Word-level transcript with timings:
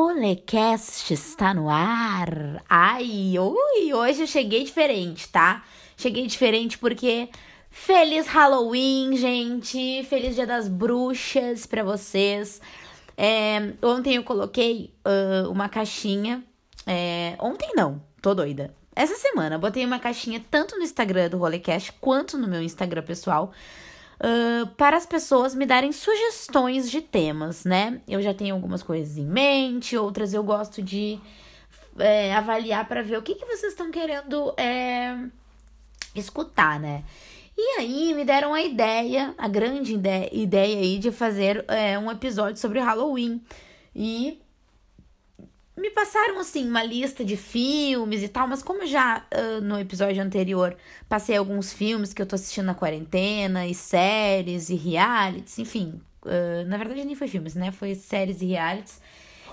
Rolecast 0.00 1.12
está 1.12 1.52
no 1.52 1.68
ar. 1.68 2.64
Ai, 2.66 3.34
hoje 3.38 4.22
eu 4.22 4.26
cheguei 4.26 4.64
diferente, 4.64 5.28
tá? 5.28 5.62
Cheguei 5.94 6.26
diferente 6.26 6.78
porque 6.78 7.28
feliz 7.68 8.26
Halloween, 8.26 9.14
gente. 9.18 10.02
Feliz 10.08 10.34
Dia 10.34 10.46
das 10.46 10.68
Bruxas 10.68 11.66
para 11.66 11.84
vocês. 11.84 12.62
É, 13.14 13.74
ontem 13.82 14.14
eu 14.14 14.24
coloquei 14.24 14.90
uh, 15.04 15.50
uma 15.50 15.68
caixinha. 15.68 16.42
É, 16.86 17.36
ontem 17.38 17.72
não, 17.74 18.02
tô 18.22 18.34
doida. 18.34 18.74
Essa 18.96 19.16
semana 19.16 19.58
botei 19.58 19.84
uma 19.84 19.98
caixinha 19.98 20.42
tanto 20.50 20.78
no 20.78 20.82
Instagram 20.82 21.28
do 21.28 21.36
Rolecast 21.36 21.92
quanto 22.00 22.38
no 22.38 22.48
meu 22.48 22.62
Instagram 22.62 23.02
pessoal 23.02 23.52
uh, 24.20 24.66
para 24.76 24.96
as 24.96 25.06
pessoas 25.06 25.54
me 25.54 25.66
darem 25.66 25.92
sugestões 25.92 26.90
de 26.90 27.00
temas, 27.00 27.64
né? 27.64 28.00
Eu 28.06 28.20
já 28.22 28.34
tenho 28.34 28.54
algumas 28.54 28.82
coisas 28.82 29.16
em 29.16 29.26
mente, 29.26 29.96
outras 29.96 30.34
eu 30.34 30.42
gosto 30.42 30.82
de 30.82 31.18
é, 31.98 32.34
avaliar 32.34 32.86
para 32.86 33.02
ver 33.02 33.18
o 33.18 33.22
que, 33.22 33.34
que 33.34 33.46
vocês 33.46 33.72
estão 33.72 33.90
querendo 33.90 34.54
é, 34.56 35.16
escutar, 36.14 36.78
né? 36.78 37.04
E 37.56 37.80
aí 37.80 38.14
me 38.14 38.24
deram 38.24 38.54
a 38.54 38.62
ideia, 38.62 39.34
a 39.36 39.46
grande 39.48 39.94
ideia, 39.94 40.30
ideia 40.32 40.78
aí 40.78 40.98
de 40.98 41.10
fazer 41.10 41.64
é, 41.68 41.98
um 41.98 42.10
episódio 42.10 42.58
sobre 42.58 42.80
Halloween. 42.80 43.42
E 43.94 44.40
me 45.76 45.90
passaram 45.90 46.38
assim 46.38 46.68
uma 46.68 46.82
lista 46.82 47.24
de 47.24 47.36
filmes 47.36 48.22
e 48.22 48.28
tal, 48.28 48.46
mas 48.46 48.62
como 48.62 48.86
já 48.86 49.24
uh, 49.32 49.60
no 49.60 49.78
episódio 49.78 50.22
anterior 50.22 50.76
passei 51.08 51.36
alguns 51.36 51.72
filmes 51.72 52.12
que 52.12 52.20
eu 52.20 52.26
tô 52.26 52.34
assistindo 52.34 52.66
na 52.66 52.74
quarentena, 52.74 53.66
e 53.66 53.74
séries 53.74 54.68
e 54.68 54.74
realities, 54.74 55.58
enfim, 55.58 56.00
uh, 56.24 56.66
na 56.66 56.76
verdade 56.76 57.04
nem 57.04 57.14
foi 57.14 57.28
filmes, 57.28 57.54
né? 57.54 57.70
Foi 57.70 57.94
séries 57.94 58.42
e 58.42 58.46
realities. 58.46 59.00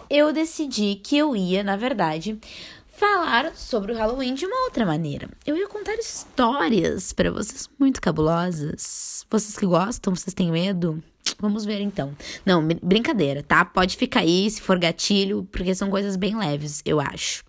Eu 0.09 0.31
decidi 0.31 0.95
que 0.95 1.17
eu 1.17 1.35
ia, 1.35 1.63
na 1.63 1.75
verdade, 1.75 2.39
falar 2.87 3.53
sobre 3.55 3.91
o 3.91 3.95
Halloween 3.95 4.33
de 4.33 4.45
uma 4.45 4.63
outra 4.63 4.85
maneira. 4.85 5.29
Eu 5.45 5.55
ia 5.55 5.67
contar 5.67 5.95
histórias 5.95 7.13
para 7.13 7.29
vocês 7.29 7.69
muito 7.77 8.01
cabulosas. 8.01 9.25
Vocês 9.29 9.57
que 9.57 9.65
gostam, 9.65 10.15
vocês 10.15 10.33
têm 10.33 10.51
medo? 10.51 11.03
Vamos 11.39 11.65
ver 11.65 11.81
então. 11.81 12.15
Não, 12.45 12.65
brincadeira, 12.81 13.43
tá? 13.43 13.63
Pode 13.65 13.95
ficar 13.97 14.21
aí 14.21 14.49
se 14.49 14.61
for 14.61 14.79
gatilho, 14.79 15.47
porque 15.51 15.73
são 15.75 15.89
coisas 15.89 16.15
bem 16.15 16.37
leves, 16.37 16.81
eu 16.85 16.99
acho. 16.99 17.43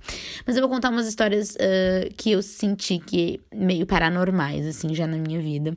Mas 0.46 0.56
eu 0.56 0.62
vou 0.62 0.70
contar 0.70 0.90
umas 0.90 1.06
histórias 1.06 1.54
uh, 1.54 2.14
que 2.16 2.32
eu 2.32 2.42
senti 2.42 2.98
que 2.98 3.40
meio 3.54 3.86
paranormais, 3.86 4.66
assim, 4.66 4.94
já 4.94 5.06
na 5.06 5.16
minha 5.16 5.40
vida. 5.40 5.76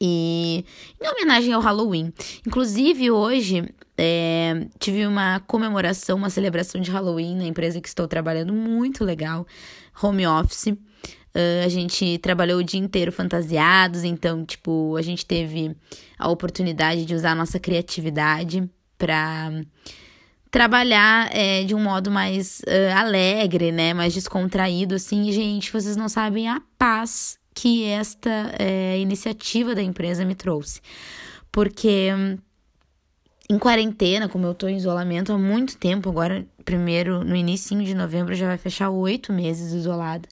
E 0.00 0.64
em 1.00 1.08
homenagem 1.08 1.52
ao 1.52 1.60
Halloween. 1.60 2.12
Inclusive, 2.46 3.10
hoje 3.10 3.68
é, 3.98 4.66
tive 4.78 5.06
uma 5.06 5.40
comemoração, 5.40 6.16
uma 6.16 6.30
celebração 6.30 6.80
de 6.80 6.90
Halloween 6.90 7.36
na 7.36 7.44
empresa 7.44 7.80
que 7.82 7.88
estou 7.88 8.08
trabalhando, 8.08 8.50
muito 8.52 9.04
legal, 9.04 9.46
home 10.02 10.26
office. 10.26 10.74
Uh, 11.34 11.64
a 11.64 11.68
gente 11.68 12.18
trabalhou 12.18 12.58
o 12.58 12.64
dia 12.64 12.80
inteiro 12.80 13.12
fantasiados, 13.12 14.02
então, 14.02 14.44
tipo, 14.44 14.96
a 14.96 15.02
gente 15.02 15.24
teve 15.24 15.76
a 16.18 16.28
oportunidade 16.28 17.04
de 17.04 17.14
usar 17.14 17.32
a 17.32 17.34
nossa 17.36 17.58
criatividade 17.60 18.68
para 18.98 19.52
trabalhar 20.50 21.30
é, 21.32 21.62
de 21.62 21.74
um 21.74 21.80
modo 21.80 22.10
mais 22.10 22.60
uh, 22.60 22.98
alegre, 22.98 23.70
né? 23.70 23.94
Mais 23.94 24.12
descontraído, 24.12 24.96
assim. 24.96 25.28
E, 25.28 25.32
gente, 25.32 25.72
vocês 25.72 25.96
não 25.96 26.08
sabem 26.08 26.48
a 26.48 26.60
paz 26.76 27.38
que 27.54 27.84
esta 27.84 28.52
é, 28.58 28.98
iniciativa 28.98 29.74
da 29.74 29.82
empresa 29.82 30.24
me 30.24 30.34
trouxe. 30.34 30.80
Porque 31.52 32.08
em 33.48 33.58
quarentena, 33.58 34.28
como 34.28 34.46
eu 34.46 34.54
tô 34.54 34.68
em 34.68 34.76
isolamento 34.76 35.32
há 35.32 35.38
muito 35.38 35.76
tempo, 35.76 36.08
agora, 36.08 36.46
primeiro, 36.64 37.24
no 37.24 37.36
início 37.36 37.80
de 37.82 37.94
novembro, 37.94 38.34
já 38.34 38.46
vai 38.46 38.58
fechar 38.58 38.90
oito 38.90 39.32
meses 39.32 39.72
isolada 39.72 40.28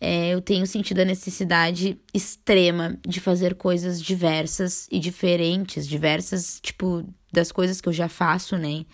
é, 0.00 0.30
eu 0.30 0.40
tenho 0.40 0.66
sentido 0.66 1.00
a 1.00 1.04
necessidade 1.04 1.98
extrema 2.12 2.98
de 3.06 3.20
fazer 3.20 3.54
coisas 3.54 4.00
diversas 4.00 4.86
e 4.90 4.98
diferentes, 4.98 5.86
diversas, 5.86 6.60
tipo, 6.60 7.06
das 7.32 7.50
coisas 7.50 7.80
que 7.80 7.88
eu 7.88 7.92
já 7.92 8.08
faço, 8.08 8.56
né? 8.56 8.84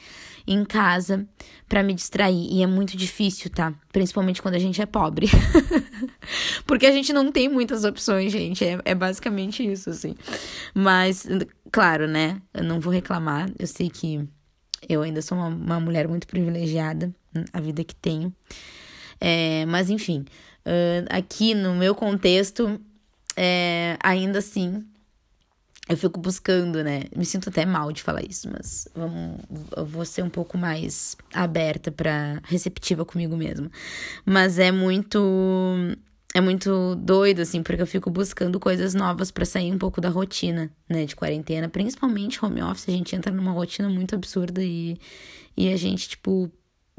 Em 0.47 0.65
casa, 0.65 1.27
para 1.69 1.83
me 1.83 1.95
distrair. 1.95 2.49
E 2.51 2.63
é 2.63 2.67
muito 2.67 2.97
difícil, 2.97 3.51
tá? 3.51 3.73
Principalmente 3.93 4.43
quando 4.43 4.55
a 4.55 4.59
gente 4.59 4.81
é 4.81 4.87
pobre. 4.87 5.27
Porque 6.67 6.87
a 6.87 6.93
gente 6.93 7.13
não 7.13 7.31
tem 7.31 7.49
muitas 7.49 7.85
opções, 7.85 8.33
gente. 8.33 8.65
É, 8.65 8.79
é 8.85 8.95
basicamente 8.95 9.65
isso, 9.65 9.91
assim. 9.91 10.15
Mas, 10.75 11.27
claro, 11.71 12.07
né? 12.07 12.41
Eu 12.55 12.65
não 12.65 12.81
vou 12.81 12.93
reclamar. 12.93 13.51
Eu 13.59 13.67
sei 13.67 13.89
que 13.89 14.29
eu 14.89 15.03
ainda 15.03 15.23
sou 15.23 15.39
uma, 15.39 15.49
uma 15.49 15.81
mulher 15.81 16.09
muito 16.09 16.27
privilegiada, 16.27 17.15
a 17.53 17.61
vida 17.61 17.85
que 17.85 17.95
tenho. 17.95 18.35
É, 19.21 19.65
mas, 19.67 19.89
enfim, 19.89 20.25
Uh, 20.65 21.07
aqui 21.11 21.55
no 21.55 21.75
meu 21.75 21.95
contexto, 21.95 22.81
é, 23.37 23.97
ainda 24.03 24.39
assim, 24.39 24.85
eu 25.89 25.97
fico 25.97 26.21
buscando, 26.21 26.83
né? 26.83 27.05
Me 27.15 27.25
sinto 27.25 27.49
até 27.49 27.67
mal 27.67 27.93
de 27.93 28.03
falar 28.03 28.23
isso, 28.23 28.49
mas 28.51 28.89
vamos, 28.95 29.41
eu 29.77 29.85
vou 29.85 30.05
ser 30.05 30.23
um 30.23 30.31
pouco 30.31 30.57
mais 30.57 31.17
aberta 31.35 31.91
para 31.91 32.41
receptiva 32.45 33.05
comigo 33.05 33.37
mesma. 33.37 33.71
Mas 34.25 34.59
é 34.59 34.71
muito 34.71 35.19
é 36.35 36.41
muito 36.41 36.95
doido 36.97 37.41
assim, 37.43 37.63
porque 37.63 37.83
eu 37.83 37.87
fico 37.87 38.11
buscando 38.11 38.59
coisas 38.59 38.95
novas 38.95 39.31
para 39.31 39.45
sair 39.45 39.71
um 39.73 39.79
pouco 39.79 40.01
da 40.01 40.09
rotina, 40.09 40.71
né, 40.89 41.05
de 41.05 41.15
quarentena, 41.15 41.69
principalmente 41.69 42.43
home 42.43 42.63
office, 42.63 42.89
a 42.89 42.93
gente 42.93 43.15
entra 43.15 43.31
numa 43.31 43.53
rotina 43.53 43.89
muito 43.89 44.15
absurda 44.15 44.63
e 44.63 44.97
e 45.55 45.71
a 45.71 45.77
gente 45.77 46.09
tipo 46.11 46.51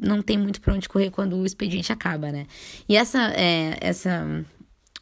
não 0.03 0.21
tem 0.21 0.37
muito 0.37 0.61
para 0.61 0.73
onde 0.73 0.89
correr 0.89 1.09
quando 1.09 1.37
o 1.37 1.45
expediente 1.45 1.91
acaba, 1.91 2.31
né? 2.31 2.45
E 2.87 2.95
essa, 2.95 3.31
é, 3.35 3.77
essa 3.79 4.45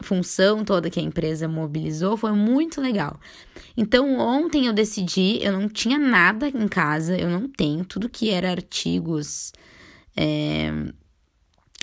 função 0.01 0.63
toda 0.63 0.89
que 0.89 0.99
a 0.99 1.03
empresa 1.03 1.47
mobilizou 1.47 2.17
foi 2.17 2.31
muito 2.31 2.81
legal. 2.81 3.19
Então, 3.75 4.17
ontem 4.19 4.65
eu 4.65 4.73
decidi, 4.73 5.39
eu 5.41 5.53
não 5.53 5.67
tinha 5.67 5.97
nada 5.97 6.47
em 6.47 6.67
casa, 6.67 7.17
eu 7.17 7.29
não 7.29 7.47
tenho, 7.47 7.85
tudo 7.85 8.09
que 8.09 8.29
era 8.29 8.51
artigos 8.51 9.53
é, 10.15 10.71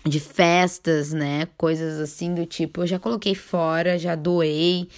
de 0.07 0.21
festas, 0.21 1.13
né? 1.13 1.47
Coisas 1.57 2.01
assim 2.01 2.35
do 2.35 2.47
tipo, 2.47 2.83
eu 2.83 2.87
já 2.87 2.99
coloquei 2.99 3.35
fora, 3.35 3.99
já 3.99 4.15
doei. 4.15 4.89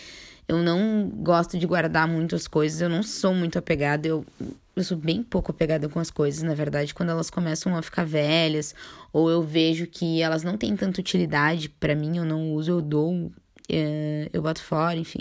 Eu 0.50 0.58
não 0.58 1.08
gosto 1.08 1.56
de 1.56 1.64
guardar 1.64 2.08
muitas 2.08 2.48
coisas, 2.48 2.80
eu 2.80 2.88
não 2.88 3.04
sou 3.04 3.32
muito 3.32 3.56
apegada, 3.56 4.08
eu 4.08 4.26
eu 4.74 4.82
sou 4.82 4.96
bem 4.96 5.22
pouco 5.22 5.52
apegada 5.52 5.88
com 5.88 6.00
as 6.00 6.10
coisas, 6.10 6.42
na 6.42 6.54
verdade, 6.54 6.92
quando 6.92 7.10
elas 7.10 7.30
começam 7.30 7.76
a 7.76 7.82
ficar 7.82 8.04
velhas, 8.04 8.74
ou 9.12 9.30
eu 9.30 9.42
vejo 9.42 9.86
que 9.86 10.20
elas 10.20 10.42
não 10.42 10.56
têm 10.56 10.74
tanta 10.74 11.00
utilidade 11.00 11.68
para 11.68 11.94
mim, 11.94 12.16
eu 12.16 12.24
não 12.24 12.52
uso, 12.52 12.72
eu 12.72 12.80
dou, 12.80 13.30
é, 13.68 14.28
eu 14.32 14.42
boto 14.42 14.60
fora, 14.60 14.96
enfim. 14.96 15.20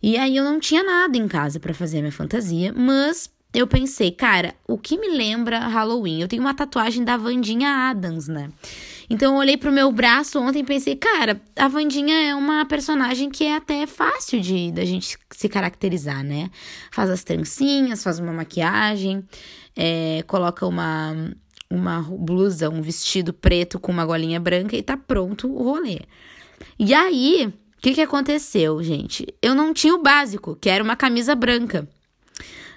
E 0.00 0.16
aí 0.16 0.36
eu 0.36 0.44
não 0.44 0.60
tinha 0.60 0.84
nada 0.84 1.16
em 1.16 1.26
casa 1.26 1.58
para 1.58 1.74
fazer 1.74 1.98
minha 2.00 2.12
fantasia, 2.12 2.72
mas 2.72 3.28
eu 3.52 3.66
pensei, 3.66 4.12
cara, 4.12 4.54
o 4.68 4.78
que 4.78 4.96
me 4.96 5.08
lembra 5.08 5.58
Halloween? 5.58 6.20
Eu 6.20 6.28
tenho 6.28 6.42
uma 6.42 6.54
tatuagem 6.54 7.04
da 7.04 7.16
Vandinha 7.16 7.90
Adams, 7.90 8.28
né? 8.28 8.50
Então 9.12 9.34
eu 9.34 9.40
olhei 9.40 9.58
pro 9.58 9.70
meu 9.70 9.92
braço 9.92 10.40
ontem 10.40 10.60
e 10.60 10.64
pensei, 10.64 10.96
cara, 10.96 11.38
a 11.54 11.68
Vandinha 11.68 12.30
é 12.30 12.34
uma 12.34 12.64
personagem 12.64 13.28
que 13.28 13.44
é 13.44 13.56
até 13.56 13.86
fácil 13.86 14.40
de 14.40 14.72
da 14.72 14.86
gente 14.86 15.18
se 15.30 15.50
caracterizar, 15.50 16.24
né? 16.24 16.48
Faz 16.90 17.10
as 17.10 17.22
trancinhas, 17.22 18.02
faz 18.02 18.18
uma 18.18 18.32
maquiagem, 18.32 19.22
é, 19.76 20.24
coloca 20.26 20.66
uma, 20.66 21.30
uma 21.68 22.00
blusa, 22.00 22.70
um 22.70 22.80
vestido 22.80 23.34
preto 23.34 23.78
com 23.78 23.92
uma 23.92 24.06
golinha 24.06 24.40
branca 24.40 24.74
e 24.74 24.82
tá 24.82 24.96
pronto 24.96 25.46
o 25.46 25.62
rolê. 25.62 26.00
E 26.78 26.94
aí, 26.94 27.52
o 27.76 27.82
que, 27.82 27.92
que 27.92 28.00
aconteceu, 28.00 28.82
gente? 28.82 29.26
Eu 29.42 29.54
não 29.54 29.74
tinha 29.74 29.94
o 29.94 30.02
básico, 30.02 30.56
que 30.56 30.70
era 30.70 30.82
uma 30.82 30.96
camisa 30.96 31.34
branca. 31.34 31.86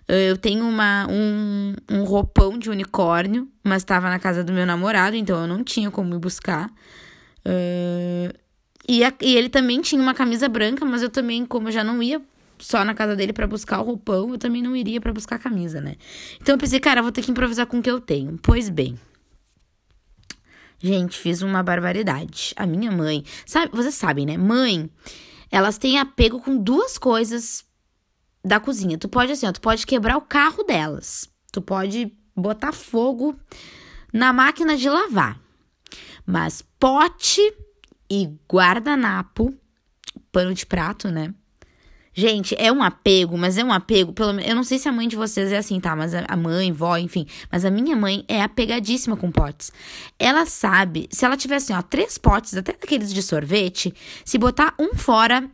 Eu 0.07 0.37
tenho 0.37 0.67
uma, 0.67 1.07
um, 1.09 1.73
um 1.89 2.03
roupão 2.03 2.59
de 2.59 2.69
unicórnio, 2.69 3.47
mas 3.63 3.81
estava 3.81 4.09
na 4.09 4.19
casa 4.19 4.43
do 4.43 4.53
meu 4.53 4.65
namorado, 4.65 5.15
então 5.15 5.41
eu 5.41 5.47
não 5.47 5.63
tinha 5.63 5.89
como 5.89 6.13
ir 6.13 6.19
buscar. 6.19 6.69
Uh, 7.45 8.31
e, 8.87 9.03
a, 9.03 9.11
e 9.19 9.35
ele 9.35 9.49
também 9.49 9.81
tinha 9.81 10.01
uma 10.01 10.13
camisa 10.13 10.47
branca, 10.47 10.85
mas 10.85 11.01
eu 11.01 11.09
também, 11.09 11.43
como 11.45 11.69
eu 11.69 11.71
já 11.71 11.83
não 11.83 12.03
ia 12.03 12.21
só 12.59 12.85
na 12.85 12.93
casa 12.93 13.15
dele 13.15 13.33
para 13.33 13.47
buscar 13.47 13.81
o 13.81 13.83
roupão, 13.83 14.29
eu 14.29 14.37
também 14.37 14.61
não 14.61 14.75
iria 14.75 15.01
para 15.01 15.11
buscar 15.11 15.37
a 15.37 15.39
camisa, 15.39 15.81
né? 15.81 15.95
Então 16.39 16.53
eu 16.53 16.59
pensei, 16.59 16.79
cara, 16.79 17.01
vou 17.01 17.11
ter 17.11 17.21
que 17.21 17.31
improvisar 17.31 17.65
com 17.65 17.79
o 17.79 17.81
que 17.81 17.89
eu 17.89 17.99
tenho. 17.99 18.39
Pois 18.41 18.69
bem. 18.69 18.97
Gente, 20.79 21.17
fiz 21.17 21.41
uma 21.41 21.63
barbaridade. 21.63 22.53
A 22.55 22.65
minha 22.67 22.91
mãe, 22.91 23.23
sabe, 23.45 23.71
vocês 23.73 23.95
sabem, 23.95 24.25
né? 24.25 24.37
Mãe, 24.37 24.89
elas 25.51 25.77
têm 25.77 25.97
apego 25.97 26.39
com 26.39 26.57
duas 26.57 26.97
coisas 26.97 27.64
da 28.45 28.59
cozinha. 28.59 28.97
Tu 28.97 29.09
pode 29.09 29.31
assim, 29.31 29.47
ó, 29.47 29.51
tu 29.51 29.59
pode 29.59 29.85
quebrar 29.85 30.15
o 30.17 30.21
carro 30.21 30.63
delas. 30.63 31.27
Tu 31.51 31.61
pode 31.61 32.13
botar 32.35 32.71
fogo 32.71 33.35
na 34.13 34.31
máquina 34.31 34.77
de 34.77 34.87
lavar. 34.87 35.39
Mas 36.25 36.61
pote 36.79 37.41
e 38.09 38.29
guardanapo, 38.49 39.53
pano 40.31 40.53
de 40.53 40.65
prato, 40.65 41.09
né? 41.09 41.33
Gente, 42.17 42.55
é 42.57 42.71
um 42.71 42.81
apego, 42.81 43.37
mas 43.37 43.57
é 43.57 43.63
um 43.63 43.73
apego, 43.73 44.13
pelo. 44.13 44.39
Eu 44.39 44.55
não 44.55 44.63
sei 44.63 44.79
se 44.79 44.87
a 44.87 44.91
mãe 44.91 45.05
de 45.05 45.17
vocês 45.17 45.51
é 45.51 45.57
assim, 45.57 45.81
tá? 45.81 45.93
Mas 45.97 46.13
a 46.15 46.35
mãe, 46.37 46.71
vó, 46.71 46.97
enfim. 46.97 47.27
Mas 47.51 47.65
a 47.65 47.69
minha 47.69 47.93
mãe 47.93 48.23
é 48.29 48.41
apegadíssima 48.41 49.17
com 49.17 49.29
potes. 49.29 49.69
Ela 50.17 50.45
sabe, 50.45 51.09
se 51.11 51.25
ela 51.25 51.35
tivesse, 51.35 51.73
ó, 51.73 51.81
três 51.81 52.17
potes, 52.17 52.55
até 52.55 52.71
daqueles 52.71 53.13
de 53.13 53.21
sorvete, 53.21 53.93
se 54.23 54.37
botar 54.37 54.73
um 54.79 54.95
fora, 54.95 55.49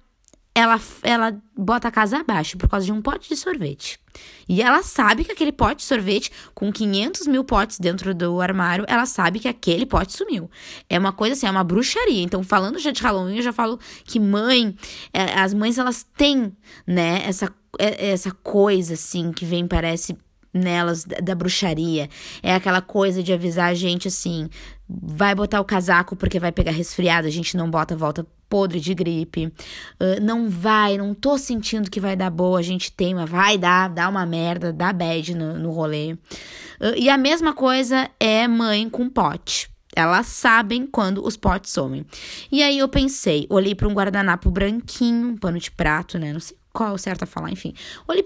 ela, 0.54 0.80
ela 1.02 1.42
bota 1.58 1.88
a 1.88 1.92
casa 1.92 2.18
abaixo 2.20 2.58
por 2.58 2.68
causa 2.68 2.86
de 2.86 2.92
um 2.92 3.02
pote 3.02 3.30
de 3.30 3.38
sorvete. 3.38 4.00
E 4.48 4.62
ela 4.62 4.84
sabe 4.84 5.24
que 5.24 5.32
aquele 5.32 5.52
pote 5.52 5.78
de 5.78 5.84
sorvete, 5.84 6.32
com 6.54 6.72
500 6.72 7.28
mil 7.28 7.44
potes 7.44 7.80
dentro 7.80 8.14
do 8.14 8.42
armário, 8.42 8.84
ela 8.88 9.06
sabe 9.06 9.40
que 9.40 9.48
aquele 9.48 9.86
pote 9.86 10.12
sumiu. 10.12 10.50
É 10.90 11.00
uma 11.00 11.14
coisa 11.14 11.34
assim, 11.34 11.48
é 11.48 11.52
uma 11.52 11.64
bruxaria. 11.64 12.22
Então, 12.22 12.44
falando 12.44 12.80
já 12.80 12.92
de 12.92 13.02
Halloween, 13.02 13.38
eu 13.38 13.44
já 13.44 13.54
falo 13.54 13.80
que 14.04 14.20
mãe, 14.20 14.76
é, 15.14 15.40
as 15.40 15.54
mães, 15.54 15.78
elas 15.78 16.06
têm, 16.18 16.52
né, 16.86 17.24
essa, 17.26 17.54
é, 17.80 18.12
essa 18.12 18.32
coisa 18.32 18.96
assim, 18.96 19.32
que 19.32 19.46
vem, 19.46 19.66
parece 19.66 20.18
nelas 20.54 21.06
da, 21.06 21.36
bruxaria. 21.36 22.10
É 22.42 22.54
aquela 22.54 22.82
coisa 22.82 23.24
de 23.24 23.34
avisar 23.34 23.70
a 23.70 23.74
gente 23.74 24.08
assim: 24.08 24.50
vai 24.88 25.34
botar 25.34 25.62
o 25.62 25.66
casaco 25.66 26.16
porque 26.16 26.40
vai 26.40 26.52
pegar 26.52 26.72
resfriado, 26.72 27.28
a 27.28 27.32
gente 27.32 27.56
não 27.56 27.70
bota, 27.70 27.96
volta 27.96 28.26
podre 28.50 28.82
de 28.82 28.94
gripe. 28.94 29.46
Uh, 29.48 30.22
não 30.22 30.50
vai, 30.50 30.98
não 30.98 31.14
tô 31.14 31.38
sentindo 31.38 31.90
que 31.90 32.02
vai 32.02 32.18
dar 32.18 32.30
boa, 32.30 32.60
a 32.60 32.62
gente 32.62 32.92
teima, 32.92 33.26
vai 33.26 33.58
dar, 33.58 33.88
dá 33.88 34.10
uma 34.10 34.26
merda, 34.26 34.74
dá 34.74 34.92
bad 34.92 35.34
no, 35.34 35.58
no 35.58 35.72
rolê. 35.72 36.14
Uh, 36.14 36.98
e 36.98 37.10
a 37.10 37.18
mesma 37.18 37.54
coisa 37.54 38.10
é 38.20 38.46
mãe 38.50 38.90
com 38.90 39.10
pote. 39.10 39.72
Elas 39.96 40.28
sabem 40.28 40.86
quando 40.86 41.26
os 41.26 41.36
potes 41.36 41.72
somem. 41.72 42.06
E 42.52 42.62
aí 42.62 42.78
eu 42.78 42.88
pensei, 42.88 43.46
olhei 43.50 43.76
para 43.76 43.88
um 43.88 43.94
guardanapo 43.94 44.50
branquinho, 44.50 45.30
um 45.30 45.38
pano 45.38 45.60
de 45.60 45.72
prato, 45.72 46.18
né? 46.18 46.32
Não 46.32 46.40
sei 46.40 46.61
qual 46.74 46.90
é 46.90 46.94
o 46.94 46.98
certo 46.98 47.24
a 47.24 47.26
falar, 47.26 47.52
enfim. 47.52 47.74
Olhei 48.08 48.24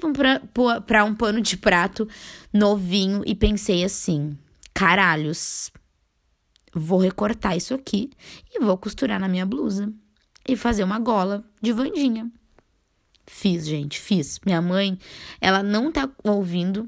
para 0.86 1.04
um 1.04 1.16
pano 1.16 1.42
de 1.42 1.58
prato 1.58 2.08
novinho 2.54 3.24
e 3.26 3.34
pensei 3.34 3.84
assim: 3.84 4.38
caralhos, 4.74 5.72
vou 6.74 7.00
recortar 7.00 7.58
isso 7.58 7.74
aqui 7.74 8.12
e 8.54 8.60
vou 8.60 8.78
costurar 8.78 9.20
na 9.20 9.28
minha 9.28 9.46
blusa 9.46 9.92
e 10.48 10.56
fazer 10.56 10.84
uma 10.84 11.00
gola 11.00 11.44
de 11.62 11.72
Vandinha. 11.72 12.32
Fiz, 13.28 13.66
gente, 13.66 14.00
fiz. 14.00 14.40
Minha 14.46 14.62
mãe, 14.62 15.00
ela 15.42 15.64
não 15.64 15.92
tá 15.92 16.08
ouvindo 16.24 16.88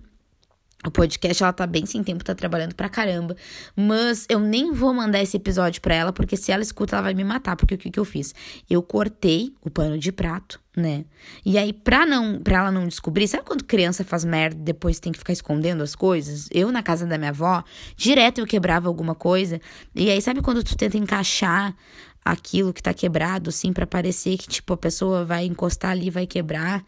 o 0.86 0.92
podcast, 0.92 1.42
ela 1.42 1.52
tá 1.52 1.66
bem 1.66 1.86
sem 1.86 2.04
tempo, 2.04 2.24
tá 2.24 2.36
trabalhando 2.36 2.76
pra 2.76 2.88
caramba. 2.88 3.36
Mas 3.76 4.26
eu 4.30 4.40
nem 4.40 4.72
vou 4.72 4.94
mandar 4.94 5.22
esse 5.22 5.36
episódio 5.36 5.82
pra 5.82 5.96
ela, 5.96 6.14
porque 6.14 6.38
se 6.38 6.52
ela 6.52 6.62
escuta, 6.62 6.96
ela 6.96 7.04
vai 7.04 7.14
me 7.14 7.24
matar. 7.24 7.56
Porque 7.56 7.76
o 7.76 7.78
que, 7.78 7.90
que 7.90 8.00
eu 8.00 8.06
fiz? 8.06 8.34
Eu 8.70 8.84
cortei 8.84 9.54
o 9.62 9.72
pano 9.72 9.98
de 9.98 10.12
prato, 10.12 10.60
né? 10.76 11.04
E 11.44 11.58
aí, 11.58 11.74
pra, 11.74 12.06
não, 12.06 12.40
pra 12.40 12.60
ela 12.60 12.72
não 12.72 12.88
descobrir, 12.88 13.28
sabe 13.28 13.44
quando 13.44 13.64
criança 13.64 14.04
faz 14.04 14.24
merda 14.24 14.60
e 14.60 14.64
depois 14.64 15.00
tem 15.00 15.12
que 15.12 15.18
ficar 15.18 15.34
escondendo 15.34 15.82
as 15.82 15.96
coisas? 15.96 16.48
Eu, 16.52 16.72
na 16.72 16.84
casa 16.84 17.06
da 17.08 17.18
minha 17.18 17.32
avó, 17.32 17.64
direto 17.96 18.40
eu 18.40 18.46
quebrava 18.46 18.88
alguma 18.88 19.16
coisa. 19.16 19.60
E 19.96 20.12
aí, 20.12 20.22
sabe 20.22 20.42
quando 20.42 20.64
tu 20.64 20.78
tenta 20.78 20.96
encaixar 20.96 21.76
aquilo 22.24 22.74
que 22.74 22.84
tá 22.84 22.94
quebrado, 22.94 23.50
assim, 23.50 23.74
para 23.74 23.88
parecer 23.88 24.38
que, 24.38 24.48
tipo, 24.48 24.74
a 24.74 24.78
pessoa 24.78 25.26
vai 25.26 25.46
encostar 25.46 25.92
ali 25.92 26.10
vai 26.10 26.28
quebrar. 26.28 26.86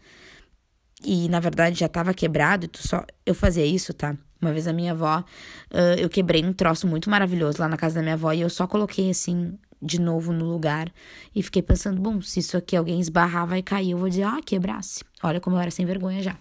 E 1.04 1.28
na 1.28 1.40
verdade 1.40 1.78
já 1.78 1.88
tava 1.88 2.12
quebrado, 2.12 2.66
e 2.66 2.68
tu 2.68 2.86
só. 2.86 3.04
Eu 3.24 3.34
fazia 3.34 3.64
isso, 3.64 3.92
tá? 3.94 4.16
Uma 4.40 4.52
vez 4.52 4.66
a 4.66 4.72
minha 4.72 4.92
avó, 4.92 5.18
uh, 5.20 5.98
eu 5.98 6.08
quebrei 6.08 6.44
um 6.44 6.52
troço 6.52 6.86
muito 6.86 7.10
maravilhoso 7.10 7.60
lá 7.60 7.68
na 7.68 7.76
casa 7.76 7.96
da 7.96 8.02
minha 8.02 8.14
avó 8.14 8.32
e 8.32 8.40
eu 8.40 8.48
só 8.48 8.66
coloquei 8.66 9.10
assim 9.10 9.58
de 9.82 10.00
novo 10.00 10.32
no 10.32 10.44
lugar 10.44 10.92
e 11.34 11.42
fiquei 11.42 11.62
pensando, 11.62 12.00
bom, 12.00 12.20
se 12.20 12.40
isso 12.40 12.56
aqui 12.56 12.76
alguém 12.76 13.00
esbarrar 13.00 13.46
vai 13.46 13.62
cair, 13.62 13.92
eu 13.92 13.98
vou 13.98 14.08
dizer, 14.08 14.24
ah, 14.24 14.40
quebrasse. 14.44 15.02
Olha 15.22 15.40
como 15.40 15.56
eu 15.56 15.60
era 15.60 15.70
sem 15.70 15.86
vergonha 15.86 16.22
já. 16.22 16.36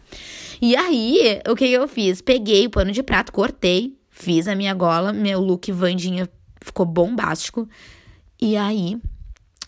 E 0.61 0.75
aí, 0.75 1.41
o 1.47 1.55
que 1.55 1.65
eu 1.65 1.87
fiz? 1.87 2.21
Peguei 2.21 2.67
o 2.67 2.69
pano 2.69 2.91
de 2.91 3.03
prato, 3.03 3.31
cortei, 3.31 3.97
fiz 4.09 4.47
a 4.47 4.55
minha 4.55 4.73
gola, 4.73 5.13
meu 5.13 5.39
look 5.39 5.71
Vandinha 5.71 6.29
ficou 6.61 6.85
bombástico 6.85 7.67
e 8.41 8.55
aí, 8.55 8.97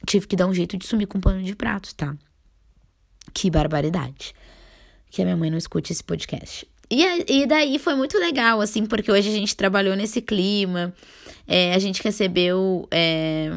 tive 0.06 0.28
que 0.28 0.36
dar 0.36 0.48
um 0.48 0.54
jeito 0.54 0.78
de 0.78 0.86
sumir 0.86 1.06
com 1.06 1.20
pano 1.20 1.44
de 1.44 1.56
prato, 1.56 1.94
tá? 1.96 2.16
Que 3.34 3.50
barbaridade. 3.50 4.34
Que 5.12 5.22
a 5.22 5.26
minha 5.26 5.38
mãe 5.38 5.52
não 5.52 5.58
escute 5.58 5.92
esse 5.92 6.04
podcast. 6.04 6.68
E, 6.90 7.04
e 7.28 7.46
daí 7.46 7.78
foi 7.78 7.96
muito 7.96 8.18
legal, 8.18 8.60
assim, 8.60 8.86
porque 8.86 9.12
hoje 9.12 9.30
a 9.30 9.32
gente 9.32 9.56
trabalhou 9.56 9.96
nesse 9.96 10.22
clima. 10.22 10.94
É, 11.48 11.74
a 11.74 11.80
gente 11.80 12.02
recebeu 12.02 12.88
é, 12.90 13.50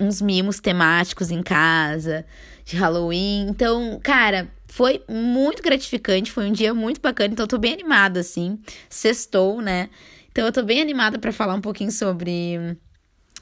uns 0.00 0.20
mimos 0.20 0.60
temáticos 0.60 1.30
em 1.30 1.42
casa, 1.42 2.26
de 2.64 2.76
Halloween. 2.76 3.46
Então, 3.48 4.00
cara, 4.02 4.50
foi 4.66 5.02
muito 5.08 5.62
gratificante. 5.62 6.32
Foi 6.32 6.46
um 6.46 6.52
dia 6.52 6.74
muito 6.74 7.00
bacana. 7.00 7.32
Então, 7.32 7.44
eu 7.44 7.48
tô 7.48 7.58
bem 7.58 7.74
animada, 7.74 8.20
assim. 8.20 8.58
Sextou, 8.88 9.60
né? 9.62 9.88
Então, 10.32 10.44
eu 10.44 10.52
tô 10.52 10.62
bem 10.62 10.80
animada 10.80 11.18
para 11.18 11.32
falar 11.32 11.54
um 11.54 11.60
pouquinho 11.60 11.92
sobre 11.92 12.76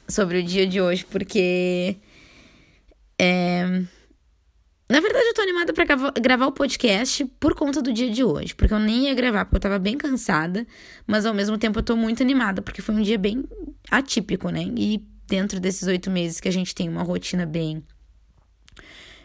sobre 0.07 0.39
o 0.39 0.43
dia 0.43 0.67
de 0.67 0.81
hoje, 0.81 1.05
porque. 1.05 1.97
É... 3.19 3.83
Na 4.89 4.99
verdade, 4.99 5.25
eu 5.25 5.33
tô 5.33 5.41
animada 5.41 5.73
pra 5.73 5.85
gravar 6.21 6.47
o 6.47 6.51
podcast 6.51 7.25
por 7.39 7.55
conta 7.55 7.81
do 7.81 7.93
dia 7.93 8.09
de 8.09 8.23
hoje. 8.23 8.53
Porque 8.53 8.73
eu 8.73 8.79
nem 8.79 9.05
ia 9.05 9.13
gravar, 9.13 9.45
porque 9.45 9.57
eu 9.57 9.61
tava 9.61 9.79
bem 9.79 9.97
cansada. 9.97 10.67
Mas 11.07 11.25
ao 11.25 11.33
mesmo 11.33 11.57
tempo 11.57 11.79
eu 11.79 11.83
tô 11.83 11.95
muito 11.95 12.21
animada, 12.21 12.61
porque 12.61 12.81
foi 12.81 12.95
um 12.95 13.01
dia 13.01 13.17
bem 13.17 13.45
atípico, 13.89 14.49
né? 14.49 14.63
E 14.77 15.01
dentro 15.27 15.59
desses 15.59 15.87
oito 15.87 16.11
meses 16.11 16.39
que 16.39 16.49
a 16.49 16.51
gente 16.51 16.75
tem 16.75 16.89
uma 16.89 17.01
rotina 17.01 17.45
bem 17.45 17.83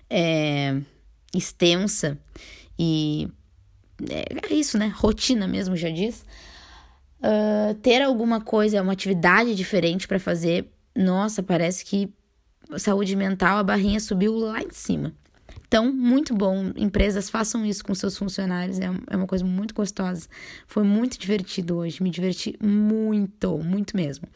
é, 0.09 0.81
extensa 1.35 2.19
e 2.79 3.29
é, 4.09 4.53
é 4.53 4.55
isso, 4.55 4.79
né? 4.79 4.93
Rotina 4.95 5.47
mesmo 5.49 5.77
já 5.77 5.91
diz. 5.91 6.25
Uh, 7.19 7.75
ter 7.83 8.01
alguma 8.01 8.41
coisa, 8.41 8.81
uma 8.81 8.93
atividade 8.93 9.55
diferente 9.55 10.07
para 10.07 10.21
fazer, 10.21 10.71
nossa, 10.95 11.43
parece 11.43 11.85
que 11.85 12.13
saúde 12.77 13.17
mental, 13.17 13.59
a 13.59 13.63
barrinha 13.65 13.99
subiu 13.99 14.37
lá 14.37 14.63
em 14.63 14.71
cima. 14.71 15.13
Então, 15.69 15.93
muito 15.93 16.35
bom. 16.35 16.73
Empresas 16.77 17.31
façam 17.31 17.65
isso 17.65 17.85
com 17.85 17.95
seus 17.95 18.17
funcionários. 18.17 18.81
É, 18.81 18.91
é 19.09 19.17
uma 19.17 19.27
coisa 19.27 19.45
muito 19.45 19.75
gostosa. 19.75 20.27
Foi 20.67 20.83
muito 20.83 21.19
divertido 21.19 21.77
hoje. 21.77 22.03
Me 22.03 22.11
diverti 22.11 22.59
muito, 22.61 23.59
muito 23.59 23.95
mesmo. 23.95 24.27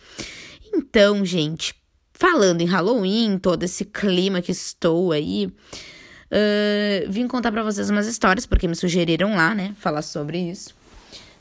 Então, 0.73 1.25
gente, 1.25 1.75
falando 2.12 2.61
em 2.61 2.66
Halloween, 2.66 3.38
todo 3.38 3.62
esse 3.62 3.85
clima 3.85 4.42
que 4.42 4.52
estou 4.52 5.11
aí, 5.11 5.47
uh, 5.47 7.11
vim 7.11 7.26
contar 7.26 7.50
para 7.50 7.62
vocês 7.62 7.88
umas 7.88 8.07
histórias, 8.07 8.45
porque 8.45 8.68
me 8.68 8.76
sugeriram 8.76 9.35
lá, 9.35 9.54
né? 9.54 9.75
Falar 9.78 10.02
sobre 10.02 10.38
isso 10.38 10.75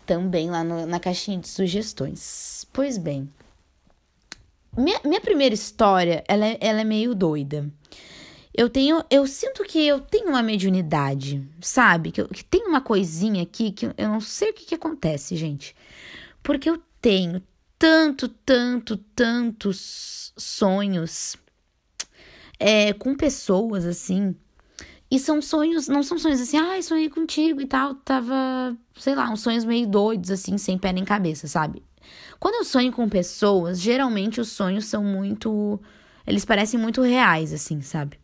também 0.05 0.49
lá 0.49 0.61
no, 0.61 0.85
na 0.85 0.99
caixinha 0.99 1.37
de 1.37 1.47
sugestões. 1.47 2.67
Pois 2.73 2.97
bem, 2.97 3.29
minha, 4.75 4.99
minha 5.05 5.21
primeira 5.21 5.55
história, 5.55 6.21
ela 6.27 6.45
é, 6.45 6.57
ela 6.59 6.81
é 6.81 6.83
meio 6.83 7.15
doida. 7.15 7.69
Eu 8.53 8.69
tenho, 8.69 9.03
eu 9.09 9.25
sinto 9.25 9.63
que 9.63 9.85
eu 9.85 9.99
tenho 10.01 10.29
uma 10.29 10.43
mediunidade, 10.43 11.47
sabe? 11.61 12.11
Que, 12.11 12.21
eu, 12.21 12.27
que 12.27 12.43
tem 12.43 12.67
uma 12.67 12.81
coisinha 12.81 13.43
aqui 13.43 13.71
que 13.71 13.85
eu 13.85 14.09
não 14.09 14.19
sei 14.19 14.49
o 14.49 14.53
que, 14.53 14.65
que 14.65 14.75
acontece, 14.75 15.35
gente. 15.35 15.75
Porque 16.43 16.69
eu 16.69 16.81
tenho 17.01 17.41
tanto, 17.79 18.27
tanto, 18.27 18.97
tantos 18.97 20.33
sonhos 20.37 21.37
é, 22.59 22.93
com 22.93 23.15
pessoas 23.15 23.85
assim 23.85 24.35
e 25.11 25.19
são 25.19 25.41
sonhos, 25.41 25.89
não 25.89 26.01
são 26.01 26.17
sonhos 26.17 26.39
assim, 26.39 26.57
ai, 26.57 26.79
ah, 26.79 26.81
sonhei 26.81 27.09
contigo 27.09 27.59
e 27.59 27.65
tal. 27.65 27.95
Tava, 27.95 28.77
sei 28.95 29.13
lá, 29.13 29.29
uns 29.29 29.41
sonhos 29.41 29.65
meio 29.65 29.85
doidos, 29.85 30.31
assim, 30.31 30.57
sem 30.57 30.77
pé 30.77 30.93
nem 30.93 31.03
cabeça, 31.03 31.49
sabe? 31.49 31.83
Quando 32.39 32.55
eu 32.55 32.63
sonho 32.63 32.93
com 32.93 33.09
pessoas, 33.09 33.81
geralmente 33.81 34.39
os 34.39 34.47
sonhos 34.47 34.85
são 34.85 35.03
muito. 35.03 35.81
Eles 36.25 36.45
parecem 36.45 36.79
muito 36.79 37.01
reais, 37.01 37.51
assim, 37.51 37.81
sabe? 37.81 38.20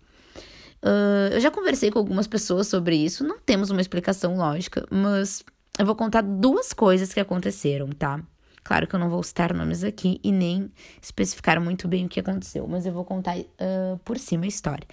Uh, 0.84 1.34
eu 1.34 1.40
já 1.40 1.50
conversei 1.50 1.90
com 1.90 2.00
algumas 2.00 2.28
pessoas 2.28 2.68
sobre 2.68 2.96
isso, 2.96 3.24
não 3.24 3.40
temos 3.40 3.70
uma 3.70 3.82
explicação 3.82 4.36
lógica, 4.36 4.86
mas 4.92 5.44
eu 5.78 5.86
vou 5.86 5.96
contar 5.96 6.22
duas 6.22 6.74
coisas 6.74 7.14
que 7.14 7.20
aconteceram, 7.20 7.90
tá? 7.90 8.22
Claro 8.64 8.86
que 8.86 8.94
eu 8.96 9.00
não 9.00 9.10
vou 9.10 9.24
citar 9.24 9.54
nomes 9.54 9.84
aqui 9.84 10.20
e 10.24 10.32
nem 10.32 10.70
especificar 11.02 11.60
muito 11.62 11.88
bem 11.88 12.06
o 12.06 12.10
que 12.10 12.20
aconteceu, 12.20 12.68
mas 12.68 12.86
eu 12.86 12.92
vou 12.92 13.06
contar 13.06 13.38
uh, 13.38 13.98
por 14.04 14.20
cima 14.20 14.44
a 14.44 14.48
história. 14.48 14.86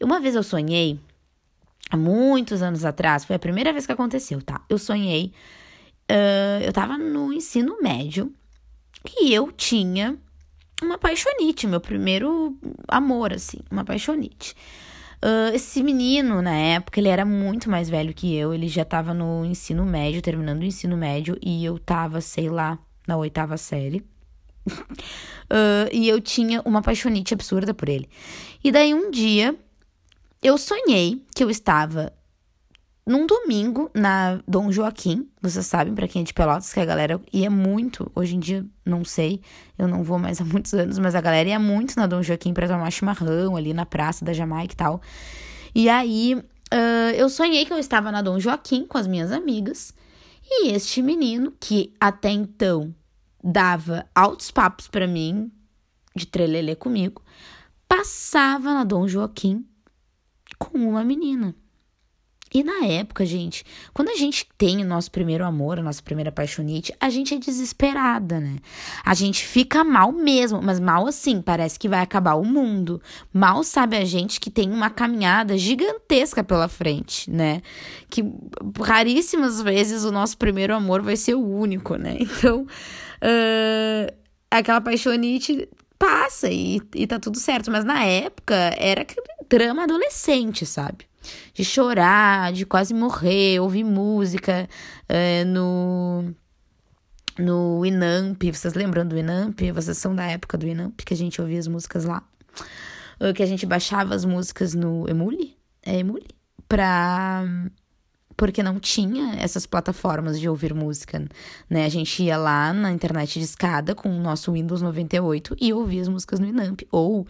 Uma 0.00 0.18
vez 0.18 0.34
eu 0.34 0.42
sonhei 0.42 0.98
há 1.90 1.96
muitos 1.96 2.62
anos 2.62 2.84
atrás, 2.84 3.24
foi 3.24 3.36
a 3.36 3.38
primeira 3.38 3.70
vez 3.70 3.84
que 3.84 3.92
aconteceu, 3.92 4.40
tá? 4.40 4.62
Eu 4.68 4.78
sonhei, 4.78 5.32
uh, 6.10 6.64
eu 6.64 6.72
tava 6.72 6.96
no 6.96 7.32
ensino 7.32 7.76
médio 7.82 8.32
e 9.20 9.32
eu 9.32 9.52
tinha 9.52 10.16
uma 10.82 10.96
paixonite, 10.96 11.66
meu 11.66 11.80
primeiro 11.80 12.56
amor, 12.88 13.32
assim, 13.32 13.58
uma 13.70 13.84
paixonite. 13.84 14.56
Uh, 15.24 15.54
esse 15.54 15.82
menino, 15.84 16.42
na 16.42 16.54
época, 16.54 16.98
ele 16.98 17.08
era 17.08 17.24
muito 17.24 17.70
mais 17.70 17.88
velho 17.88 18.12
que 18.12 18.34
eu, 18.34 18.52
ele 18.52 18.66
já 18.66 18.84
tava 18.84 19.14
no 19.14 19.44
ensino 19.44 19.86
médio, 19.86 20.20
terminando 20.20 20.62
o 20.62 20.64
ensino 20.64 20.96
médio, 20.96 21.38
e 21.40 21.64
eu 21.64 21.78
tava, 21.78 22.20
sei 22.20 22.50
lá, 22.50 22.76
na 23.06 23.16
oitava 23.16 23.56
série. 23.56 24.04
uh, 24.68 25.86
e 25.92 26.08
eu 26.08 26.20
tinha 26.20 26.60
uma 26.62 26.82
paixonite 26.82 27.34
absurda 27.34 27.72
por 27.72 27.88
ele. 27.88 28.08
E 28.64 28.72
daí 28.72 28.92
um 28.92 29.12
dia 29.12 29.54
eu 30.42 30.58
sonhei 30.58 31.24
que 31.34 31.44
eu 31.44 31.50
estava 31.50 32.12
num 33.06 33.26
domingo 33.26 33.90
na 33.94 34.40
Dom 34.46 34.70
Joaquim, 34.70 35.28
vocês 35.40 35.66
sabem, 35.66 35.94
para 35.94 36.06
quem 36.06 36.22
é 36.22 36.24
de 36.24 36.32
Pelotas, 36.32 36.72
que 36.72 36.78
a 36.78 36.84
galera 36.84 37.20
ia 37.32 37.50
muito, 37.50 38.10
hoje 38.14 38.36
em 38.36 38.38
dia 38.38 38.64
não 38.84 39.04
sei, 39.04 39.40
eu 39.76 39.88
não 39.88 40.04
vou 40.04 40.18
mais 40.18 40.38
há 40.40 40.44
muitos 40.44 40.72
anos, 40.72 40.98
mas 40.98 41.14
a 41.14 41.20
galera 41.20 41.48
ia 41.48 41.58
muito 41.58 41.96
na 41.96 42.06
Dom 42.06 42.22
Joaquim 42.22 42.54
para 42.54 42.68
tomar 42.68 42.90
chimarrão 42.90 43.56
ali 43.56 43.74
na 43.74 43.84
praça 43.84 44.24
da 44.24 44.32
Jamaica 44.32 44.72
e 44.72 44.76
tal. 44.76 45.00
E 45.74 45.88
aí 45.88 46.34
uh, 46.34 47.10
eu 47.16 47.28
sonhei 47.28 47.64
que 47.64 47.72
eu 47.72 47.78
estava 47.78 48.12
na 48.12 48.22
Dom 48.22 48.38
Joaquim 48.38 48.86
com 48.86 48.98
as 48.98 49.06
minhas 49.06 49.32
amigas 49.32 49.92
e 50.44 50.70
este 50.70 51.02
menino, 51.02 51.52
que 51.58 51.92
até 51.98 52.30
então 52.30 52.94
dava 53.42 54.06
altos 54.14 54.50
papos 54.50 54.86
para 54.86 55.06
mim, 55.06 55.50
de 56.14 56.26
trelelê 56.26 56.76
comigo, 56.76 57.22
passava 57.88 58.74
na 58.74 58.84
Dom 58.84 59.08
Joaquim 59.08 59.66
com 60.58 60.78
uma 60.78 61.02
menina. 61.02 61.54
E 62.54 62.62
na 62.62 62.84
época, 62.84 63.24
gente, 63.24 63.64
quando 63.94 64.10
a 64.10 64.14
gente 64.14 64.46
tem 64.58 64.82
o 64.82 64.86
nosso 64.86 65.10
primeiro 65.10 65.44
amor, 65.44 65.78
a 65.78 65.82
nossa 65.82 66.02
primeira 66.02 66.30
paixonite, 66.30 66.94
a 67.00 67.08
gente 67.08 67.34
é 67.34 67.38
desesperada, 67.38 68.38
né? 68.38 68.56
A 69.02 69.14
gente 69.14 69.46
fica 69.46 69.82
mal 69.82 70.12
mesmo, 70.12 70.60
mas 70.60 70.78
mal 70.78 71.06
assim, 71.06 71.40
parece 71.40 71.78
que 71.78 71.88
vai 71.88 72.00
acabar 72.00 72.34
o 72.34 72.44
mundo. 72.44 73.00
Mal 73.32 73.64
sabe 73.64 73.96
a 73.96 74.04
gente 74.04 74.38
que 74.38 74.50
tem 74.50 74.70
uma 74.70 74.90
caminhada 74.90 75.56
gigantesca 75.56 76.44
pela 76.44 76.68
frente, 76.68 77.30
né? 77.30 77.62
Que 78.10 78.22
raríssimas 78.80 79.62
vezes 79.62 80.04
o 80.04 80.12
nosso 80.12 80.36
primeiro 80.36 80.74
amor 80.74 81.00
vai 81.00 81.16
ser 81.16 81.34
o 81.34 81.46
único, 81.46 81.96
né? 81.96 82.18
Então, 82.42 82.62
uh, 82.62 84.14
aquela 84.50 84.80
paixonite 84.80 85.68
passa 85.98 86.50
e, 86.50 86.80
e 86.94 87.06
tá 87.06 87.18
tudo 87.20 87.38
certo. 87.38 87.70
Mas 87.70 87.84
na 87.84 88.04
época 88.04 88.54
era 88.76 89.06
drama 89.48 89.84
adolescente, 89.84 90.66
sabe? 90.66 91.06
De 91.54 91.64
chorar, 91.64 92.52
de 92.52 92.64
quase 92.66 92.94
morrer, 92.94 93.60
ouvir 93.60 93.84
música 93.84 94.68
é, 95.08 95.44
no 95.44 96.34
no 97.38 97.84
Inamp. 97.84 98.42
Vocês 98.44 98.74
lembram 98.74 99.06
do 99.06 99.16
Inamp? 99.18 99.60
Vocês 99.72 99.96
são 99.98 100.14
da 100.14 100.24
época 100.24 100.58
do 100.58 100.66
Inamp, 100.66 101.00
que 101.04 101.14
a 101.14 101.16
gente 101.16 101.40
ouvia 101.40 101.58
as 101.58 101.68
músicas 101.68 102.04
lá. 102.04 102.22
Que 103.36 103.42
a 103.42 103.46
gente 103.46 103.64
baixava 103.64 104.14
as 104.14 104.24
músicas 104.24 104.74
no 104.74 105.08
Emule? 105.08 105.56
É 105.82 105.98
Emule? 105.98 106.26
Pra 106.68 107.44
porque 108.36 108.62
não 108.62 108.80
tinha 108.80 109.36
essas 109.36 109.66
plataformas 109.66 110.40
de 110.40 110.48
ouvir 110.48 110.74
música, 110.74 111.24
né? 111.70 111.84
A 111.84 111.88
gente 111.88 112.24
ia 112.24 112.36
lá 112.36 112.72
na 112.72 112.90
internet 112.90 113.38
de 113.38 113.44
escada 113.44 113.94
com 113.94 114.08
o 114.08 114.20
nosso 114.20 114.52
Windows 114.52 114.82
98 114.82 115.54
e 115.60 115.72
ouvia 115.72 116.02
as 116.02 116.08
músicas 116.08 116.40
no 116.40 116.46
Inamp. 116.46 116.80
Ou, 116.90 117.24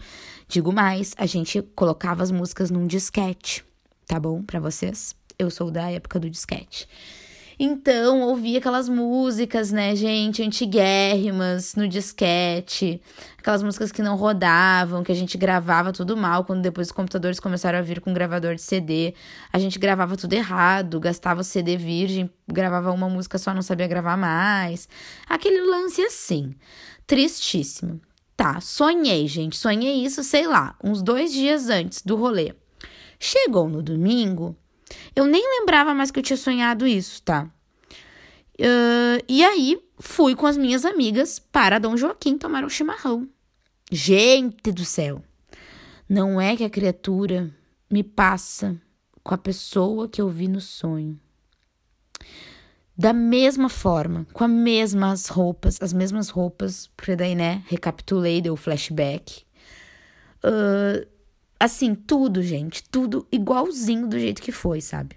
digo 0.47 0.71
mais, 0.71 1.13
a 1.17 1.27
gente 1.27 1.61
colocava 1.75 2.23
as 2.23 2.31
músicas 2.31 2.71
num 2.71 2.87
disquete 2.87 3.63
tá 4.13 4.19
bom 4.19 4.43
para 4.43 4.59
vocês? 4.59 5.15
Eu 5.39 5.49
sou 5.49 5.71
da 5.71 5.89
época 5.89 6.19
do 6.19 6.29
disquete. 6.29 6.87
Então, 7.57 8.21
ouvi 8.21 8.55
aquelas 8.55 8.87
músicas, 8.87 9.71
né, 9.71 9.95
gente, 9.95 10.43
antiguérrimas 10.43 11.73
no 11.73 11.87
disquete, 11.87 13.01
aquelas 13.39 13.63
músicas 13.63 13.91
que 13.91 14.03
não 14.03 14.15
rodavam, 14.15 15.03
que 15.03 15.11
a 15.11 15.15
gente 15.15 15.35
gravava 15.35 15.91
tudo 15.91 16.15
mal, 16.15 16.45
quando 16.45 16.61
depois 16.61 16.89
os 16.89 16.91
computadores 16.91 17.39
começaram 17.39 17.79
a 17.79 17.81
vir 17.81 18.01
com 18.01 18.13
gravador 18.13 18.53
de 18.53 18.61
CD, 18.61 19.15
a 19.51 19.57
gente 19.57 19.79
gravava 19.79 20.15
tudo 20.15 20.33
errado, 20.33 20.99
gastava 20.99 21.43
CD 21.43 21.75
virgem, 21.75 22.29
gravava 22.47 22.91
uma 22.91 23.09
música 23.09 23.39
só, 23.39 23.51
não 23.51 23.63
sabia 23.63 23.87
gravar 23.87 24.15
mais. 24.15 24.87
Aquele 25.27 25.61
lance 25.61 26.03
assim, 26.03 26.53
tristíssimo. 27.07 27.99
Tá, 28.37 28.59
sonhei, 28.61 29.27
gente, 29.27 29.57
sonhei 29.57 30.05
isso, 30.05 30.23
sei 30.23 30.45
lá, 30.45 30.75
uns 30.83 31.01
dois 31.01 31.33
dias 31.33 31.67
antes 31.67 32.03
do 32.03 32.15
rolê. 32.15 32.53
Chegou 33.19 33.69
no 33.69 33.81
domingo, 33.81 34.55
eu 35.15 35.25
nem 35.25 35.59
lembrava 35.59 35.93
mais 35.93 36.11
que 36.11 36.19
eu 36.19 36.23
tinha 36.23 36.37
sonhado 36.37 36.85
isso, 36.87 37.21
tá? 37.21 37.49
Uh, 38.59 39.23
e 39.27 39.43
aí 39.43 39.79
fui 39.99 40.35
com 40.35 40.45
as 40.45 40.57
minhas 40.57 40.85
amigas 40.85 41.39
para 41.39 41.79
Dom 41.79 41.97
Joaquim 41.97 42.37
tomar 42.37 42.63
um 42.63 42.69
chimarrão. 42.69 43.27
Gente 43.91 44.71
do 44.71 44.85
céu! 44.85 45.23
Não 46.07 46.39
é 46.39 46.55
que 46.55 46.63
a 46.63 46.69
criatura 46.69 47.49
me 47.89 48.03
passa 48.03 48.79
com 49.23 49.33
a 49.33 49.37
pessoa 49.37 50.07
que 50.07 50.21
eu 50.21 50.29
vi 50.29 50.47
no 50.47 50.61
sonho. 50.61 51.19
Da 52.95 53.11
mesma 53.11 53.69
forma, 53.69 54.27
com 54.33 54.43
as 54.43 54.49
mesmas 54.49 55.27
roupas, 55.27 55.81
as 55.81 55.93
mesmas 55.93 56.29
roupas, 56.29 56.87
porque 56.95 57.15
daí, 57.15 57.33
né, 57.33 57.63
recapitulei, 57.67 58.41
deu 58.41 58.55
flashback. 58.55 59.43
Uh, 60.43 61.07
Assim, 61.63 61.95
tudo, 61.95 62.43
gente, 62.43 62.83
tudo 62.91 63.25
igualzinho 63.31 64.05
do 64.05 64.19
jeito 64.19 64.41
que 64.41 64.51
foi, 64.51 64.81
sabe? 64.81 65.15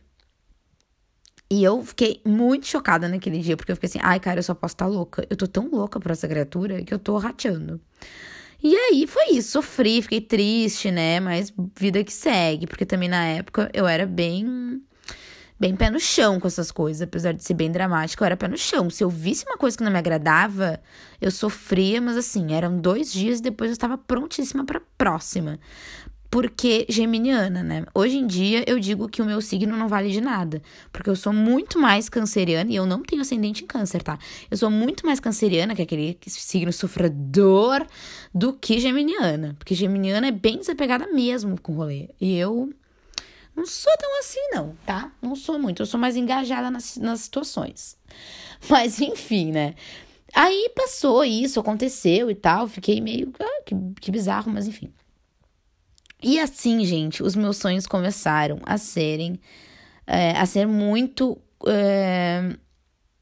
E 1.50 1.64
eu 1.64 1.82
fiquei 1.82 2.20
muito 2.24 2.68
chocada 2.68 3.08
naquele 3.08 3.40
dia, 3.40 3.56
porque 3.56 3.72
eu 3.72 3.74
fiquei 3.74 3.88
assim, 3.88 3.98
ai, 4.00 4.20
cara, 4.20 4.38
eu 4.38 4.44
só 4.44 4.54
posso 4.54 4.74
estar 4.74 4.84
tá 4.84 4.88
louca. 4.88 5.26
Eu 5.28 5.36
tô 5.36 5.48
tão 5.48 5.68
louca 5.68 5.98
por 5.98 6.12
essa 6.12 6.28
criatura 6.28 6.84
que 6.84 6.94
eu 6.94 7.00
tô 7.00 7.18
rateando. 7.18 7.80
E 8.62 8.76
aí 8.76 9.08
foi 9.08 9.30
isso, 9.32 9.50
sofri, 9.50 10.00
fiquei 10.00 10.20
triste, 10.20 10.92
né? 10.92 11.18
Mas 11.18 11.52
vida 11.76 12.04
que 12.04 12.12
segue, 12.12 12.68
porque 12.68 12.86
também 12.86 13.08
na 13.08 13.24
época 13.24 13.68
eu 13.74 13.84
era 13.84 14.06
bem 14.06 14.80
bem 15.58 15.74
pé 15.74 15.90
no 15.90 15.98
chão 15.98 16.38
com 16.38 16.46
essas 16.46 16.70
coisas, 16.70 17.02
apesar 17.02 17.32
de 17.32 17.42
ser 17.42 17.54
bem 17.54 17.72
dramático, 17.72 18.22
eu 18.22 18.26
era 18.26 18.36
pé 18.36 18.46
no 18.46 18.58
chão. 18.58 18.88
Se 18.88 19.02
eu 19.02 19.10
visse 19.10 19.44
uma 19.46 19.56
coisa 19.56 19.76
que 19.76 19.82
não 19.82 19.90
me 19.90 19.98
agradava, 19.98 20.80
eu 21.20 21.32
sofria, 21.32 22.00
mas 22.00 22.16
assim, 22.16 22.52
eram 22.52 22.78
dois 22.78 23.12
dias 23.12 23.40
e 23.40 23.42
depois 23.42 23.70
eu 23.70 23.72
estava 23.72 23.98
prontíssima 23.98 24.64
para 24.64 24.80
próxima 24.96 25.58
porque 26.36 26.84
geminiana, 26.90 27.62
né? 27.62 27.86
Hoje 27.94 28.18
em 28.18 28.26
dia 28.26 28.62
eu 28.66 28.78
digo 28.78 29.08
que 29.08 29.22
o 29.22 29.24
meu 29.24 29.40
signo 29.40 29.74
não 29.74 29.88
vale 29.88 30.10
de 30.10 30.20
nada, 30.20 30.60
porque 30.92 31.08
eu 31.08 31.16
sou 31.16 31.32
muito 31.32 31.78
mais 31.78 32.10
canceriana 32.10 32.70
e 32.70 32.76
eu 32.76 32.84
não 32.84 33.02
tenho 33.02 33.22
ascendente 33.22 33.64
em 33.64 33.66
câncer, 33.66 34.02
tá? 34.02 34.18
Eu 34.50 34.58
sou 34.58 34.70
muito 34.70 35.06
mais 35.06 35.18
canceriana, 35.18 35.74
que 35.74 35.80
é 35.80 35.84
aquele 35.84 36.18
signo 36.26 36.70
sofredor, 36.74 37.86
do 38.34 38.52
que 38.52 38.78
geminiana, 38.78 39.56
porque 39.58 39.74
geminiana 39.74 40.26
é 40.26 40.30
bem 40.30 40.58
desapegada 40.58 41.06
mesmo 41.06 41.58
com 41.58 41.72
o 41.72 41.76
rolê. 41.76 42.10
E 42.20 42.36
eu 42.36 42.70
não 43.56 43.64
sou 43.64 43.96
tão 43.98 44.18
assim, 44.18 44.50
não, 44.52 44.76
tá? 44.84 45.10
Não 45.22 45.34
sou 45.34 45.58
muito, 45.58 45.80
eu 45.80 45.86
sou 45.86 45.98
mais 45.98 46.16
engajada 46.16 46.70
nas, 46.70 46.98
nas 46.98 47.20
situações. 47.20 47.96
Mas 48.68 49.00
enfim, 49.00 49.52
né? 49.52 49.74
Aí 50.34 50.70
passou 50.76 51.24
isso, 51.24 51.58
aconteceu 51.58 52.30
e 52.30 52.34
tal, 52.34 52.68
fiquei 52.68 53.00
meio. 53.00 53.32
Ah, 53.40 53.62
que, 53.64 53.74
que 54.02 54.10
bizarro, 54.10 54.52
mas 54.52 54.68
enfim. 54.68 54.92
E 56.22 56.40
assim, 56.40 56.84
gente, 56.84 57.22
os 57.22 57.36
meus 57.36 57.58
sonhos 57.58 57.86
começaram 57.86 58.58
a 58.64 58.78
serem, 58.78 59.38
é, 60.06 60.32
a 60.32 60.46
ser 60.46 60.66
muito 60.66 61.38
é, 61.66 62.56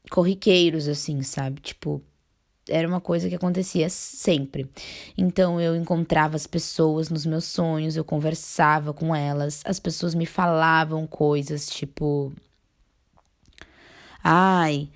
corriqueiros, 0.09 0.87
assim, 0.87 1.21
sabe? 1.21 1.59
Tipo, 1.61 2.01
era 2.69 2.87
uma 2.87 3.01
coisa 3.01 3.29
que 3.29 3.35
acontecia 3.35 3.89
sempre. 3.89 4.69
Então 5.17 5.59
eu 5.61 5.75
encontrava 5.75 6.35
as 6.35 6.47
pessoas 6.47 7.09
nos 7.09 7.25
meus 7.25 7.45
sonhos, 7.45 7.95
eu 7.95 8.03
conversava 8.03 8.93
com 8.93 9.15
elas, 9.15 9.61
as 9.65 9.79
pessoas 9.79 10.15
me 10.15 10.25
falavam 10.25 11.05
coisas 11.05 11.67
tipo. 11.67 12.33
Ai. 14.23 14.89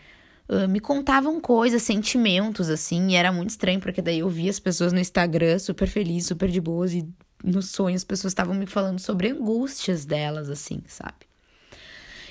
Me 0.68 0.79
contavam 0.79 1.39
coisas, 1.39 1.84
sentimentos, 1.84 2.70
assim, 2.70 3.10
e 3.10 3.15
era 3.15 3.32
muito 3.32 3.51
estranho, 3.51 3.79
porque 3.79 4.01
daí 4.01 4.18
eu 4.20 4.29
via 4.29 4.50
as 4.50 4.60
pessoas 4.60 4.91
no 4.91 5.00
Instagram 5.00 5.60
super 5.60 5.88
felizes, 5.88 6.27
super 6.27 6.50
de 6.50 6.60
boas, 6.60 6.91
e 6.91 7.08
no 7.43 7.62
sonho 7.62 7.96
as 7.96 8.03
pessoas 8.03 8.31
estavam 8.31 8.53
me 8.53 8.65
falando 8.65 9.00
sobre 9.00 9.29
angústias 9.29 10.05
delas, 10.05 10.50
assim, 10.50 10.81
sabe? 10.88 11.27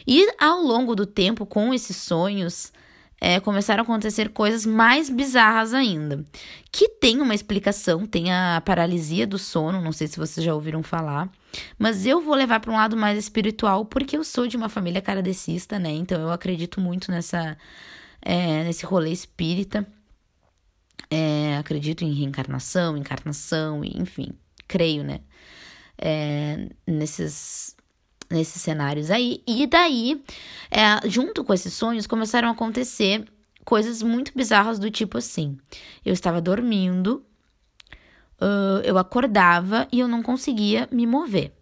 E 0.06 0.26
ao 0.38 0.62
longo 0.62 0.94
do 0.94 1.04
tempo, 1.04 1.44
com 1.44 1.74
esses 1.74 1.96
sonhos, 1.96 2.72
é, 3.20 3.40
começaram 3.40 3.82
a 3.82 3.84
acontecer 3.84 4.30
coisas 4.30 4.64
mais 4.64 5.10
bizarras 5.10 5.74
ainda. 5.74 6.24
Que 6.70 6.88
tem 6.88 7.20
uma 7.20 7.34
explicação, 7.34 8.06
tem 8.06 8.32
a 8.32 8.62
paralisia 8.64 9.26
do 9.26 9.38
sono, 9.38 9.80
não 9.82 9.92
sei 9.92 10.06
se 10.06 10.18
vocês 10.18 10.44
já 10.44 10.54
ouviram 10.54 10.82
falar. 10.82 11.30
Mas 11.78 12.06
eu 12.06 12.20
vou 12.20 12.34
levar 12.34 12.60
para 12.60 12.70
um 12.70 12.76
lado 12.76 12.96
mais 12.96 13.18
espiritual, 13.18 13.84
porque 13.84 14.16
eu 14.16 14.24
sou 14.24 14.46
de 14.46 14.56
uma 14.56 14.68
família 14.68 15.02
caradecista, 15.02 15.78
né? 15.78 15.90
Então 15.90 16.20
eu 16.20 16.30
acredito 16.30 16.80
muito 16.80 17.10
nessa, 17.10 17.56
é, 18.22 18.64
nesse 18.64 18.86
rolê 18.86 19.10
espírita. 19.10 19.86
É, 21.10 21.56
acredito 21.56 22.04
em 22.04 22.12
reencarnação, 22.12 22.96
encarnação, 22.96 23.82
enfim, 23.84 24.30
creio, 24.68 25.02
né? 25.02 25.20
É, 26.00 26.68
nesses, 26.86 27.74
nesses 28.30 28.62
cenários 28.62 29.10
aí. 29.10 29.42
E 29.46 29.66
daí, 29.66 30.22
é, 30.70 31.08
junto 31.08 31.42
com 31.42 31.52
esses 31.52 31.72
sonhos, 31.72 32.06
começaram 32.06 32.48
a 32.48 32.52
acontecer 32.52 33.24
coisas 33.64 34.02
muito 34.02 34.32
bizarras 34.34 34.78
do 34.78 34.90
tipo 34.90 35.18
assim: 35.18 35.58
eu 36.04 36.12
estava 36.12 36.40
dormindo, 36.40 37.24
uh, 38.40 38.80
eu 38.82 38.96
acordava 38.96 39.88
e 39.92 40.00
eu 40.00 40.08
não 40.08 40.22
conseguia 40.22 40.88
me 40.90 41.06
mover. 41.06 41.52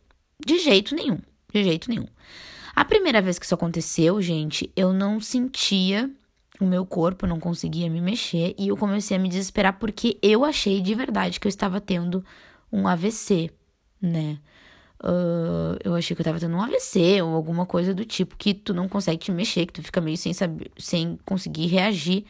De 0.44 0.58
jeito 0.58 0.94
nenhum. 0.94 1.18
De 1.52 1.64
jeito 1.64 1.88
nenhum. 1.88 2.06
A 2.74 2.84
primeira 2.84 3.22
vez 3.22 3.38
que 3.38 3.46
isso 3.46 3.54
aconteceu, 3.54 4.20
gente, 4.20 4.70
eu 4.76 4.92
não 4.92 5.18
sentia 5.18 6.10
o 6.60 6.64
meu 6.64 6.86
corpo, 6.86 7.26
não 7.26 7.40
conseguia 7.40 7.88
me 7.90 8.00
mexer 8.00 8.54
e 8.58 8.68
eu 8.68 8.76
comecei 8.76 9.16
a 9.16 9.20
me 9.20 9.28
desesperar 9.28 9.78
porque 9.78 10.18
eu 10.22 10.44
achei 10.44 10.80
de 10.80 10.94
verdade 10.94 11.40
que 11.40 11.46
eu 11.46 11.50
estava 11.50 11.80
tendo 11.80 12.24
um 12.76 12.86
AVC, 12.86 13.50
né? 14.00 14.38
Uh, 15.02 15.76
eu 15.84 15.94
achei 15.94 16.16
que 16.16 16.22
eu 16.22 16.24
tava 16.24 16.40
tendo 16.40 16.56
um 16.56 16.62
AVC 16.62 17.20
ou 17.22 17.34
alguma 17.34 17.66
coisa 17.66 17.92
do 17.92 18.04
tipo 18.04 18.34
que 18.36 18.54
tu 18.54 18.72
não 18.72 18.88
consegue 18.88 19.18
te 19.18 19.30
mexer, 19.30 19.66
que 19.66 19.74
tu 19.74 19.82
fica 19.82 20.00
meio 20.00 20.16
sem 20.16 20.32
saber, 20.32 20.70
sem 20.78 21.18
conseguir 21.24 21.66
reagir 21.66 22.24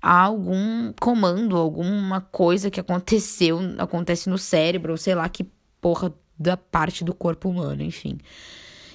a 0.00 0.22
algum 0.22 0.92
comando, 1.00 1.56
alguma 1.56 2.20
coisa 2.20 2.70
que 2.70 2.80
aconteceu, 2.80 3.58
acontece 3.78 4.30
no 4.30 4.38
cérebro, 4.38 4.92
ou 4.92 4.96
sei 4.96 5.14
lá 5.14 5.28
que 5.28 5.44
porra 5.80 6.12
da 6.38 6.56
parte 6.56 7.04
do 7.04 7.14
corpo 7.14 7.48
humano, 7.48 7.82
enfim. 7.82 8.18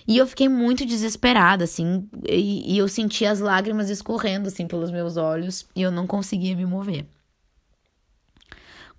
E 0.08 0.18
eu 0.18 0.28
fiquei 0.28 0.50
muito 0.50 0.86
desesperada, 0.86 1.64
assim, 1.64 2.10
e, 2.28 2.74
e 2.74 2.78
eu 2.78 2.88
senti 2.88 3.26
as 3.26 3.40
lágrimas 3.40 3.90
escorrendo, 3.90 4.48
assim, 4.48 4.68
pelos 4.68 4.92
meus 4.92 5.18
olhos, 5.18 5.66
e 5.76 5.82
eu 5.82 5.92
não 5.92 6.08
conseguia 6.08 6.56
me 6.56 6.66
mover. 6.66 7.06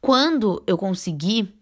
Quando 0.01 0.63
eu 0.67 0.77
consegui 0.77 1.55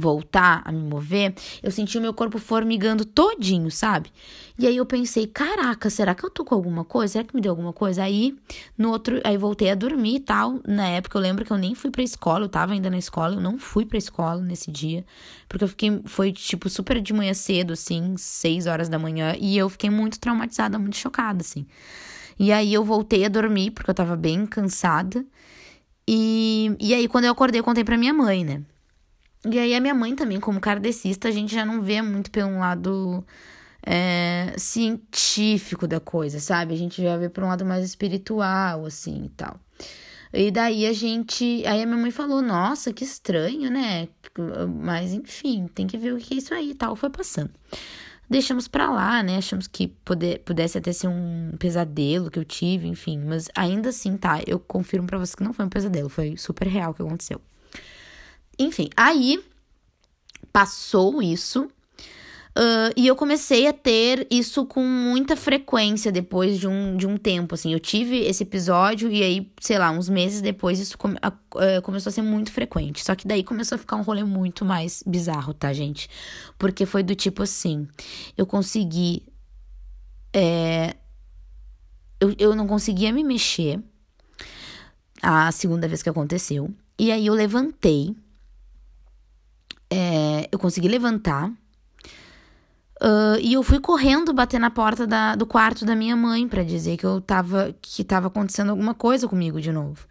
voltar 0.00 0.62
a 0.64 0.72
me 0.72 0.82
mover, 0.82 1.34
eu 1.62 1.70
senti 1.70 1.98
o 1.98 2.00
meu 2.00 2.12
corpo 2.12 2.38
formigando 2.38 3.04
todinho, 3.04 3.70
sabe? 3.70 4.10
E 4.58 4.66
aí 4.66 4.76
eu 4.76 4.84
pensei, 4.84 5.26
caraca, 5.26 5.88
será 5.88 6.14
que 6.14 6.24
eu 6.24 6.30
tô 6.30 6.44
com 6.44 6.54
alguma 6.54 6.84
coisa? 6.84 7.12
Será 7.12 7.24
que 7.24 7.34
me 7.34 7.40
deu 7.40 7.52
alguma 7.52 7.72
coisa? 7.72 8.02
Aí, 8.02 8.36
no 8.76 8.90
outro, 8.90 9.20
aí 9.24 9.36
voltei 9.36 9.70
a 9.70 9.74
dormir 9.74 10.16
e 10.16 10.20
tal. 10.20 10.60
Na 10.66 10.88
época 10.88 11.16
eu 11.16 11.22
lembro 11.22 11.44
que 11.44 11.52
eu 11.52 11.56
nem 11.56 11.74
fui 11.74 11.90
pra 11.90 12.02
escola, 12.02 12.44
eu 12.44 12.48
tava 12.48 12.72
ainda 12.72 12.90
na 12.90 12.98
escola, 12.98 13.36
eu 13.36 13.40
não 13.40 13.58
fui 13.58 13.86
pra 13.86 13.96
escola 13.96 14.40
nesse 14.40 14.70
dia, 14.70 15.04
porque 15.48 15.64
eu 15.64 15.68
fiquei, 15.68 16.00
foi 16.04 16.32
tipo 16.32 16.68
super 16.68 17.00
de 17.00 17.12
manhã 17.12 17.32
cedo, 17.32 17.72
assim, 17.72 18.14
seis 18.16 18.66
horas 18.66 18.88
da 18.88 18.98
manhã, 18.98 19.34
e 19.38 19.56
eu 19.56 19.68
fiquei 19.68 19.90
muito 19.90 20.18
traumatizada, 20.18 20.78
muito 20.78 20.96
chocada, 20.96 21.42
assim. 21.42 21.66
E 22.38 22.52
aí 22.52 22.72
eu 22.72 22.82
voltei 22.82 23.24
a 23.26 23.28
dormir, 23.28 23.70
porque 23.70 23.90
eu 23.90 23.94
tava 23.94 24.16
bem 24.16 24.46
cansada. 24.46 25.24
E, 26.08 26.74
e 26.80 26.94
aí, 26.94 27.06
quando 27.06 27.26
eu 27.26 27.32
acordei, 27.32 27.60
eu 27.60 27.64
contei 27.64 27.84
pra 27.84 27.96
minha 27.96 28.12
mãe, 28.14 28.44
né? 28.44 28.62
E 29.44 29.58
aí 29.58 29.74
a 29.74 29.80
minha 29.80 29.94
mãe 29.94 30.14
também, 30.14 30.38
como 30.38 30.60
kardecista, 30.60 31.28
a 31.28 31.30
gente 31.30 31.54
já 31.54 31.64
não 31.64 31.80
vê 31.80 32.02
muito 32.02 32.30
pelo 32.30 32.58
lado 32.58 33.24
é, 33.82 34.52
científico 34.58 35.86
da 35.86 36.00
coisa, 36.00 36.38
sabe? 36.40 36.74
A 36.74 36.76
gente 36.76 37.02
já 37.02 37.16
vê 37.16 37.28
por 37.28 37.44
um 37.44 37.48
lado 37.48 37.64
mais 37.64 37.84
espiritual, 37.84 38.84
assim, 38.84 39.24
e 39.24 39.28
tal. 39.30 39.58
E 40.32 40.50
daí 40.50 40.86
a 40.86 40.92
gente. 40.92 41.44
Aí 41.66 41.82
a 41.82 41.86
minha 41.86 41.98
mãe 41.98 42.10
falou: 42.10 42.40
Nossa, 42.42 42.92
que 42.92 43.04
estranho, 43.04 43.70
né? 43.70 44.08
Mas 44.82 45.12
enfim, 45.12 45.66
tem 45.74 45.86
que 45.86 45.98
ver 45.98 46.12
o 46.12 46.18
que 46.18 46.34
é 46.34 46.36
isso 46.38 46.54
aí 46.54 46.70
e 46.70 46.74
tal. 46.74 46.94
Foi 46.94 47.10
passando. 47.10 47.50
Deixamos 48.28 48.68
pra 48.68 48.88
lá, 48.88 49.22
né? 49.24 49.38
Achamos 49.38 49.66
que 49.66 49.88
poder, 49.88 50.40
pudesse 50.44 50.78
até 50.78 50.92
ser 50.92 51.08
um 51.08 51.52
pesadelo 51.58 52.30
que 52.30 52.38
eu 52.38 52.44
tive, 52.44 52.86
enfim. 52.86 53.18
Mas 53.24 53.48
ainda 53.56 53.88
assim, 53.88 54.16
tá? 54.16 54.40
Eu 54.46 54.60
confirmo 54.60 55.06
pra 55.08 55.18
você 55.18 55.36
que 55.36 55.42
não 55.42 55.52
foi 55.52 55.64
um 55.64 55.68
pesadelo, 55.68 56.08
foi 56.08 56.36
super 56.36 56.68
real 56.68 56.92
o 56.92 56.94
que 56.94 57.02
aconteceu. 57.02 57.40
Enfim, 58.60 58.90
aí 58.96 59.42
passou 60.52 61.22
isso. 61.22 61.68
Uh, 62.50 62.92
e 62.96 63.06
eu 63.06 63.14
comecei 63.14 63.68
a 63.68 63.72
ter 63.72 64.26
isso 64.30 64.66
com 64.66 64.84
muita 64.84 65.36
frequência 65.36 66.10
depois 66.10 66.58
de 66.58 66.66
um, 66.66 66.96
de 66.96 67.06
um 67.06 67.16
tempo, 67.16 67.54
assim. 67.54 67.72
Eu 67.72 67.80
tive 67.80 68.18
esse 68.18 68.42
episódio 68.42 69.10
e 69.10 69.22
aí, 69.22 69.50
sei 69.60 69.78
lá, 69.78 69.90
uns 69.90 70.08
meses 70.08 70.42
depois 70.42 70.78
isso 70.78 70.98
come, 70.98 71.16
uh, 71.16 71.82
começou 71.82 72.10
a 72.10 72.12
ser 72.12 72.22
muito 72.22 72.52
frequente. 72.52 73.02
Só 73.02 73.14
que 73.14 73.26
daí 73.26 73.42
começou 73.42 73.76
a 73.76 73.78
ficar 73.78 73.96
um 73.96 74.02
rolê 74.02 74.24
muito 74.24 74.64
mais 74.64 75.02
bizarro, 75.06 75.54
tá, 75.54 75.72
gente? 75.72 76.10
Porque 76.58 76.84
foi 76.84 77.02
do 77.02 77.14
tipo 77.14 77.42
assim, 77.42 77.88
eu 78.36 78.44
consegui... 78.44 79.22
É, 80.34 80.96
eu, 82.20 82.34
eu 82.38 82.54
não 82.54 82.66
conseguia 82.66 83.12
me 83.12 83.24
mexer 83.24 83.80
a 85.22 85.50
segunda 85.50 85.88
vez 85.88 86.02
que 86.02 86.10
aconteceu. 86.10 86.70
E 86.98 87.10
aí 87.10 87.26
eu 87.26 87.34
levantei 87.34 88.14
é, 89.90 90.48
eu 90.50 90.58
consegui 90.58 90.88
levantar. 90.88 91.50
Uh, 93.02 93.40
e 93.40 93.54
eu 93.54 93.62
fui 93.62 93.80
correndo 93.80 94.32
bater 94.32 94.60
na 94.60 94.70
porta 94.70 95.06
da, 95.06 95.34
do 95.34 95.46
quarto 95.46 95.86
da 95.86 95.96
minha 95.96 96.14
mãe 96.14 96.46
para 96.46 96.62
dizer 96.62 96.98
que 96.98 97.06
eu 97.06 97.18
tava 97.18 97.74
que 97.80 98.04
tava 98.04 98.26
acontecendo 98.26 98.68
alguma 98.68 98.94
coisa 98.94 99.26
comigo 99.26 99.58
de 99.58 99.72
novo. 99.72 100.06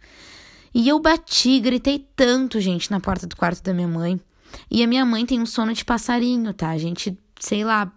E 0.74 0.88
eu 0.88 0.98
bati, 0.98 1.60
gritei 1.60 2.04
tanto, 2.16 2.60
gente, 2.60 2.90
na 2.90 2.98
porta 2.98 3.26
do 3.26 3.36
quarto 3.36 3.62
da 3.62 3.72
minha 3.72 3.88
mãe. 3.88 4.20
E 4.68 4.82
a 4.82 4.86
minha 4.86 5.04
mãe 5.04 5.24
tem 5.24 5.40
um 5.40 5.46
sono 5.46 5.72
de 5.72 5.84
passarinho, 5.84 6.52
tá? 6.52 6.70
A 6.70 6.78
gente, 6.78 7.16
sei 7.38 7.64
lá, 7.64 7.92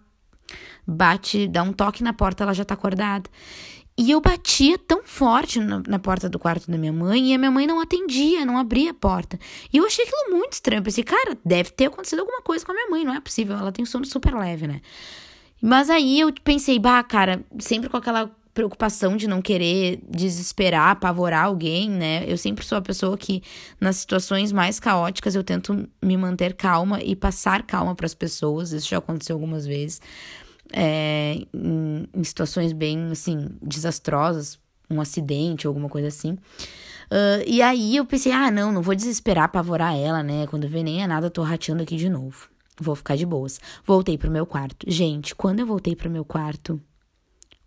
bate, 0.85 1.47
dá 1.47 1.63
um 1.63 1.73
toque 1.73 2.03
na 2.03 2.13
porta, 2.13 2.43
ela 2.43 2.53
já 2.53 2.63
tá 2.63 2.75
acordada. 2.75 3.29
E 3.95 4.09
eu 4.09 4.19
batia 4.19 4.77
tão 4.77 5.03
forte 5.03 5.59
na, 5.59 5.81
na, 5.87 5.99
porta 5.99 6.27
do 6.27 6.39
quarto 6.39 6.69
da 6.69 6.77
minha 6.77 6.91
mãe 6.91 7.31
e 7.31 7.35
a 7.35 7.37
minha 7.37 7.51
mãe 7.51 7.67
não 7.67 7.79
atendia, 7.79 8.43
não 8.43 8.57
abria 8.57 8.89
a 8.89 8.93
porta. 8.93 9.39
E 9.71 9.77
eu 9.77 9.85
achei 9.85 10.03
aquilo 10.03 10.35
muito 10.35 10.53
estranho. 10.53 10.79
Eu 10.79 10.83
pensei, 10.83 11.03
cara, 11.03 11.37
deve 11.45 11.69
ter 11.69 11.85
acontecido 11.85 12.19
alguma 12.19 12.41
coisa 12.41 12.65
com 12.65 12.71
a 12.71 12.75
minha 12.75 12.89
mãe, 12.89 13.03
não 13.03 13.13
é 13.13 13.19
possível. 13.19 13.55
Ela 13.55 13.71
tem 13.71 13.85
sono 13.85 14.05
super 14.05 14.33
leve, 14.33 14.65
né? 14.67 14.81
Mas 15.61 15.89
aí 15.91 16.19
eu 16.19 16.33
pensei, 16.43 16.79
bah, 16.79 17.03
cara, 17.03 17.45
sempre 17.59 17.87
com 17.87 17.95
aquela 17.95 18.31
preocupação 18.53 19.17
de 19.17 19.27
não 19.27 19.41
querer 19.41 19.99
desesperar, 20.07 20.89
apavorar 20.89 21.45
alguém, 21.45 21.89
né? 21.89 22.23
Eu 22.27 22.37
sempre 22.37 22.65
sou 22.65 22.77
a 22.77 22.81
pessoa 22.81 23.17
que, 23.17 23.41
nas 23.79 23.97
situações 23.97 24.51
mais 24.51 24.79
caóticas, 24.79 25.35
eu 25.35 25.43
tento 25.43 25.87
me 26.01 26.17
manter 26.17 26.53
calma 26.53 27.01
e 27.01 27.15
passar 27.15 27.63
calma 27.63 27.95
para 27.95 28.05
as 28.05 28.13
pessoas. 28.13 28.71
Isso 28.71 28.89
já 28.89 28.97
aconteceu 28.97 29.35
algumas 29.35 29.65
vezes 29.65 30.01
é, 30.73 31.37
em, 31.53 32.07
em, 32.13 32.23
situações 32.23 32.73
bem, 32.73 33.11
assim, 33.11 33.49
desastrosas, 33.61 34.59
um 34.89 34.99
acidente 34.99 35.67
alguma 35.67 35.87
coisa 35.87 36.07
assim. 36.07 36.31
Uh, 36.33 37.43
e 37.45 37.61
aí 37.61 37.95
eu 37.95 38.05
pensei, 38.05 38.31
ah, 38.31 38.49
não, 38.49 38.71
não 38.71 38.81
vou 38.81 38.95
desesperar, 38.95 39.45
apavorar 39.45 39.95
ela, 39.95 40.23
né? 40.23 40.47
Quando 40.47 40.67
vê 40.67 40.81
nem 40.81 41.03
é 41.03 41.07
nada, 41.07 41.29
tô 41.29 41.43
rateando 41.43 41.83
aqui 41.83 41.95
de 41.95 42.09
novo. 42.09 42.49
Vou 42.79 42.95
ficar 42.95 43.15
de 43.15 43.25
boas. 43.25 43.59
Voltei 43.85 44.17
pro 44.17 44.31
meu 44.31 44.45
quarto. 44.45 44.89
Gente, 44.89 45.35
quando 45.35 45.59
eu 45.59 45.65
voltei 45.65 45.95
pro 45.95 46.09
meu 46.09 46.25
quarto, 46.25 46.81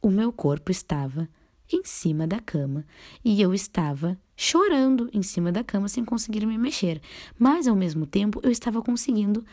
o 0.02 0.10
meu 0.10 0.32
corpo 0.32 0.72
estava 0.72 1.28
em 1.72 1.82
cima 1.84 2.26
da 2.26 2.40
cama 2.40 2.84
e 3.24 3.40
eu 3.40 3.54
estava 3.54 4.18
chorando 4.36 5.08
em 5.12 5.22
cima 5.22 5.50
da 5.50 5.64
cama 5.64 5.88
sem 5.88 6.04
conseguir 6.04 6.44
me 6.44 6.58
mexer. 6.58 7.00
Mas 7.38 7.68
ao 7.68 7.76
mesmo 7.76 8.04
tempo 8.04 8.40
eu 8.42 8.50
estava 8.50 8.82
conseguindo 8.82 9.44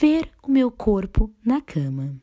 ver 0.00 0.30
o 0.42 0.50
meu 0.50 0.70
corpo 0.70 1.32
na 1.44 1.60
cama. 1.60 2.16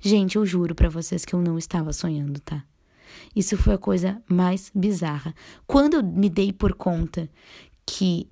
Gente, 0.00 0.36
eu 0.36 0.46
juro 0.46 0.74
para 0.74 0.88
vocês 0.88 1.24
que 1.24 1.34
eu 1.34 1.40
não 1.40 1.58
estava 1.58 1.92
sonhando, 1.92 2.40
tá? 2.40 2.64
Isso 3.34 3.56
foi 3.56 3.74
a 3.74 3.78
coisa 3.78 4.22
mais 4.28 4.70
bizarra. 4.74 5.34
Quando 5.66 5.94
eu 5.94 6.02
me 6.02 6.28
dei 6.28 6.52
por 6.52 6.74
conta 6.74 7.28
que 7.84 8.28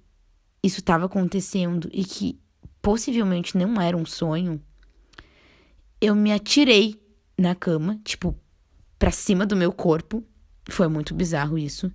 isso 0.63 0.81
estava 0.81 1.07
acontecendo 1.07 1.89
e 1.93 2.05
que 2.05 2.39
possivelmente 2.81 3.57
não 3.57 3.81
era 3.81 3.97
um 3.97 4.07
sonho, 4.07 4.63
eu 6.01 6.15
me 6.15 6.33
atirei 6.33 7.01
na 7.39 7.55
cama, 7.55 7.99
tipo, 8.05 8.37
pra 8.99 9.11
cima 9.11 9.45
do 9.45 9.57
meu 9.57 9.73
corpo. 9.73 10.25
Foi 10.69 10.89
muito 10.89 11.15
bizarro 11.15 11.59
isso. 11.59 11.93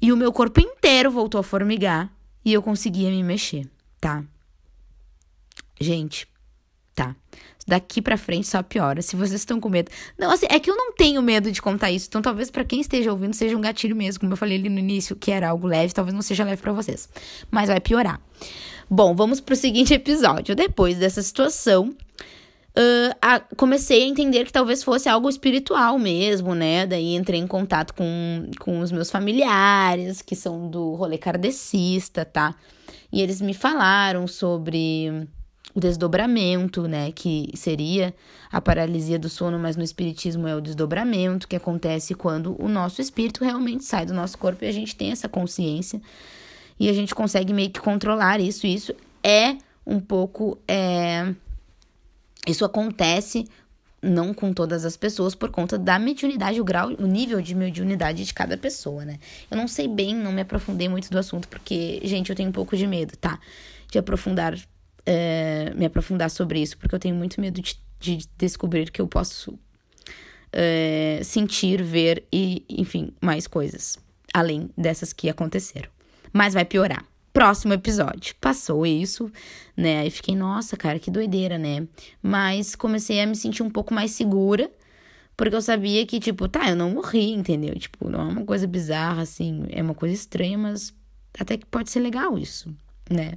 E 0.00 0.12
o 0.12 0.16
meu 0.16 0.32
corpo 0.32 0.60
inteiro 0.60 1.10
voltou 1.10 1.38
a 1.38 1.44
formigar 1.44 2.12
e 2.44 2.52
eu 2.52 2.62
conseguia 2.62 3.10
me 3.10 3.22
mexer, 3.22 3.68
tá? 4.00 4.24
Gente, 5.80 6.28
tá. 6.94 7.16
Daqui 7.66 8.02
para 8.02 8.16
frente 8.16 8.46
só 8.46 8.62
piora. 8.62 9.00
Se 9.00 9.16
vocês 9.16 9.40
estão 9.40 9.58
com 9.58 9.70
medo. 9.70 9.90
Não, 10.18 10.30
assim, 10.30 10.46
é 10.50 10.60
que 10.60 10.70
eu 10.70 10.76
não 10.76 10.92
tenho 10.92 11.22
medo 11.22 11.50
de 11.50 11.62
contar 11.62 11.90
isso. 11.90 12.06
Então, 12.08 12.20
talvez 12.20 12.50
para 12.50 12.64
quem 12.64 12.80
esteja 12.80 13.10
ouvindo 13.10 13.34
seja 13.34 13.56
um 13.56 13.60
gatilho 13.60 13.96
mesmo, 13.96 14.20
como 14.20 14.32
eu 14.32 14.36
falei 14.36 14.58
ali 14.58 14.68
no 14.68 14.78
início, 14.78 15.16
que 15.16 15.30
era 15.30 15.48
algo 15.48 15.66
leve, 15.66 15.94
talvez 15.94 16.14
não 16.14 16.20
seja 16.20 16.44
leve 16.44 16.60
para 16.60 16.72
vocês. 16.72 17.08
Mas 17.50 17.68
vai 17.68 17.80
piorar. 17.80 18.20
Bom, 18.88 19.14
vamos 19.14 19.40
pro 19.40 19.56
seguinte 19.56 19.94
episódio. 19.94 20.54
Depois 20.54 20.98
dessa 20.98 21.22
situação, 21.22 21.96
Uh, 22.76 23.14
a, 23.22 23.38
comecei 23.56 24.02
a 24.02 24.06
entender 24.06 24.44
que 24.44 24.52
talvez 24.52 24.82
fosse 24.82 25.08
algo 25.08 25.28
espiritual 25.28 25.96
mesmo, 25.96 26.56
né? 26.56 26.84
Daí 26.84 27.14
entrei 27.14 27.38
em 27.38 27.46
contato 27.46 27.94
com, 27.94 28.50
com 28.58 28.80
os 28.80 28.90
meus 28.90 29.12
familiares, 29.12 30.20
que 30.20 30.34
são 30.34 30.68
do 30.68 30.94
rolê 30.94 31.16
kardecista, 31.16 32.24
tá? 32.24 32.52
E 33.12 33.22
eles 33.22 33.40
me 33.40 33.54
falaram 33.54 34.26
sobre 34.26 35.28
o 35.74 35.80
desdobramento, 35.80 36.86
né, 36.86 37.10
que 37.10 37.50
seria 37.54 38.14
a 38.50 38.60
paralisia 38.60 39.18
do 39.18 39.28
sono, 39.28 39.58
mas 39.58 39.76
no 39.76 39.82
espiritismo 39.82 40.46
é 40.46 40.54
o 40.54 40.60
desdobramento 40.60 41.48
que 41.48 41.56
acontece 41.56 42.14
quando 42.14 42.54
o 42.62 42.68
nosso 42.68 43.00
espírito 43.00 43.42
realmente 43.42 43.84
sai 43.84 44.06
do 44.06 44.14
nosso 44.14 44.38
corpo 44.38 44.64
e 44.64 44.68
a 44.68 44.72
gente 44.72 44.94
tem 44.94 45.10
essa 45.10 45.28
consciência 45.28 46.00
e 46.78 46.88
a 46.88 46.92
gente 46.92 47.14
consegue 47.14 47.52
meio 47.52 47.70
que 47.70 47.80
controlar 47.80 48.40
isso. 48.40 48.66
Isso 48.66 48.94
é 49.22 49.56
um 49.84 49.98
pouco 49.98 50.56
é... 50.68 51.34
isso 52.46 52.64
acontece 52.64 53.48
não 54.00 54.32
com 54.34 54.52
todas 54.52 54.84
as 54.84 54.96
pessoas 54.96 55.34
por 55.34 55.50
conta 55.50 55.78
da 55.78 55.98
mediunidade, 55.98 56.60
o 56.60 56.64
grau, 56.64 56.90
o 56.90 57.06
nível 57.06 57.40
de 57.40 57.54
mediunidade 57.54 58.24
de 58.24 58.34
cada 58.34 58.56
pessoa, 58.56 59.04
né? 59.04 59.18
Eu 59.50 59.56
não 59.56 59.66
sei 59.66 59.88
bem, 59.88 60.14
não 60.14 60.30
me 60.30 60.42
aprofundei 60.42 60.88
muito 60.88 61.10
do 61.10 61.18
assunto 61.18 61.48
porque, 61.48 62.00
gente, 62.04 62.28
eu 62.28 62.36
tenho 62.36 62.50
um 62.50 62.52
pouco 62.52 62.76
de 62.76 62.86
medo, 62.86 63.16
tá? 63.16 63.40
De 63.90 63.98
aprofundar 63.98 64.54
uh, 65.08 65.76
me 65.76 65.86
aprofundar 65.86 66.30
sobre 66.30 66.60
isso, 66.60 66.76
porque 66.78 66.94
eu 66.94 66.98
tenho 66.98 67.14
muito 67.14 67.40
medo 67.40 67.60
de, 67.60 67.78
de 68.00 68.26
descobrir 68.36 68.90
que 68.90 69.00
eu 69.00 69.06
posso 69.06 69.52
uh, 69.52 71.24
sentir, 71.24 71.82
ver 71.82 72.24
e, 72.32 72.64
enfim, 72.68 73.12
mais 73.20 73.46
coisas, 73.46 73.98
além 74.32 74.70
dessas 74.76 75.12
que 75.12 75.28
aconteceram. 75.28 75.88
Mas 76.32 76.54
vai 76.54 76.64
piorar. 76.64 77.04
Próximo 77.32 77.72
episódio. 77.72 78.34
Passou 78.40 78.86
isso, 78.86 79.30
né? 79.76 80.00
Aí 80.00 80.10
fiquei, 80.10 80.36
nossa, 80.36 80.76
cara, 80.76 81.00
que 81.00 81.10
doideira, 81.10 81.58
né? 81.58 81.86
Mas 82.22 82.76
comecei 82.76 83.20
a 83.20 83.26
me 83.26 83.34
sentir 83.34 83.62
um 83.62 83.70
pouco 83.70 83.92
mais 83.92 84.12
segura, 84.12 84.70
porque 85.36 85.54
eu 85.54 85.60
sabia 85.60 86.06
que, 86.06 86.20
tipo, 86.20 86.48
tá, 86.48 86.70
eu 86.70 86.76
não 86.76 86.90
morri, 86.90 87.32
entendeu? 87.32 87.76
Tipo, 87.76 88.08
não 88.08 88.20
é 88.20 88.24
uma 88.24 88.44
coisa 88.44 88.68
bizarra, 88.68 89.22
assim, 89.22 89.64
é 89.70 89.82
uma 89.82 89.94
coisa 89.94 90.14
estranha, 90.14 90.56
mas 90.56 90.94
até 91.38 91.56
que 91.56 91.66
pode 91.66 91.90
ser 91.90 91.98
legal 92.00 92.38
isso, 92.38 92.72
né? 93.10 93.32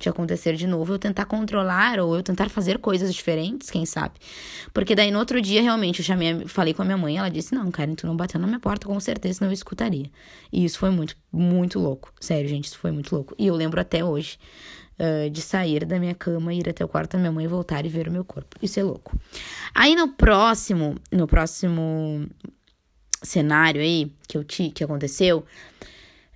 De 0.00 0.08
acontecer 0.08 0.56
de 0.56 0.66
novo, 0.66 0.94
eu 0.94 0.98
tentar 0.98 1.26
controlar 1.26 2.00
ou 2.00 2.16
eu 2.16 2.22
tentar 2.22 2.48
fazer 2.48 2.78
coisas 2.78 3.14
diferentes, 3.14 3.70
quem 3.70 3.84
sabe. 3.84 4.14
Porque 4.72 4.94
daí 4.94 5.10
no 5.10 5.18
outro 5.18 5.40
dia, 5.40 5.60
realmente, 5.62 6.00
eu 6.00 6.04
chamei, 6.04 6.46
falei 6.46 6.72
com 6.72 6.82
a 6.82 6.84
minha 6.84 6.96
mãe, 6.96 7.18
ela 7.18 7.28
disse: 7.28 7.54
Não, 7.54 7.70
Karen, 7.70 7.94
tu 7.94 8.06
não 8.06 8.16
bateu 8.16 8.40
na 8.40 8.46
minha 8.46 8.58
porta, 8.58 8.86
com 8.86 8.98
certeza 8.98 9.38
não 9.42 9.50
eu 9.50 9.52
escutaria. 9.52 10.10
E 10.50 10.64
isso 10.64 10.78
foi 10.78 10.90
muito, 10.90 11.14
muito 11.30 11.78
louco. 11.78 12.12
Sério, 12.18 12.48
gente, 12.48 12.64
isso 12.64 12.78
foi 12.78 12.90
muito 12.90 13.14
louco. 13.14 13.34
E 13.38 13.46
eu 13.46 13.54
lembro 13.54 13.78
até 13.80 14.02
hoje 14.02 14.38
uh, 14.98 15.28
de 15.28 15.42
sair 15.42 15.84
da 15.84 15.98
minha 15.98 16.14
cama, 16.14 16.54
ir 16.54 16.68
até 16.68 16.84
o 16.84 16.88
quarto 16.88 17.12
da 17.12 17.18
minha 17.18 17.32
mãe, 17.32 17.46
voltar 17.46 17.84
e 17.84 17.88
ver 17.88 18.08
o 18.08 18.12
meu 18.12 18.24
corpo. 18.24 18.56
Isso 18.62 18.80
é 18.80 18.82
louco. 18.82 19.18
Aí 19.74 19.94
no 19.94 20.08
próximo, 20.08 20.94
no 21.12 21.26
próximo 21.26 22.26
cenário 23.22 23.82
aí 23.82 24.10
que, 24.26 24.38
eu 24.38 24.44
te, 24.44 24.70
que 24.70 24.82
aconteceu, 24.82 25.44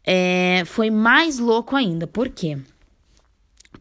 é, 0.05 0.65
foi 0.67 0.91
mais 0.91 1.39
louco 1.39 1.75
ainda. 1.75 2.07
Por 2.07 2.29
quê? 2.29 2.59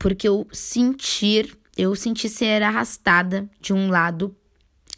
Porque 0.03 0.27
eu 0.27 0.45
sentir, 0.51 1.57
eu 1.77 1.95
senti 1.95 2.27
ser 2.27 2.61
arrastada 2.61 3.49
de 3.61 3.71
um 3.71 3.89
lado 3.89 4.35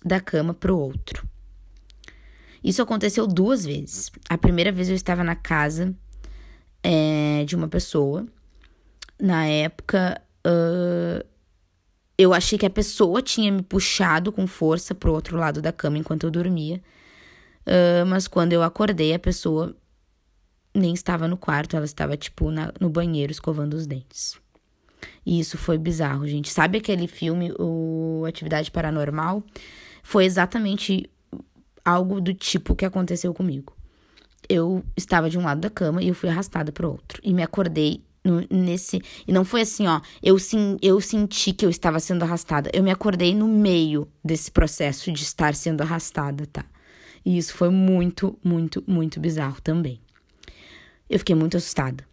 da 0.03 0.19
cama 0.19 0.51
para 0.51 0.73
o 0.73 0.79
outro. 0.79 1.29
Isso 2.63 2.81
aconteceu 2.81 3.27
duas 3.27 3.63
vezes. 3.63 4.11
A 4.27 4.35
primeira 4.35 4.71
vez 4.71 4.89
eu 4.89 4.95
estava 4.95 5.23
na 5.23 5.35
casa 5.35 5.95
é, 6.81 7.45
de 7.45 7.55
uma 7.55 7.67
pessoa. 7.67 8.25
Na 9.21 9.45
época, 9.45 10.19
uh, 10.43 11.23
eu 12.17 12.33
achei 12.33 12.57
que 12.57 12.65
a 12.65 12.69
pessoa 12.71 13.21
tinha 13.21 13.51
me 13.51 13.61
puxado 13.61 14.31
com 14.31 14.47
força 14.47 14.95
pro 14.95 15.13
outro 15.13 15.37
lado 15.37 15.61
da 15.61 15.71
cama 15.71 15.99
enquanto 15.99 16.23
eu 16.23 16.31
dormia. 16.31 16.81
Uh, 17.61 18.07
mas 18.07 18.27
quando 18.27 18.53
eu 18.53 18.63
acordei, 18.63 19.13
a 19.13 19.19
pessoa 19.19 19.77
nem 20.73 20.95
estava 20.95 21.27
no 21.27 21.37
quarto, 21.37 21.75
ela 21.75 21.85
estava, 21.85 22.17
tipo, 22.17 22.49
na, 22.49 22.73
no 22.81 22.89
banheiro 22.89 23.31
escovando 23.31 23.75
os 23.75 23.85
dentes. 23.85 24.43
E 25.25 25.39
isso 25.39 25.57
foi 25.57 25.77
bizarro, 25.77 26.27
gente. 26.27 26.49
Sabe 26.51 26.77
aquele 26.77 27.07
filme, 27.07 27.51
o 27.59 28.23
Atividade 28.27 28.71
Paranormal? 28.71 29.43
Foi 30.03 30.25
exatamente 30.25 31.09
algo 31.83 32.19
do 32.19 32.33
tipo 32.33 32.75
que 32.75 32.85
aconteceu 32.85 33.33
comigo. 33.33 33.75
Eu 34.47 34.83
estava 34.95 35.29
de 35.29 35.37
um 35.37 35.43
lado 35.43 35.61
da 35.61 35.69
cama 35.69 36.01
e 36.01 36.07
eu 36.07 36.15
fui 36.15 36.29
arrastada 36.29 36.71
para 36.71 36.87
o 36.87 36.91
outro. 36.91 37.19
E 37.23 37.33
me 37.33 37.43
acordei 37.43 38.03
no, 38.23 38.45
nesse. 38.49 39.01
E 39.27 39.31
não 39.31 39.45
foi 39.45 39.61
assim, 39.61 39.87
ó. 39.87 40.01
Eu, 40.21 40.37
sim, 40.39 40.77
eu 40.81 40.99
senti 40.99 41.53
que 41.53 41.65
eu 41.65 41.69
estava 41.69 41.99
sendo 41.99 42.23
arrastada. 42.23 42.69
Eu 42.73 42.83
me 42.83 42.91
acordei 42.91 43.33
no 43.33 43.47
meio 43.47 44.07
desse 44.23 44.51
processo 44.51 45.11
de 45.11 45.23
estar 45.23 45.53
sendo 45.55 45.81
arrastada, 45.81 46.45
tá? 46.47 46.65
E 47.23 47.37
isso 47.37 47.53
foi 47.53 47.69
muito, 47.69 48.37
muito, 48.43 48.83
muito 48.85 49.19
bizarro 49.19 49.61
também. 49.61 49.99
Eu 51.09 51.19
fiquei 51.19 51.35
muito 51.35 51.57
assustada. 51.57 52.03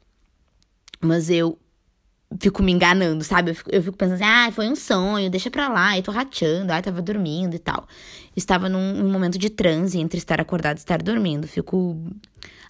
Mas 1.00 1.28
eu 1.30 1.58
fico 2.40 2.62
me 2.62 2.72
enganando, 2.72 3.24
sabe? 3.24 3.50
Eu 3.50 3.54
fico, 3.54 3.70
eu 3.72 3.82
fico, 3.82 3.96
pensando 3.96 4.14
assim, 4.14 4.24
ah, 4.24 4.50
foi 4.52 4.68
um 4.68 4.76
sonho, 4.76 5.30
deixa 5.30 5.50
pra 5.50 5.68
lá, 5.68 5.96
eu 5.96 6.02
tô 6.02 6.10
rateando, 6.10 6.72
ah, 6.72 6.80
tava 6.80 7.02
dormindo 7.02 7.54
e 7.54 7.58
tal. 7.58 7.86
Estava 8.36 8.68
num, 8.68 8.94
num 8.94 9.10
momento 9.10 9.38
de 9.38 9.50
transe 9.50 9.98
entre 9.98 10.18
estar 10.18 10.40
acordado 10.40 10.76
e 10.76 10.80
estar 10.80 11.02
dormindo. 11.02 11.46
Fico 11.46 11.96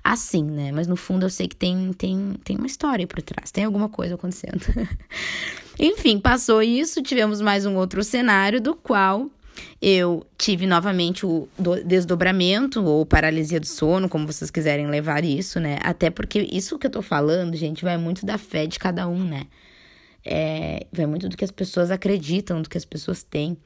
assim, 0.02 0.42
né? 0.42 0.72
Mas 0.72 0.86
no 0.86 0.96
fundo 0.96 1.24
eu 1.24 1.30
sei 1.30 1.46
que 1.46 1.56
tem, 1.56 1.92
tem, 1.92 2.34
tem 2.42 2.56
uma 2.56 2.66
história 2.66 3.06
por 3.06 3.22
trás, 3.22 3.50
tem 3.50 3.64
alguma 3.64 3.88
coisa 3.88 4.14
acontecendo. 4.14 4.64
Enfim, 5.78 6.18
passou 6.18 6.62
isso, 6.62 7.02
tivemos 7.02 7.40
mais 7.40 7.64
um 7.64 7.76
outro 7.76 8.02
cenário 8.02 8.60
do 8.60 8.74
qual 8.74 9.30
eu 9.80 10.24
tive 10.38 10.66
novamente 10.66 11.26
o 11.26 11.48
desdobramento 11.84 12.82
ou 12.84 13.04
paralisia 13.04 13.58
do 13.58 13.66
sono, 13.66 14.08
como 14.08 14.26
vocês 14.26 14.50
quiserem 14.50 14.86
levar 14.86 15.24
isso, 15.24 15.58
né? 15.58 15.78
Até 15.82 16.10
porque 16.10 16.40
isso 16.52 16.78
que 16.78 16.86
eu 16.86 16.90
tô 16.90 17.02
falando, 17.02 17.56
gente, 17.56 17.82
vai 17.84 17.96
muito 17.96 18.24
da 18.24 18.38
fé 18.38 18.66
de 18.66 18.78
cada 18.78 19.08
um, 19.08 19.24
né? 19.24 19.46
É, 20.24 20.86
vai 20.92 21.06
muito 21.06 21.28
do 21.28 21.36
que 21.36 21.44
as 21.44 21.50
pessoas 21.50 21.90
acreditam, 21.90 22.62
do 22.62 22.68
que 22.68 22.78
as 22.78 22.84
pessoas 22.84 23.22
têm. 23.22 23.56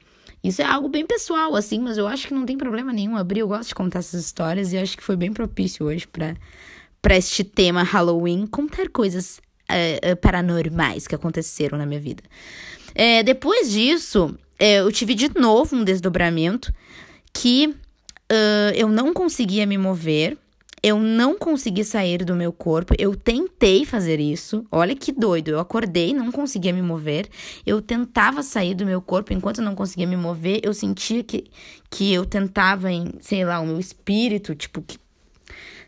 Isso 0.43 0.61
é 0.61 0.65
algo 0.65 0.87
bem 0.87 1.05
pessoal, 1.05 1.55
assim, 1.55 1.79
mas 1.79 1.97
eu 1.97 2.07
acho 2.07 2.27
que 2.27 2.33
não 2.33 2.45
tem 2.45 2.57
problema 2.57 2.91
nenhum 2.93 3.15
abrir. 3.15 3.41
Eu 3.41 3.47
gosto 3.47 3.69
de 3.69 3.75
contar 3.75 3.99
essas 3.99 4.25
histórias 4.25 4.73
e 4.73 4.77
acho 4.77 4.97
que 4.97 5.03
foi 5.03 5.15
bem 5.15 5.31
propício 5.31 5.85
hoje 5.85 6.07
para 6.07 7.15
este 7.15 7.43
tema 7.43 7.83
Halloween 7.83 8.45
contar 8.47 8.89
coisas 8.89 9.39
uh, 9.69 10.13
uh, 10.13 10.15
paranormais 10.17 11.07
que 11.07 11.15
aconteceram 11.15 11.77
na 11.77 11.85
minha 11.85 11.99
vida. 11.99 12.23
É, 12.95 13.21
depois 13.23 13.71
disso, 13.71 14.35
eu 14.59 14.91
tive 14.91 15.13
de 15.13 15.29
novo 15.39 15.75
um 15.75 15.83
desdobramento 15.83 16.73
que 17.33 17.67
uh, 17.67 18.73
eu 18.75 18.87
não 18.87 19.13
conseguia 19.13 19.65
me 19.65 19.77
mover, 19.77 20.37
eu 20.81 20.99
não 20.99 21.37
consegui 21.37 21.83
sair 21.83 22.23
do 22.23 22.35
meu 22.35 22.53
corpo. 22.53 22.93
Eu 22.97 23.15
tentei 23.15 23.83
fazer 23.83 24.19
isso. 24.19 24.65
Olha 24.71 24.95
que 24.95 25.11
doido. 25.11 25.49
Eu 25.49 25.59
acordei, 25.59 26.13
não 26.13 26.31
conseguia 26.31 26.71
me 26.71 26.81
mover. 26.81 27.27
Eu 27.65 27.81
tentava 27.81 28.43
sair 28.43 28.75
do 28.75 28.85
meu 28.85 29.01
corpo. 29.01 29.33
Enquanto 29.33 29.57
eu 29.57 29.65
não 29.65 29.75
conseguia 29.75 30.05
me 30.05 30.15
mover, 30.15 30.61
eu 30.63 30.73
sentia 30.73 31.23
que, 31.23 31.45
que 31.89 32.13
eu 32.13 32.25
tentava, 32.25 32.91
em, 32.91 33.11
sei 33.21 33.43
lá, 33.43 33.59
o 33.59 33.65
meu 33.65 33.79
espírito, 33.79 34.53
tipo, 34.53 34.83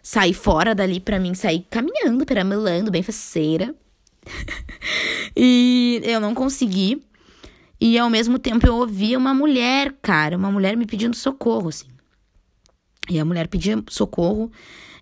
sair 0.02 0.34
fora 0.34 0.74
dali 0.74 1.00
para 1.00 1.20
mim, 1.20 1.36
sair 1.36 1.66
caminhando, 1.70 2.26
peramelando, 2.26 2.92
bem 2.92 3.04
faceira. 3.04 3.76
e 5.38 6.02
eu 6.04 6.20
não 6.20 6.34
consegui. 6.34 7.02
E 7.80 7.98
ao 7.98 8.10
mesmo 8.10 8.38
tempo 8.38 8.68
eu 8.68 8.76
ouvia 8.76 9.18
uma 9.18 9.34
mulher, 9.34 9.96
cara, 10.02 10.36
uma 10.38 10.52
mulher 10.52 10.76
me 10.76 10.86
pedindo 10.86 11.16
socorro, 11.16 11.70
assim. 11.70 11.88
E 13.10 13.20
a 13.20 13.26
mulher 13.26 13.48
pedia 13.48 13.82
socorro, 13.90 14.52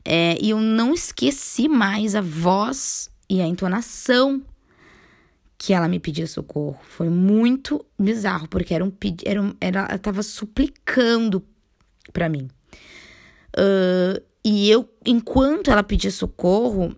é, 0.05 0.37
e 0.39 0.51
eu 0.51 0.59
não 0.59 0.93
esqueci 0.93 1.67
mais 1.67 2.15
a 2.15 2.21
voz 2.21 3.09
e 3.29 3.41
a 3.41 3.47
entonação 3.47 4.41
que 5.57 5.73
ela 5.73 5.87
me 5.87 5.99
pedia 5.99 6.27
socorro. 6.27 6.79
Foi 6.87 7.09
muito 7.09 7.83
bizarro, 7.99 8.47
porque 8.47 8.73
era 8.73 8.85
um 8.85 8.93
era, 9.25 9.41
um, 9.41 9.53
era 9.59 9.79
ela 9.89 9.97
tava 9.97 10.21
suplicando 10.21 11.43
para 12.13 12.29
mim. 12.29 12.47
Uh, 13.57 14.21
e 14.45 14.69
eu, 14.69 14.87
enquanto 15.05 15.71
ela 15.71 15.83
pedia 15.83 16.11
socorro, 16.11 16.95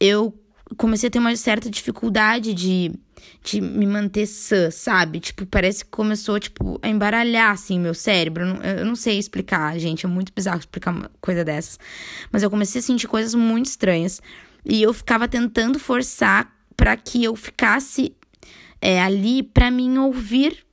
eu 0.00 0.32
comecei 0.76 1.08
a 1.08 1.10
ter 1.10 1.18
uma 1.18 1.34
certa 1.36 1.68
dificuldade 1.68 2.54
de 2.54 2.92
de 3.42 3.60
me 3.60 3.86
manter 3.86 4.26
sã, 4.26 4.70
sabe? 4.70 5.20
Tipo, 5.20 5.46
parece 5.46 5.84
que 5.84 5.90
começou, 5.90 6.38
tipo, 6.38 6.78
a 6.82 6.88
embaralhar, 6.88 7.52
assim, 7.52 7.78
meu 7.78 7.94
cérebro. 7.94 8.44
Eu 8.62 8.84
não, 8.84 8.96
sei 8.96 9.18
explicar, 9.18 9.78
gente. 9.78 10.04
É 10.04 10.08
muito 10.08 10.32
bizarro 10.34 10.58
explicar 10.58 10.90
uma 10.90 11.10
coisa 11.20 11.44
dessas. 11.44 11.78
Mas 12.32 12.42
eu 12.42 12.50
comecei 12.50 12.80
a 12.80 12.82
sentir 12.82 13.06
coisas 13.06 13.34
muito 13.34 13.66
estranhas. 13.66 14.20
E 14.64 14.82
eu 14.82 14.92
ficava 14.92 15.28
tentando 15.28 15.78
forçar 15.78 16.52
para 16.76 16.96
que 16.96 17.22
eu 17.22 17.34
ficasse 17.36 18.14
é, 18.80 19.00
ali 19.00 19.42
para 19.42 19.70
mim 19.70 19.96
ouvir 19.98 20.66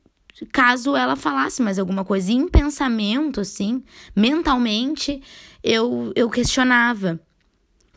caso 0.51 0.95
ela 0.95 1.15
falasse 1.15 1.61
mais 1.61 1.79
alguma 1.79 2.03
coisa. 2.03 2.31
E 2.31 2.35
em 2.35 2.47
pensamento, 2.47 3.41
assim, 3.41 3.83
mentalmente, 4.15 5.21
eu, 5.63 6.11
eu 6.15 6.29
questionava. 6.29 7.19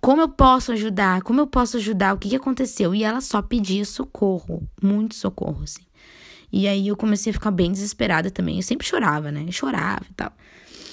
Como 0.00 0.22
eu 0.22 0.28
posso 0.28 0.72
ajudar? 0.72 1.22
Como 1.22 1.40
eu 1.40 1.46
posso 1.46 1.76
ajudar? 1.78 2.14
O 2.14 2.18
que, 2.18 2.28
que 2.28 2.37
aconteceu? 2.37 2.94
E 2.94 3.02
ela 3.02 3.20
só 3.20 3.42
pedia 3.42 3.85
socorro, 3.85 4.62
muito 4.82 5.14
socorro, 5.14 5.62
assim. 5.62 5.82
E 6.52 6.68
aí 6.68 6.88
eu 6.88 6.96
comecei 6.96 7.30
a 7.30 7.35
ficar 7.35 7.50
bem 7.50 7.72
desesperada 7.72 8.30
também. 8.30 8.56
Eu 8.56 8.62
sempre 8.62 8.87
chorava, 8.87 9.32
né? 9.32 9.44
Eu 9.46 9.52
chorava 9.52 10.04
e 10.09 10.14
tal. 10.14 10.32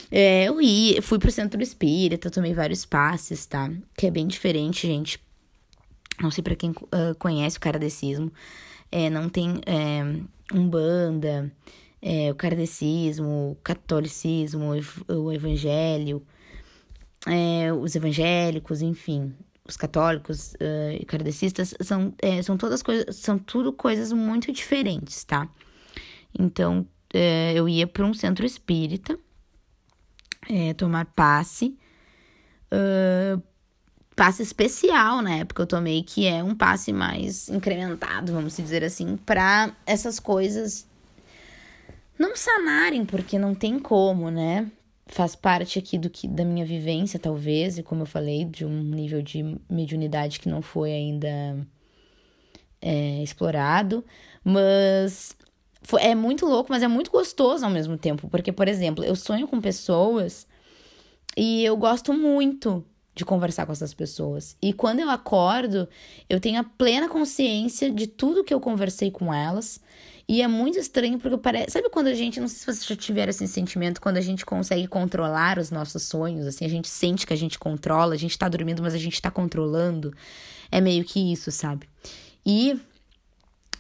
É, 0.09 0.45
eu 0.45 0.61
ia, 0.61 1.01
fui 1.01 1.17
pro 1.17 1.31
centro 1.31 1.61
espírita, 1.61 2.29
tomei 2.29 2.53
vários 2.53 2.85
passes, 2.85 3.45
tá? 3.45 3.71
Que 3.97 4.07
é 4.07 4.11
bem 4.11 4.27
diferente, 4.27 4.87
gente. 4.87 5.19
Não 6.21 6.29
sei 6.29 6.43
para 6.43 6.55
quem 6.55 6.71
uh, 6.71 7.15
conhece 7.17 7.57
o 7.57 7.61
kardecismo. 7.61 8.31
É, 8.91 9.09
não 9.09 9.27
tem 9.27 9.59
é, 9.65 10.03
umbanda, 10.53 11.51
é, 11.99 12.31
o 12.31 12.35
kardecismo, 12.35 13.51
o 13.51 13.57
catolicismo, 13.63 14.71
o 15.07 15.31
evangelho, 15.31 16.21
é, 17.27 17.71
os 17.71 17.95
evangélicos, 17.95 18.81
enfim, 18.81 19.33
os 19.65 19.77
católicos 19.77 20.53
uh, 20.53 20.91
e 20.99 21.05
kardecistas 21.05 21.73
são, 21.81 22.13
é, 22.21 22.41
são 22.41 22.57
todas 22.57 22.83
coisas, 22.83 23.15
são 23.15 23.37
tudo 23.39 23.71
coisas 23.71 24.11
muito 24.11 24.51
diferentes, 24.51 25.23
tá? 25.23 25.47
Então, 26.37 26.85
é, 27.13 27.53
eu 27.53 27.69
ia 27.69 27.87
para 27.87 28.05
um 28.05 28.13
centro 28.13 28.45
espírita 28.45 29.17
é, 30.49 30.73
tomar 30.73 31.05
passe, 31.05 31.77
uh, 32.71 33.41
passe 34.15 34.43
especial 34.43 35.21
na 35.21 35.35
época 35.35 35.61
eu 35.61 35.67
tomei, 35.67 36.03
que 36.03 36.27
é 36.27 36.43
um 36.43 36.55
passe 36.55 36.91
mais 36.91 37.47
incrementado, 37.49 38.33
vamos 38.33 38.57
dizer 38.57 38.83
assim, 38.83 39.15
para 39.15 39.75
essas 39.85 40.19
coisas 40.19 40.87
não 42.19 42.35
sanarem, 42.35 43.05
porque 43.05 43.39
não 43.39 43.55
tem 43.55 43.79
como, 43.79 44.29
né? 44.29 44.69
Faz 45.05 45.35
parte 45.35 45.77
aqui 45.79 45.97
do 45.97 46.09
que 46.09 46.27
da 46.27 46.45
minha 46.45 46.65
vivência, 46.65 47.19
talvez, 47.19 47.77
e 47.77 47.83
como 47.83 48.03
eu 48.03 48.05
falei, 48.05 48.45
de 48.45 48.65
um 48.65 48.83
nível 48.83 49.21
de 49.21 49.57
mediunidade 49.69 50.39
que 50.39 50.49
não 50.49 50.61
foi 50.61 50.91
ainda 50.91 51.67
é, 52.81 53.21
explorado, 53.21 54.03
mas 54.43 55.35
foi, 55.81 56.01
é 56.01 56.15
muito 56.15 56.45
louco, 56.45 56.71
mas 56.71 56.83
é 56.83 56.87
muito 56.87 57.11
gostoso 57.11 57.65
ao 57.65 57.71
mesmo 57.71 57.97
tempo, 57.97 58.29
porque, 58.29 58.51
por 58.51 58.67
exemplo, 58.67 59.03
eu 59.03 59.15
sonho 59.15 59.47
com 59.47 59.59
pessoas 59.59 60.47
e 61.35 61.63
eu 61.63 61.75
gosto 61.75 62.13
muito 62.13 62.85
de 63.15 63.23
conversar 63.23 63.65
com 63.65 63.71
essas 63.71 63.93
pessoas. 63.93 64.57
E 64.61 64.73
quando 64.73 64.99
eu 64.99 65.09
acordo, 65.09 65.87
eu 66.29 66.39
tenho 66.39 66.59
a 66.59 66.63
plena 66.63 67.07
consciência 67.07 67.91
de 67.91 68.07
tudo 68.07 68.43
que 68.43 68.53
eu 68.53 68.59
conversei 68.59 69.11
com 69.11 69.33
elas. 69.33 69.79
E 70.27 70.41
é 70.41 70.47
muito 70.47 70.79
estranho 70.79 71.19
porque 71.19 71.37
parece. 71.37 71.71
Sabe 71.71 71.89
quando 71.89 72.07
a 72.07 72.13
gente. 72.13 72.39
Não 72.39 72.47
sei 72.47 72.57
se 72.59 72.65
vocês 72.65 72.85
já 72.85 72.95
tiveram 72.95 73.29
esse 73.29 73.47
sentimento, 73.47 73.99
quando 73.99 74.17
a 74.17 74.21
gente 74.21 74.45
consegue 74.45 74.87
controlar 74.87 75.59
os 75.59 75.69
nossos 75.69 76.03
sonhos, 76.03 76.47
assim, 76.47 76.65
a 76.65 76.69
gente 76.69 76.87
sente 76.87 77.27
que 77.27 77.33
a 77.33 77.37
gente 77.37 77.59
controla, 77.59 78.13
a 78.13 78.17
gente 78.17 78.37
tá 78.37 78.47
dormindo, 78.47 78.81
mas 78.81 78.93
a 78.93 78.97
gente 78.97 79.21
tá 79.21 79.29
controlando. 79.29 80.13
É 80.71 80.79
meio 80.79 81.03
que 81.03 81.31
isso, 81.31 81.51
sabe? 81.51 81.87
E 82.45 82.79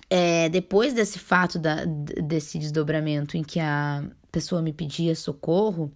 é, 0.09 0.49
depois 0.49 0.93
desse 0.93 1.17
fato, 1.17 1.57
da, 1.57 1.85
desse 1.85 2.59
desdobramento 2.59 3.37
em 3.37 3.43
que 3.43 3.59
a 3.59 4.03
pessoa 4.31 4.61
me 4.61 4.73
pedia 4.73 5.15
socorro, 5.15 5.91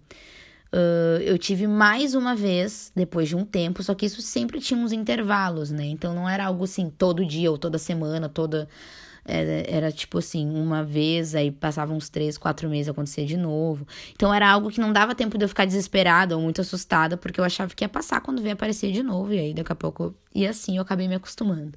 uh, 0.72 1.20
eu 1.22 1.38
tive 1.38 1.66
mais 1.66 2.14
uma 2.14 2.34
vez, 2.34 2.92
depois 2.94 3.28
de 3.28 3.36
um 3.36 3.44
tempo, 3.44 3.82
só 3.82 3.94
que 3.94 4.06
isso 4.06 4.22
sempre 4.22 4.60
tinha 4.60 4.78
uns 4.78 4.92
intervalos, 4.92 5.70
né? 5.70 5.86
Então 5.86 6.14
não 6.14 6.28
era 6.28 6.46
algo 6.46 6.64
assim 6.64 6.90
todo 6.90 7.24
dia 7.24 7.50
ou 7.50 7.58
toda 7.58 7.78
semana, 7.78 8.28
toda 8.28 8.68
era, 9.28 9.70
era, 9.70 9.92
tipo 9.92 10.16
assim, 10.18 10.48
uma 10.48 10.82
vez, 10.82 11.34
aí 11.34 11.50
passava 11.50 11.92
uns 11.92 12.08
três, 12.08 12.38
quatro 12.38 12.66
meses, 12.68 12.88
acontecia 12.88 13.26
de 13.26 13.36
novo. 13.36 13.86
Então 14.14 14.32
era 14.32 14.48
algo 14.48 14.70
que 14.70 14.80
não 14.80 14.90
dava 14.90 15.14
tempo 15.14 15.36
de 15.36 15.44
eu 15.44 15.48
ficar 15.48 15.66
desesperada 15.66 16.34
ou 16.34 16.42
muito 16.42 16.62
assustada, 16.62 17.14
porque 17.14 17.38
eu 17.38 17.44
achava 17.44 17.74
que 17.74 17.84
ia 17.84 17.88
passar 17.90 18.22
quando 18.22 18.40
veio 18.40 18.54
aparecer 18.54 18.90
de 18.90 19.02
novo. 19.02 19.34
E 19.34 19.38
aí 19.38 19.54
daqui 19.54 19.70
a 19.70 19.74
pouco. 19.74 20.14
E 20.34 20.46
assim 20.46 20.76
eu 20.78 20.82
acabei 20.82 21.06
me 21.06 21.14
acostumando. 21.14 21.72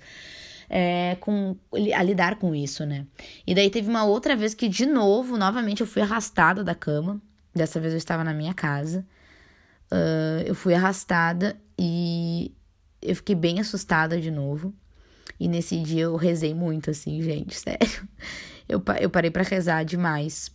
É, 0.69 1.17
com, 1.19 1.57
a 1.93 2.01
lidar 2.01 2.39
com 2.39 2.55
isso, 2.55 2.85
né? 2.85 3.05
E 3.45 3.53
daí 3.53 3.69
teve 3.69 3.89
uma 3.89 4.05
outra 4.05 4.37
vez 4.37 4.53
que, 4.53 4.69
de 4.69 4.85
novo, 4.85 5.37
novamente 5.37 5.81
eu 5.81 5.87
fui 5.87 6.01
arrastada 6.01 6.63
da 6.63 6.73
cama. 6.73 7.21
Dessa 7.53 7.79
vez 7.79 7.93
eu 7.93 7.97
estava 7.97 8.23
na 8.23 8.33
minha 8.33 8.53
casa. 8.53 9.05
Uh, 9.91 10.43
eu 10.45 10.55
fui 10.55 10.73
arrastada 10.73 11.57
e 11.77 12.55
eu 13.01 13.15
fiquei 13.15 13.35
bem 13.35 13.59
assustada 13.59 14.19
de 14.19 14.31
novo. 14.31 14.73
E 15.39 15.47
nesse 15.47 15.81
dia 15.81 16.03
eu 16.03 16.15
rezei 16.15 16.53
muito, 16.53 16.91
assim, 16.91 17.21
gente, 17.21 17.55
sério. 17.59 18.07
Eu, 18.69 18.81
eu 18.99 19.09
parei 19.09 19.31
para 19.31 19.43
rezar 19.43 19.83
demais. 19.83 20.51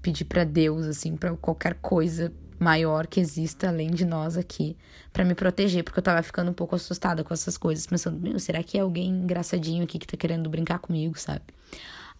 Pedi 0.00 0.24
para 0.24 0.44
Deus, 0.44 0.86
assim, 0.86 1.16
para 1.16 1.36
qualquer 1.36 1.74
coisa 1.74 2.32
maior 2.58 3.06
que 3.06 3.20
exista 3.20 3.68
além 3.68 3.90
de 3.90 4.04
nós 4.04 4.36
aqui, 4.36 4.76
para 5.12 5.24
me 5.24 5.34
proteger, 5.34 5.82
porque 5.82 5.98
eu 5.98 6.02
tava 6.02 6.22
ficando 6.22 6.50
um 6.50 6.54
pouco 6.54 6.76
assustada 6.76 7.24
com 7.24 7.34
essas 7.34 7.58
coisas, 7.58 7.86
pensando, 7.86 8.18
meu, 8.20 8.38
será 8.38 8.62
que 8.62 8.78
é 8.78 8.80
alguém 8.80 9.10
engraçadinho 9.10 9.82
aqui 9.82 9.98
que 9.98 10.06
tá 10.06 10.16
querendo 10.16 10.48
brincar 10.48 10.78
comigo, 10.78 11.18
sabe? 11.18 11.42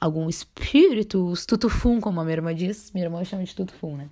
Algum 0.03 0.29
espírito, 0.29 1.25
os 1.29 1.47
tutufum, 1.47 2.01
como 2.01 2.21
a 2.21 2.25
minha 2.25 2.35
irmã 2.35 2.53
diz. 2.53 2.91
Minha 2.93 3.07
irmã 3.07 3.25
chama 3.25 3.45
de 3.45 3.55
tutufum, 3.55 3.97
né? 3.97 4.09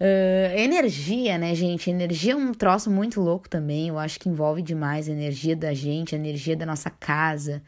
Uh, 0.00 0.58
energia, 0.58 1.38
né, 1.38 1.54
gente? 1.54 1.88
Energia 1.88 2.32
é 2.32 2.36
um 2.36 2.52
troço 2.52 2.90
muito 2.90 3.20
louco 3.20 3.48
também. 3.48 3.86
Eu 3.86 3.96
acho 3.96 4.18
que 4.18 4.28
envolve 4.28 4.60
demais 4.60 5.08
a 5.08 5.12
energia 5.12 5.54
da 5.54 5.72
gente, 5.72 6.16
a 6.16 6.18
energia 6.18 6.56
da 6.56 6.66
nossa 6.66 6.90
casa. 6.90 7.62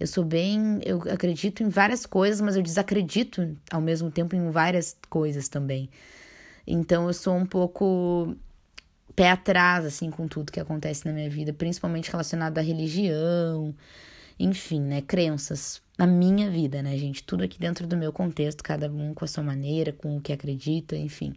Eu 0.00 0.06
sou 0.06 0.24
bem. 0.24 0.80
Eu 0.82 1.02
acredito 1.12 1.62
em 1.62 1.68
várias 1.68 2.06
coisas, 2.06 2.40
mas 2.40 2.56
eu 2.56 2.62
desacredito 2.62 3.54
ao 3.70 3.82
mesmo 3.82 4.10
tempo 4.10 4.34
em 4.34 4.50
várias 4.50 4.96
coisas 5.10 5.46
também. 5.46 5.90
Então 6.66 7.06
eu 7.06 7.12
sou 7.12 7.36
um 7.36 7.44
pouco 7.44 8.34
pé 9.14 9.30
atrás, 9.30 9.84
assim, 9.84 10.10
com 10.10 10.26
tudo 10.26 10.50
que 10.50 10.60
acontece 10.60 11.04
na 11.04 11.12
minha 11.12 11.28
vida, 11.28 11.52
principalmente 11.52 12.10
relacionado 12.10 12.56
à 12.56 12.62
religião, 12.62 13.74
enfim, 14.38 14.80
né, 14.80 15.02
crenças 15.02 15.82
na 15.98 16.06
minha 16.06 16.48
vida, 16.48 16.80
né, 16.80 16.96
gente? 16.96 17.24
Tudo 17.24 17.42
aqui 17.42 17.58
dentro 17.58 17.86
do 17.86 17.96
meu 17.96 18.12
contexto, 18.12 18.62
cada 18.62 18.88
um 18.90 19.12
com 19.12 19.24
a 19.24 19.28
sua 19.28 19.42
maneira, 19.42 19.92
com 19.92 20.16
o 20.16 20.20
que 20.20 20.32
acredita, 20.32 20.96
enfim. 20.96 21.34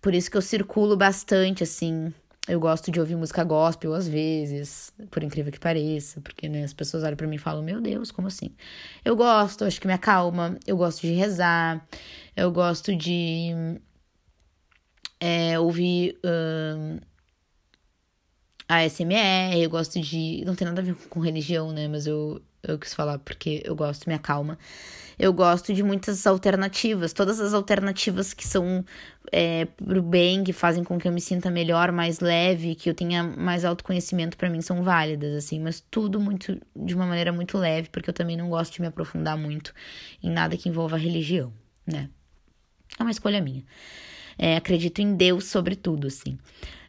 Por 0.00 0.14
isso 0.14 0.30
que 0.30 0.36
eu 0.36 0.42
circulo 0.42 0.96
bastante, 0.96 1.62
assim. 1.62 2.12
Eu 2.48 2.58
gosto 2.58 2.90
de 2.90 2.98
ouvir 2.98 3.14
música 3.14 3.44
gospel 3.44 3.92
às 3.92 4.08
vezes, 4.08 4.90
por 5.10 5.22
incrível 5.22 5.52
que 5.52 5.60
pareça, 5.60 6.18
porque 6.22 6.48
né, 6.48 6.64
as 6.64 6.72
pessoas 6.72 7.04
olham 7.04 7.16
para 7.16 7.26
mim 7.26 7.36
e 7.36 7.38
falam: 7.38 7.62
Meu 7.62 7.78
Deus, 7.78 8.10
como 8.10 8.26
assim? 8.26 8.50
Eu 9.04 9.14
gosto, 9.14 9.64
acho 9.64 9.78
que 9.78 9.86
me 9.86 9.92
acalma, 9.92 10.56
eu 10.66 10.74
gosto 10.78 11.02
de 11.02 11.12
rezar, 11.12 11.86
eu 12.34 12.50
gosto 12.50 12.96
de 12.96 13.78
é, 15.20 15.58
ouvir 15.58 16.18
um, 16.24 16.98
ASMR, 18.68 19.58
eu 19.62 19.70
gosto 19.70 20.00
de. 20.00 20.42
Não 20.44 20.54
tem 20.54 20.66
nada 20.66 20.80
a 20.80 20.84
ver 20.84 20.94
com 21.08 21.20
religião, 21.20 21.72
né? 21.72 21.88
Mas 21.88 22.06
eu, 22.06 22.42
eu 22.62 22.78
quis 22.78 22.92
falar 22.92 23.18
porque 23.18 23.62
eu 23.64 23.74
gosto, 23.74 24.06
me 24.08 24.14
acalma. 24.14 24.58
Eu 25.18 25.32
gosto 25.32 25.74
de 25.74 25.82
muitas 25.82 26.26
alternativas, 26.28 27.12
todas 27.12 27.40
as 27.40 27.52
alternativas 27.52 28.32
que 28.32 28.46
são 28.46 28.84
é, 29.32 29.64
pro 29.64 30.00
bem, 30.00 30.44
que 30.44 30.52
fazem 30.52 30.84
com 30.84 30.96
que 30.96 31.08
eu 31.08 31.12
me 31.12 31.20
sinta 31.20 31.50
melhor, 31.50 31.90
mais 31.90 32.20
leve, 32.20 32.76
que 32.76 32.88
eu 32.88 32.94
tenha 32.94 33.24
mais 33.24 33.64
autoconhecimento, 33.64 34.36
para 34.36 34.48
mim 34.48 34.60
são 34.60 34.82
válidas, 34.82 35.34
assim, 35.34 35.58
mas 35.58 35.84
tudo 35.90 36.20
muito 36.20 36.60
de 36.76 36.94
uma 36.94 37.04
maneira 37.04 37.32
muito 37.32 37.58
leve, 37.58 37.88
porque 37.88 38.10
eu 38.10 38.14
também 38.14 38.36
não 38.36 38.48
gosto 38.48 38.74
de 38.74 38.80
me 38.80 38.86
aprofundar 38.86 39.36
muito 39.36 39.74
em 40.22 40.30
nada 40.30 40.56
que 40.56 40.68
envolva 40.68 40.96
religião, 40.96 41.52
né? 41.84 42.08
É 42.96 43.02
uma 43.02 43.10
escolha 43.10 43.40
minha. 43.40 43.64
É, 44.38 44.56
acredito 44.56 45.00
em 45.00 45.16
Deus 45.16 45.46
sobre 45.46 45.74
tudo, 45.74 46.06
assim. 46.06 46.38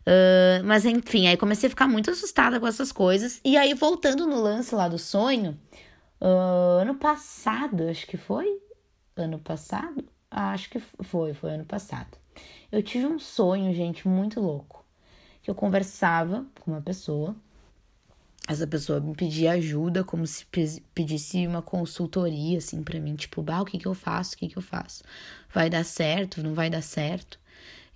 Uh, 0.01 0.63
mas 0.65 0.85
enfim, 0.85 1.27
aí 1.27 1.37
comecei 1.37 1.67
a 1.67 1.69
ficar 1.69 1.87
muito 1.87 2.09
assustada 2.09 2.59
com 2.59 2.67
essas 2.67 2.91
coisas. 2.91 3.39
E 3.43 3.57
aí, 3.57 3.73
voltando 3.73 4.25
no 4.25 4.41
lance 4.41 4.73
lá 4.73 4.87
do 4.87 4.97
sonho, 4.97 5.59
uh, 6.21 6.81
ano 6.81 6.95
passado, 6.95 7.87
acho 7.89 8.07
que 8.07 8.17
foi? 8.17 8.59
Ano 9.15 9.39
passado? 9.39 10.03
Ah, 10.31 10.51
acho 10.51 10.69
que 10.69 10.79
foi, 10.79 11.33
foi 11.33 11.51
ano 11.51 11.65
passado. 11.65 12.17
Eu 12.71 12.81
tive 12.83 13.05
um 13.05 13.19
sonho, 13.19 13.73
gente, 13.73 14.07
muito 14.07 14.39
louco. 14.39 14.85
Que 15.41 15.49
eu 15.49 15.55
conversava 15.55 16.45
com 16.59 16.71
uma 16.71 16.81
pessoa. 16.81 17.35
Essa 18.47 18.65
pessoa 18.65 18.99
me 18.99 19.13
pedia 19.15 19.51
ajuda, 19.51 20.03
como 20.03 20.25
se 20.25 20.45
pedisse 20.93 21.45
uma 21.45 21.61
consultoria, 21.61 22.57
assim, 22.57 22.81
pra 22.83 22.99
mim. 22.99 23.15
Tipo, 23.15 23.41
bah, 23.41 23.61
o 23.61 23.65
que 23.65 23.77
que 23.77 23.87
eu 23.87 23.93
faço? 23.93 24.35
O 24.35 24.37
que 24.37 24.47
que 24.47 24.57
eu 24.57 24.61
faço? 24.61 25.03
Vai 25.53 25.69
dar 25.69 25.83
certo? 25.83 26.41
Não 26.41 26.53
vai 26.53 26.69
dar 26.69 26.81
certo? 26.81 27.39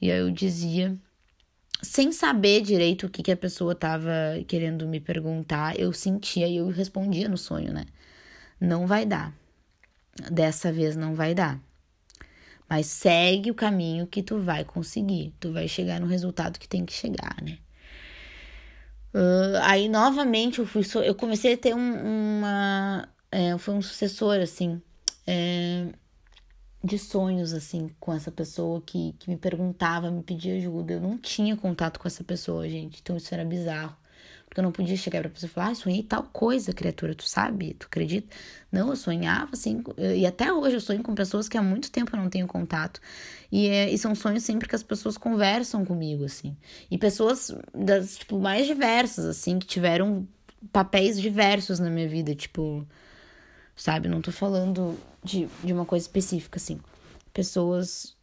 E 0.01 0.11
aí 0.11 0.19
eu 0.19 0.29
dizia 0.29 0.97
sem 1.83 2.11
saber 2.11 2.61
direito 2.61 3.05
o 3.05 3.09
que, 3.09 3.21
que 3.21 3.31
a 3.31 3.37
pessoa 3.37 3.75
tava 3.75 4.09
querendo 4.47 4.87
me 4.87 4.99
perguntar, 4.99 5.77
eu 5.77 5.91
sentia 5.91 6.47
e 6.47 6.57
eu 6.57 6.69
respondia 6.69 7.27
no 7.27 7.37
sonho, 7.37 7.73
né? 7.73 7.85
Não 8.59 8.87
vai 8.87 9.05
dar. 9.05 9.33
Dessa 10.31 10.71
vez 10.71 10.95
não 10.95 11.13
vai 11.13 11.35
dar. 11.35 11.59
Mas 12.69 12.85
segue 12.87 13.51
o 13.51 13.55
caminho 13.55 14.07
que 14.07 14.23
tu 14.23 14.39
vai 14.39 14.63
conseguir. 14.63 15.33
Tu 15.39 15.51
vai 15.51 15.67
chegar 15.67 15.99
no 15.99 16.07
resultado 16.07 16.57
que 16.57 16.67
tem 16.67 16.85
que 16.85 16.93
chegar, 16.93 17.35
né? 17.41 17.57
Uh, 19.13 19.57
aí 19.61 19.87
novamente 19.89 20.57
eu 20.57 20.65
fui 20.65 20.81
eu 21.05 21.13
comecei 21.13 21.53
a 21.53 21.57
ter 21.57 21.75
um, 21.75 22.39
uma 22.39 23.07
é, 23.31 23.55
foi 23.59 23.75
um 23.75 23.81
sucessor 23.81 24.39
assim 24.39 24.81
é, 25.27 25.85
de 26.83 26.99
sonhos, 26.99 27.53
assim, 27.53 27.89
com 27.99 28.13
essa 28.13 28.29
pessoa 28.29 28.81
que, 28.85 29.15
que 29.17 29.29
me 29.29 29.37
perguntava, 29.37 30.11
me 30.11 30.21
pedia 30.21 30.57
ajuda. 30.57 30.93
Eu 30.93 31.01
não 31.01 31.17
tinha 31.17 31.55
contato 31.55 31.99
com 31.99 32.07
essa 32.07 32.23
pessoa, 32.23 32.67
gente. 32.67 32.99
Então 33.01 33.15
isso 33.15 33.33
era 33.33 33.45
bizarro. 33.45 33.95
Porque 34.45 34.59
eu 34.59 34.63
não 34.63 34.71
podia 34.71 34.95
chegar 34.95 35.21
pra 35.21 35.31
pessoa 35.31 35.49
e 35.49 35.51
falar, 35.51 35.69
ah, 35.69 35.75
sonhei 35.75 36.03
tal 36.03 36.23
coisa, 36.23 36.73
criatura, 36.73 37.15
tu 37.15 37.27
sabe? 37.27 37.73
Tu 37.73 37.87
acredita? 37.87 38.35
Não, 38.71 38.89
eu 38.89 38.95
sonhava 38.95 39.49
assim, 39.53 39.81
e 39.97 40.27
até 40.27 40.53
hoje 40.53 40.75
eu 40.75 40.81
sonho 40.81 41.01
com 41.01 41.15
pessoas 41.15 41.49
que 41.49 41.57
há 41.57 41.61
muito 41.61 41.89
tempo 41.89 42.15
eu 42.15 42.19
não 42.19 42.29
tenho 42.29 42.45
contato. 42.45 43.01
E, 43.51 43.67
é, 43.67 43.89
e 43.89 43.97
são 43.97 44.13
sonhos 44.13 44.43
sempre 44.43 44.69
que 44.69 44.75
as 44.75 44.83
pessoas 44.83 45.17
conversam 45.17 45.83
comigo, 45.83 46.25
assim. 46.25 46.55
E 46.91 46.99
pessoas 46.99 47.55
das, 47.73 48.17
tipo, 48.17 48.37
mais 48.37 48.67
diversas, 48.67 49.25
assim, 49.25 49.57
que 49.57 49.65
tiveram 49.65 50.27
papéis 50.71 51.19
diversos 51.19 51.79
na 51.79 51.89
minha 51.89 52.07
vida, 52.07 52.35
tipo 52.35 52.85
sabe? 53.75 54.07
Não 54.07 54.21
tô 54.21 54.31
falando 54.31 54.97
de, 55.23 55.47
de 55.63 55.73
uma 55.73 55.85
coisa 55.85 56.05
específica, 56.05 56.57
assim. 56.57 56.79
Pessoas 57.33 58.15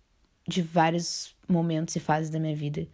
de 0.47 0.63
vários 0.63 1.35
momentos 1.49 1.95
e 1.97 2.01
fases 2.01 2.31
da 2.31 2.39
minha 2.39 2.55
vida. 2.55 2.87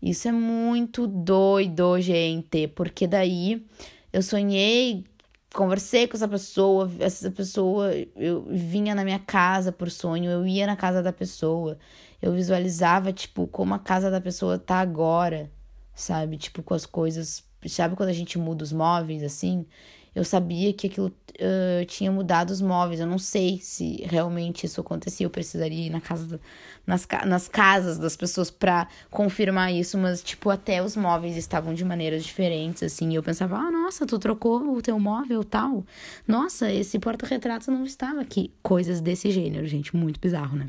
Isso 0.00 0.28
é 0.28 0.32
muito 0.32 1.06
doido, 1.06 2.00
gente, 2.00 2.68
porque 2.68 3.06
daí 3.06 3.66
eu 4.12 4.22
sonhei, 4.22 5.04
conversei 5.52 6.06
com 6.06 6.16
essa 6.16 6.28
pessoa, 6.28 6.90
essa 7.00 7.30
pessoa, 7.30 7.90
eu 8.14 8.46
vinha 8.48 8.94
na 8.94 9.04
minha 9.04 9.18
casa 9.18 9.72
por 9.72 9.90
sonho, 9.90 10.30
eu 10.30 10.46
ia 10.46 10.66
na 10.66 10.76
casa 10.76 11.02
da 11.02 11.12
pessoa, 11.12 11.78
eu 12.22 12.32
visualizava, 12.32 13.12
tipo, 13.12 13.46
como 13.48 13.74
a 13.74 13.78
casa 13.78 14.10
da 14.10 14.20
pessoa 14.20 14.58
tá 14.58 14.78
agora, 14.78 15.50
sabe? 15.94 16.36
Tipo, 16.36 16.62
com 16.62 16.74
as 16.74 16.86
coisas, 16.86 17.44
sabe 17.66 17.96
quando 17.96 18.10
a 18.10 18.14
gente 18.14 18.38
muda 18.38 18.62
os 18.62 18.72
móveis, 18.72 19.22
assim? 19.24 19.66
Eu 20.14 20.24
sabia 20.24 20.72
que 20.72 20.86
aquilo 20.86 21.06
uh, 21.06 21.84
tinha 21.86 22.10
mudado 22.10 22.50
os 22.50 22.60
móveis. 22.60 23.00
Eu 23.00 23.06
não 23.06 23.18
sei 23.18 23.58
se 23.62 24.02
realmente 24.04 24.66
isso 24.66 24.80
acontecia. 24.80 25.26
Eu 25.26 25.30
precisaria 25.30 25.86
ir 25.86 25.90
na 25.90 26.00
casa, 26.00 26.40
nas, 26.86 27.06
nas 27.26 27.48
casas 27.48 27.98
das 27.98 28.16
pessoas 28.16 28.50
para 28.50 28.88
confirmar 29.10 29.72
isso, 29.72 29.96
mas, 29.96 30.22
tipo, 30.22 30.50
até 30.50 30.82
os 30.82 30.96
móveis 30.96 31.36
estavam 31.36 31.74
de 31.74 31.84
maneiras 31.84 32.24
diferentes, 32.24 32.82
assim. 32.82 33.10
E 33.12 33.14
eu 33.14 33.22
pensava, 33.22 33.56
ah, 33.56 33.70
nossa, 33.70 34.06
tu 34.06 34.18
trocou 34.18 34.76
o 34.76 34.82
teu 34.82 34.98
móvel 34.98 35.44
tal. 35.44 35.84
Nossa, 36.26 36.72
esse 36.72 36.98
porta-retrato 36.98 37.70
não 37.70 37.84
estava 37.84 38.20
aqui. 38.20 38.52
Coisas 38.62 39.00
desse 39.00 39.30
gênero, 39.30 39.66
gente. 39.66 39.96
Muito 39.96 40.20
bizarro, 40.20 40.56
né? 40.56 40.68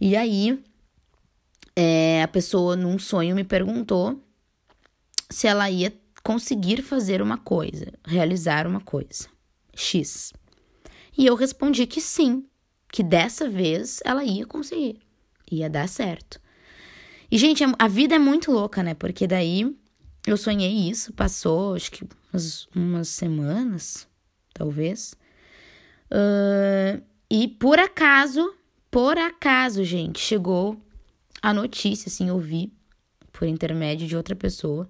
E 0.00 0.16
aí, 0.16 0.62
é, 1.76 2.22
a 2.22 2.28
pessoa 2.28 2.74
num 2.74 2.98
sonho 2.98 3.36
me 3.36 3.44
perguntou 3.44 4.20
se 5.30 5.46
ela 5.46 5.70
ia 5.70 5.92
conseguir 6.22 6.82
fazer 6.82 7.22
uma 7.22 7.38
coisa, 7.38 7.92
realizar 8.04 8.66
uma 8.66 8.80
coisa. 8.80 9.28
X. 9.74 10.32
E 11.16 11.26
eu 11.26 11.34
respondi 11.34 11.86
que 11.86 12.00
sim, 12.00 12.44
que 12.90 13.02
dessa 13.02 13.48
vez 13.48 14.00
ela 14.04 14.24
ia 14.24 14.46
conseguir, 14.46 15.00
ia 15.50 15.68
dar 15.68 15.88
certo. 15.88 16.40
E, 17.30 17.36
gente, 17.36 17.62
a 17.78 17.88
vida 17.88 18.14
é 18.14 18.18
muito 18.18 18.50
louca, 18.50 18.82
né? 18.82 18.94
Porque 18.94 19.26
daí 19.26 19.76
eu 20.26 20.36
sonhei 20.36 20.88
isso, 20.88 21.12
passou 21.12 21.74
acho 21.74 21.90
que 21.90 22.04
umas, 22.32 22.66
umas 22.74 23.08
semanas, 23.08 24.08
talvez. 24.54 25.14
Uh, 26.10 27.02
e 27.30 27.48
por 27.48 27.78
acaso, 27.78 28.54
por 28.90 29.18
acaso, 29.18 29.84
gente, 29.84 30.18
chegou 30.18 30.80
a 31.42 31.52
notícia, 31.52 32.08
assim, 32.08 32.28
eu 32.28 32.38
vi 32.38 32.72
por 33.32 33.46
intermédio 33.46 34.06
de 34.08 34.16
outra 34.16 34.34
pessoa 34.34 34.88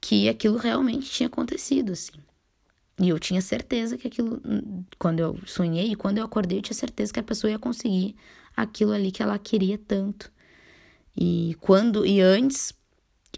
que 0.00 0.28
aquilo 0.28 0.56
realmente 0.56 1.10
tinha 1.10 1.26
acontecido, 1.26 1.92
assim. 1.92 2.12
E 3.00 3.08
eu 3.08 3.18
tinha 3.18 3.40
certeza 3.40 3.96
que 3.96 4.06
aquilo, 4.06 4.40
quando 4.98 5.20
eu 5.20 5.38
sonhei 5.46 5.92
e 5.92 5.96
quando 5.96 6.18
eu 6.18 6.24
acordei, 6.24 6.58
eu 6.58 6.62
tinha 6.62 6.74
certeza 6.76 7.12
que 7.12 7.20
a 7.20 7.22
pessoa 7.22 7.50
ia 7.50 7.58
conseguir 7.58 8.14
aquilo 8.56 8.92
ali 8.92 9.10
que 9.10 9.22
ela 9.22 9.38
queria 9.38 9.78
tanto. 9.78 10.30
E 11.16 11.56
quando 11.60 12.04
e 12.04 12.20
antes, 12.20 12.74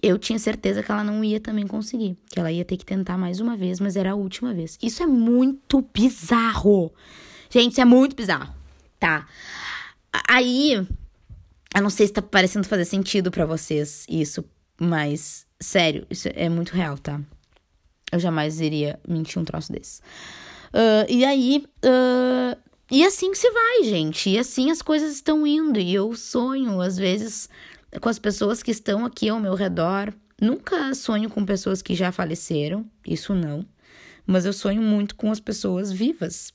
eu 0.03 0.19
tinha 0.19 0.39
certeza 0.39 0.83
que 0.83 0.91
ela 0.91 1.05
não 1.05 1.23
ia 1.23 1.39
também 1.41 1.67
conseguir, 1.67 2.17
que 2.29 2.39
ela 2.39 2.51
ia 2.51 2.65
ter 2.65 2.77
que 2.77 2.85
tentar 2.85 3.17
mais 3.17 3.41
uma 3.41 3.57
vez, 3.57 3.79
mas 3.79 3.95
era 3.97 4.13
a 4.13 4.17
última 4.17 4.53
vez. 4.53 4.77
Isso 4.83 5.03
é 5.03 5.07
muito 5.07 5.81
bizarro. 5.95 6.93
Gente, 7.49 7.73
isso 7.73 7.81
é 7.81 7.85
muito 7.85 8.17
bizarro, 8.17 8.53
tá? 8.99 9.29
Aí, 10.29 10.75
eu 10.75 11.83
não 11.83 11.91
sei 11.91 12.07
se 12.07 12.13
tá 12.13 12.23
parecendo 12.23 12.67
fazer 12.67 12.85
sentido 12.85 13.31
para 13.31 13.47
vocês 13.47 14.05
isso, 14.09 14.45
mas 14.81 15.47
Sério, 15.63 16.07
isso 16.11 16.29
é 16.35 16.49
muito 16.49 16.73
real, 16.73 16.99
tá? 16.99 17.21
Eu 18.11 18.19
jamais 18.19 18.61
iria 18.61 18.99
mentir 19.09 19.41
um 19.41 19.45
troço 19.45 19.73
desse. 19.73 20.01
Uh, 20.73 21.09
e 21.09 21.25
aí. 21.25 21.65
Uh, 21.85 22.61
e 22.91 23.07
assim 23.07 23.35
se 23.35 23.51
vai, 23.51 23.85
gente. 23.85 24.29
E 24.29 24.39
assim 24.39 24.71
as 24.71 24.83
coisas 24.83 25.15
estão 25.15 25.47
indo. 25.47 25.79
E 25.79 25.95
eu 25.95 26.15
sonho, 26.15 26.81
às 26.81 26.99
vezes, 26.99 27.49
com 28.01 28.09
as 28.09 28.19
pessoas 28.19 28.63
que 28.63 28.71
estão 28.71 29.07
aqui 29.07 29.29
ao 29.29 29.41
meu 29.41 29.55
redor. 29.55 30.13
Nunca 30.41 30.93
sonho 30.95 31.31
com 31.31 31.47
pessoas 31.47 31.81
que 31.81 31.95
já 31.95 32.11
faleceram, 32.11 32.85
isso 33.07 33.33
não. 33.33 33.65
Mas 34.27 34.45
eu 34.45 34.53
sonho 34.53 34.83
muito 34.83 35.15
com 35.15 35.31
as 35.31 35.39
pessoas 35.39 35.93
vivas, 35.93 36.53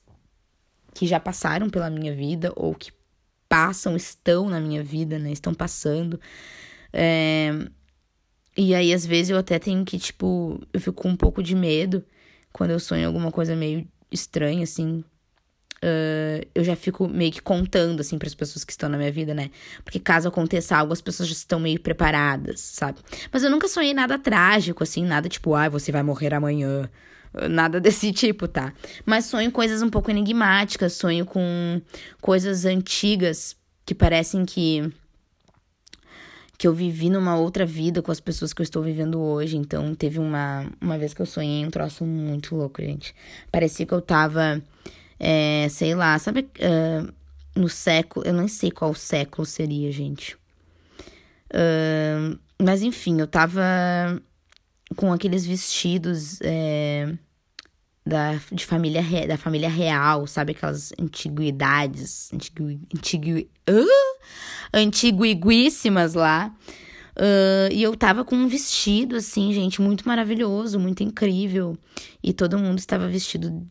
que 0.94 1.06
já 1.06 1.18
passaram 1.18 1.70
pela 1.70 1.88
minha 1.88 2.14
vida 2.14 2.52
ou 2.54 2.74
que 2.74 2.92
passam, 3.48 3.96
estão 3.96 4.48
na 4.50 4.60
minha 4.60 4.84
vida, 4.84 5.18
né? 5.18 5.32
Estão 5.32 5.54
passando. 5.54 6.20
É, 6.92 7.50
e 8.60 8.74
aí, 8.74 8.92
às 8.92 9.06
vezes, 9.06 9.30
eu 9.30 9.38
até 9.38 9.56
tenho 9.56 9.84
que, 9.84 9.96
tipo, 10.00 10.60
eu 10.72 10.80
fico 10.80 11.00
com 11.00 11.10
um 11.10 11.16
pouco 11.16 11.40
de 11.40 11.54
medo 11.54 12.04
quando 12.52 12.70
eu 12.70 12.80
sonho 12.80 13.06
alguma 13.06 13.30
coisa 13.30 13.54
meio 13.54 13.86
estranha, 14.10 14.64
assim. 14.64 15.04
Uh, 15.76 16.44
eu 16.52 16.64
já 16.64 16.74
fico 16.74 17.06
meio 17.06 17.30
que 17.30 17.40
contando, 17.40 18.00
assim, 18.00 18.18
para 18.18 18.26
as 18.26 18.34
pessoas 18.34 18.64
que 18.64 18.72
estão 18.72 18.88
na 18.88 18.98
minha 18.98 19.12
vida, 19.12 19.32
né? 19.32 19.52
Porque 19.84 20.00
caso 20.00 20.26
aconteça 20.26 20.76
algo, 20.76 20.92
as 20.92 21.00
pessoas 21.00 21.28
já 21.28 21.34
estão 21.34 21.60
meio 21.60 21.78
preparadas, 21.78 22.58
sabe? 22.58 22.98
Mas 23.30 23.44
eu 23.44 23.50
nunca 23.50 23.68
sonhei 23.68 23.94
nada 23.94 24.18
trágico, 24.18 24.82
assim, 24.82 25.04
nada 25.04 25.28
tipo, 25.28 25.54
ah, 25.54 25.68
você 25.68 25.92
vai 25.92 26.02
morrer 26.02 26.34
amanhã. 26.34 26.90
Nada 27.48 27.78
desse 27.78 28.10
tipo, 28.12 28.48
tá? 28.48 28.72
Mas 29.06 29.26
sonho 29.26 29.52
coisas 29.52 29.82
um 29.82 29.90
pouco 29.90 30.10
enigmáticas, 30.10 30.94
sonho 30.94 31.24
com 31.24 31.80
coisas 32.20 32.64
antigas 32.64 33.56
que 33.86 33.94
parecem 33.94 34.44
que 34.44 34.92
que 36.58 36.66
eu 36.66 36.74
vivi 36.74 37.08
numa 37.08 37.36
outra 37.36 37.64
vida 37.64 38.02
com 38.02 38.10
as 38.10 38.18
pessoas 38.18 38.52
que 38.52 38.60
eu 38.60 38.64
estou 38.64 38.82
vivendo 38.82 39.20
hoje. 39.20 39.56
Então, 39.56 39.94
teve 39.94 40.18
uma, 40.18 40.66
uma 40.80 40.98
vez 40.98 41.14
que 41.14 41.22
eu 41.22 41.26
sonhei 41.26 41.64
um 41.64 41.70
troço 41.70 42.04
muito 42.04 42.56
louco, 42.56 42.82
gente. 42.82 43.14
Parecia 43.52 43.86
que 43.86 43.94
eu 43.94 44.02
tava, 44.02 44.60
é, 45.20 45.68
sei 45.70 45.94
lá, 45.94 46.18
sabe, 46.18 46.40
uh, 46.58 47.12
no 47.54 47.68
século. 47.68 48.26
Eu 48.26 48.32
nem 48.32 48.48
sei 48.48 48.72
qual 48.72 48.92
século 48.92 49.46
seria, 49.46 49.92
gente. 49.92 50.34
Uh, 51.54 52.36
mas 52.60 52.82
enfim, 52.82 53.20
eu 53.20 53.28
tava 53.28 53.62
com 54.96 55.12
aqueles 55.12 55.46
vestidos. 55.46 56.40
É, 56.42 57.14
da, 58.08 58.40
de 58.50 58.64
família, 58.64 59.02
da 59.28 59.36
família 59.36 59.68
real, 59.68 60.26
sabe? 60.26 60.52
Aquelas 60.52 60.92
antiguidades, 60.98 62.32
antigu, 62.32 62.80
antigu, 62.96 63.46
uh, 63.68 64.18
antiguíssimas 64.72 66.14
lá. 66.14 66.54
Uh, 67.16 67.72
e 67.72 67.82
eu 67.82 67.96
tava 67.96 68.24
com 68.24 68.36
um 68.36 68.46
vestido, 68.46 69.16
assim, 69.16 69.52
gente, 69.52 69.82
muito 69.82 70.06
maravilhoso, 70.06 70.78
muito 70.78 71.02
incrível. 71.02 71.76
E 72.22 72.32
todo 72.32 72.58
mundo 72.58 72.78
estava 72.78 73.08
vestido 73.08 73.66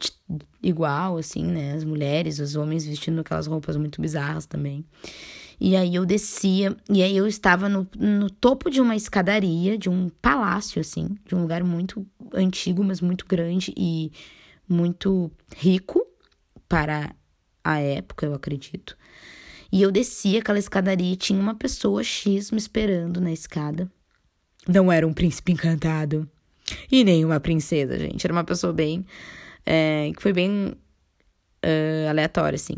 igual, 0.62 1.18
assim, 1.18 1.46
né? 1.46 1.74
As 1.74 1.86
mulheres, 1.86 2.40
os 2.40 2.58
homens 2.58 2.86
vestindo 2.86 3.22
aquelas 3.22 3.48
roupas 3.48 3.78
muito 3.78 4.02
bizarras 4.02 4.46
também. 4.46 4.84
E 5.60 5.76
aí 5.76 5.96
eu 5.96 6.06
descia, 6.06 6.76
e 6.90 7.02
aí 7.02 7.16
eu 7.16 7.26
estava 7.26 7.68
no, 7.68 7.88
no 7.98 8.30
topo 8.30 8.70
de 8.70 8.80
uma 8.80 8.96
escadaria, 8.96 9.78
de 9.78 9.90
um 9.90 10.10
palácio, 10.22 10.80
assim, 10.80 11.18
de 11.26 11.34
um 11.34 11.42
lugar 11.42 11.64
muito 11.64 12.06
antigo, 12.34 12.84
mas 12.84 13.02
muito 13.02 13.26
grande 13.26 13.74
e 13.76 14.12
muito 14.70 15.32
rico 15.56 16.06
para 16.70 17.16
a 17.64 17.80
época, 17.80 18.26
eu 18.26 18.34
acredito. 18.34 18.96
E 19.72 19.82
eu 19.82 19.92
descia 19.92 20.40
aquela 20.40 20.60
escadaria 20.60 21.14
e 21.14 21.18
tinha 21.18 21.40
uma 21.40 21.56
pessoa 21.56 22.04
X 22.04 22.52
me 22.52 22.58
esperando 22.58 23.20
na 23.20 23.32
escada. 23.32 23.90
Não 24.68 24.92
era 24.92 25.08
um 25.08 25.14
príncipe 25.14 25.52
encantado. 25.52 26.30
E 26.92 27.04
nem 27.04 27.24
uma 27.24 27.40
princesa, 27.40 27.98
gente. 27.98 28.26
Era 28.26 28.34
uma 28.34 28.44
pessoa 28.44 28.74
bem. 28.74 29.06
É, 29.66 30.12
que 30.16 30.22
foi 30.22 30.34
bem 30.34 30.74
uh, 31.66 32.10
aleatória, 32.10 32.56
assim. 32.56 32.76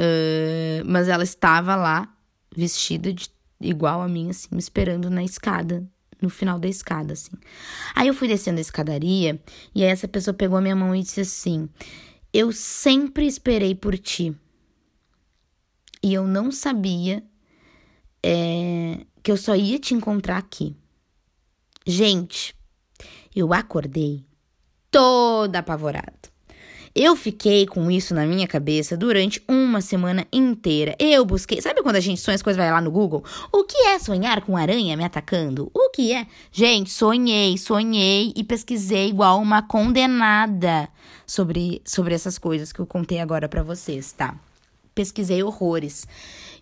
Uh, 0.00 0.82
mas 0.86 1.08
ela 1.08 1.22
estava 1.22 1.76
lá, 1.76 2.08
vestida 2.56 3.12
de, 3.12 3.28
igual 3.60 4.00
a 4.00 4.08
mim, 4.08 4.30
assim, 4.30 4.48
me 4.50 4.58
esperando 4.58 5.10
na 5.10 5.22
escada, 5.22 5.84
no 6.22 6.30
final 6.30 6.58
da 6.58 6.68
escada, 6.68 7.12
assim. 7.12 7.32
Aí 7.94 8.08
eu 8.08 8.14
fui 8.14 8.28
descendo 8.28 8.58
a 8.58 8.62
escadaria 8.62 9.38
e 9.74 9.84
aí 9.84 9.90
essa 9.90 10.08
pessoa 10.08 10.34
pegou 10.34 10.56
a 10.56 10.60
minha 10.60 10.76
mão 10.76 10.94
e 10.94 11.02
disse 11.02 11.20
assim: 11.20 11.68
Eu 12.32 12.52
sempre 12.52 13.26
esperei 13.26 13.74
por 13.74 13.98
ti. 13.98 14.34
E 16.02 16.14
eu 16.14 16.26
não 16.26 16.50
sabia 16.50 17.22
é, 18.22 19.00
que 19.22 19.30
eu 19.30 19.36
só 19.36 19.54
ia 19.54 19.78
te 19.78 19.94
encontrar 19.94 20.38
aqui. 20.38 20.74
Gente, 21.86 22.54
eu 23.34 23.52
acordei 23.52 24.24
toda 24.90 25.58
apavorada. 25.58 26.30
Eu 26.92 27.14
fiquei 27.14 27.66
com 27.66 27.88
isso 27.88 28.14
na 28.14 28.26
minha 28.26 28.48
cabeça 28.48 28.96
durante 28.96 29.40
uma 29.48 29.80
semana 29.80 30.26
inteira. 30.32 30.96
Eu 30.98 31.24
busquei. 31.24 31.60
Sabe 31.62 31.82
quando 31.82 31.96
a 31.96 32.00
gente 32.00 32.20
sonha 32.20 32.34
as 32.34 32.42
coisas, 32.42 32.60
vai 32.60 32.70
lá 32.70 32.80
no 32.80 32.90
Google? 32.90 33.24
O 33.52 33.62
que 33.62 33.78
é 33.78 33.98
sonhar 34.00 34.40
com 34.40 34.56
aranha 34.56 34.96
me 34.96 35.04
atacando? 35.04 35.70
O 35.72 35.90
que 35.90 36.12
é? 36.12 36.26
Gente, 36.50 36.90
sonhei, 36.90 37.56
sonhei 37.56 38.32
e 38.34 38.42
pesquisei 38.42 39.08
igual 39.08 39.40
uma 39.40 39.62
condenada 39.62 40.88
sobre, 41.24 41.80
sobre 41.84 42.12
essas 42.12 42.38
coisas 42.38 42.72
que 42.72 42.80
eu 42.80 42.86
contei 42.86 43.20
agora 43.20 43.48
para 43.48 43.62
vocês, 43.62 44.10
tá? 44.10 44.36
Pesquisei 45.00 45.42
horrores. 45.42 46.06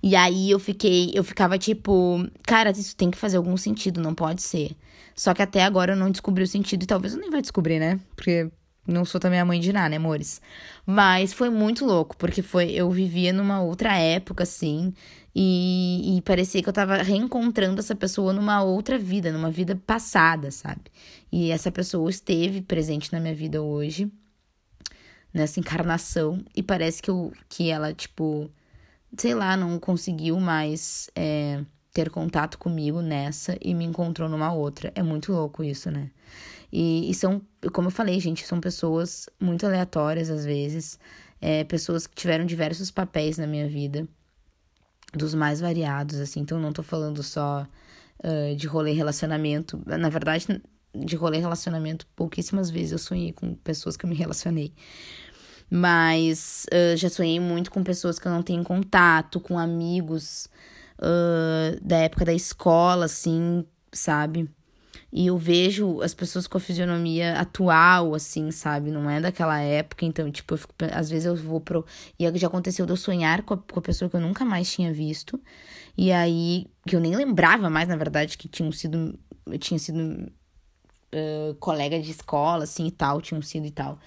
E 0.01 0.14
aí 0.14 0.49
eu 0.49 0.61
fiquei, 0.61 1.11
eu 1.12 1.24
ficava 1.24 1.59
tipo, 1.59 2.24
cara, 2.47 2.70
isso 2.70 2.95
tem 2.95 3.11
que 3.11 3.18
fazer 3.18 3.36
algum 3.36 3.57
sentido, 3.57 4.01
não 4.01 4.14
pode 4.14 4.43
ser. 4.43 4.76
Só 5.12 5.34
que 5.34 5.43
até 5.43 5.64
agora 5.64 5.95
eu 5.95 5.97
não 5.97 6.09
descobri 6.09 6.45
o 6.45 6.47
sentido 6.47 6.84
e 6.84 6.86
talvez 6.86 7.14
eu 7.14 7.20
nem 7.20 7.30
vai 7.30 7.43
descobrir, 7.43 7.80
né? 7.80 7.99
Porque 8.14 8.49
não 8.86 9.05
sou 9.05 9.20
também 9.20 9.41
a 9.41 9.45
mãe 9.45 9.59
de 9.59 9.72
nada, 9.72 9.89
né, 9.89 9.97
amores? 9.97 10.41
Mas 10.86 11.32
foi 11.32 11.51
muito 11.51 11.84
louco, 11.84 12.16
porque 12.16 12.43
foi 12.43 12.70
eu 12.70 12.89
vivia 12.93 13.32
numa 13.32 13.61
outra 13.61 13.97
época, 13.97 14.45
assim, 14.45 14.95
e, 15.34 16.16
e 16.16 16.22
parecia 16.22 16.62
que 16.62 16.68
eu 16.68 16.72
tava 16.72 16.99
reencontrando 16.99 17.80
essa 17.80 17.97
pessoa 17.97 18.32
numa 18.32 18.62
outra 18.62 18.97
vida, 18.97 19.32
numa 19.32 19.51
vida 19.51 19.74
passada, 19.84 20.53
sabe? 20.53 20.82
E 21.32 21.51
essa 21.51 21.72
pessoa 21.72 22.09
esteve 22.09 22.62
presente 22.62 23.12
na 23.12 23.18
minha 23.18 23.34
vida 23.34 23.61
hoje, 23.61 24.09
nessa 25.33 25.61
encarnação, 25.61 26.43
e 26.55 26.62
parece 26.62 27.03
que, 27.03 27.11
eu, 27.11 27.33
que 27.49 27.70
ela, 27.70 27.93
tipo, 27.93 28.51
sei 29.16 29.35
lá, 29.35 29.57
não 29.57 29.79
conseguiu 29.79 30.39
mais 30.41 31.11
é, 31.14 31.64
ter 31.93 32.11
contato 32.11 32.59
comigo 32.59 33.01
nessa 33.01 33.57
e 33.61 33.74
me 33.74 33.85
encontrou 33.85 34.29
numa 34.29 34.53
outra. 34.53 34.93
É 34.95 35.03
muito 35.03 35.33
louco 35.33 35.62
isso, 35.64 35.91
né? 35.91 36.11
E, 36.72 37.11
e 37.11 37.14
são, 37.14 37.41
como 37.72 37.89
eu 37.89 37.93
falei, 37.93 38.20
gente, 38.20 38.47
são 38.47 38.61
pessoas 38.61 39.29
muito 39.41 39.64
aleatórias 39.66 40.31
às 40.31 40.45
vezes, 40.45 40.99
é, 41.41 41.64
pessoas 41.64 42.07
que 42.07 42.14
tiveram 42.14 42.45
diversos 42.45 42.91
papéis 42.91 43.39
na 43.39 43.47
minha 43.47 43.68
vida, 43.68 44.07
dos 45.14 45.35
mais 45.35 45.61
variados, 45.61 46.20
assim. 46.20 46.41
Então, 46.41 46.59
não 46.61 46.72
tô 46.72 46.83
falando 46.83 47.22
só 47.22 47.66
uh, 48.24 48.57
de 48.57 48.66
rolê 48.66 48.93
relacionamento. 48.93 49.81
Na 49.87 50.09
verdade, 50.09 50.47
de 50.95 51.16
rolê 51.16 51.39
relacionamento, 51.39 52.07
pouquíssimas 52.16 52.70
vezes 52.70 52.93
eu 52.93 52.99
sonhei 52.99 53.32
com 53.32 53.55
pessoas 53.55 53.97
que 53.97 54.05
eu 54.05 54.11
me 54.11 54.16
relacionei. 54.16 54.72
Mas 55.70 56.66
uh, 56.72 56.97
já 56.97 57.11
sonhei 57.11 57.39
muito 57.39 57.70
com 57.70 57.84
pessoas 57.84 58.18
que 58.18 58.26
eu 58.26 58.32
não 58.32 58.43
tenho 58.43 58.64
contato, 58.64 59.39
com 59.39 59.59
amigos 59.59 60.49
uh, 60.99 61.78
da 61.82 61.99
época 61.99 62.24
da 62.24 62.32
escola, 62.32 63.05
assim, 63.05 63.64
sabe? 63.93 64.49
E 65.11 65.26
eu 65.26 65.39
vejo 65.39 66.03
as 66.03 66.12
pessoas 66.12 66.47
com 66.47 66.59
a 66.59 66.61
fisionomia 66.61 67.39
atual, 67.41 68.14
assim, 68.14 68.51
sabe? 68.51 68.91
Não 68.91 69.09
é 69.09 69.20
daquela 69.20 69.59
época. 69.59 70.05
Então, 70.05 70.30
tipo, 70.30 70.57
fico, 70.57 70.74
às 70.93 71.09
vezes 71.09 71.24
eu 71.24 71.34
vou 71.34 71.61
pro. 71.61 71.84
E 72.18 72.39
já 72.39 72.47
aconteceu 72.47 72.84
de 72.84 72.93
eu 72.93 72.97
sonhar 72.97 73.43
com 73.43 73.55
a, 73.55 73.57
com 73.57 73.78
a 73.78 73.82
pessoa 73.82 74.11
que 74.11 74.16
eu 74.16 74.20
nunca 74.20 74.45
mais 74.45 74.70
tinha 74.70 74.93
visto. 74.93 75.41
E 75.97 76.12
aí, 76.12 76.66
que 76.86 76.95
eu 76.95 77.01
nem 77.01 77.16
lembrava 77.16 77.70
mais, 77.70 77.89
na 77.89 77.97
verdade, 77.97 78.36
que 78.36 78.49
tinham 78.49 78.70
sido. 78.70 79.18
Eu 79.47 79.59
tinha 79.59 79.78
sido 79.78 80.30
colega 81.61 82.00
de 82.00 82.11
escola, 82.11 82.64
assim 82.64 82.86
e 82.86 82.90
tal, 82.90 83.20
tinham 83.20 83.42
sido 83.42 83.66
e 83.66 83.70
tal. 83.70 83.98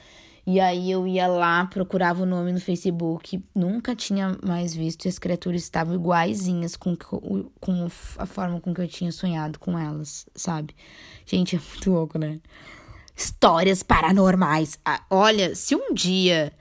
E 0.45 0.59
aí 0.59 0.89
eu 0.89 1.07
ia 1.07 1.27
lá, 1.27 1.65
procurava 1.65 2.23
o 2.23 2.25
nome 2.25 2.51
no 2.51 2.59
Facebook, 2.59 3.43
nunca 3.53 3.95
tinha 3.95 4.35
mais 4.43 4.73
visto 4.73 5.05
e 5.05 5.09
as 5.09 5.19
criaturas 5.19 5.61
estavam 5.61 5.93
iguaizinhas 5.93 6.75
com, 6.75 6.95
com 6.95 7.87
a 8.17 8.25
forma 8.25 8.59
com 8.59 8.73
que 8.73 8.81
eu 8.81 8.87
tinha 8.87 9.11
sonhado 9.11 9.59
com 9.59 9.77
elas, 9.77 10.25
sabe? 10.35 10.75
Gente, 11.25 11.55
é 11.57 11.59
muito 11.59 11.91
louco, 11.91 12.17
né? 12.17 12.39
Histórias 13.15 13.83
paranormais. 13.83 14.79
Ah, 14.83 15.03
olha, 15.11 15.53
se 15.53 15.75
um 15.75 15.93
dia 15.93 16.51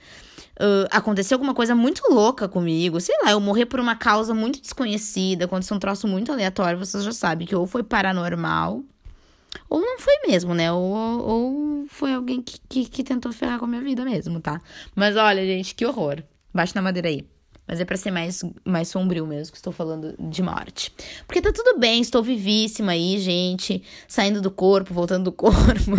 uh, 0.60 1.32
alguma 1.32 1.54
coisa 1.54 1.74
muito 1.74 2.02
louca 2.12 2.46
comigo, 2.46 3.00
sei 3.00 3.16
lá, 3.24 3.30
eu 3.30 3.40
morrer 3.40 3.64
por 3.64 3.80
uma 3.80 3.96
causa 3.96 4.34
muito 4.34 4.60
desconhecida, 4.60 5.46
acontecer 5.46 5.72
um 5.72 5.78
troço 5.78 6.06
muito 6.06 6.30
aleatório, 6.30 6.78
vocês 6.78 7.02
já 7.02 7.12
sabem 7.12 7.46
que 7.46 7.56
ou 7.56 7.66
foi 7.66 7.82
paranormal 7.82 8.84
ou 9.68 9.80
não 9.80 9.98
foi 9.98 10.14
mesmo, 10.26 10.54
né? 10.54 10.72
Ou, 10.72 10.80
ou 10.80 11.86
foi 11.88 12.12
alguém 12.12 12.42
que, 12.42 12.58
que, 12.68 12.84
que, 12.86 13.04
tentou 13.04 13.32
ferrar 13.32 13.58
com 13.58 13.64
a 13.64 13.68
minha 13.68 13.82
vida 13.82 14.04
mesmo, 14.04 14.40
tá? 14.40 14.60
Mas 14.94 15.16
olha, 15.16 15.44
gente, 15.44 15.74
que 15.74 15.84
horror. 15.84 16.22
Bate 16.52 16.74
na 16.74 16.82
madeira 16.82 17.08
aí. 17.08 17.24
Mas 17.66 17.80
é 17.80 17.84
pra 17.84 17.96
ser 17.96 18.10
mais, 18.10 18.42
mais 18.64 18.88
sombrio 18.88 19.24
mesmo 19.26 19.52
que 19.52 19.58
estou 19.58 19.72
falando 19.72 20.16
de 20.18 20.42
morte. 20.42 20.92
Porque 21.24 21.40
tá 21.40 21.52
tudo 21.52 21.78
bem, 21.78 22.00
estou 22.00 22.22
vivíssima 22.22 22.92
aí, 22.92 23.18
gente. 23.18 23.82
Saindo 24.08 24.40
do 24.40 24.50
corpo, 24.50 24.92
voltando 24.92 25.24
do 25.24 25.32
corpo. 25.32 25.92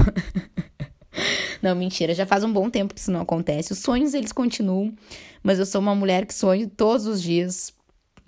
não, 1.62 1.74
mentira. 1.74 2.14
Já 2.14 2.26
faz 2.26 2.43
um 2.43 2.52
bom 2.52 2.70
tempo 2.70 2.93
que 2.93 2.99
isso 2.99 3.12
não 3.12 3.22
acontece. 3.22 3.72
Os 3.72 3.80
sonhos, 3.80 4.14
eles 4.14 4.34
continuam. 4.34 4.93
Mas 5.41 5.60
eu 5.60 5.66
sou 5.66 5.80
uma 5.80 5.95
mulher 5.95 6.26
que 6.26 6.34
sonho 6.34 6.70
todos 6.70 7.08
os 7.08 7.22
dias, 7.22 7.74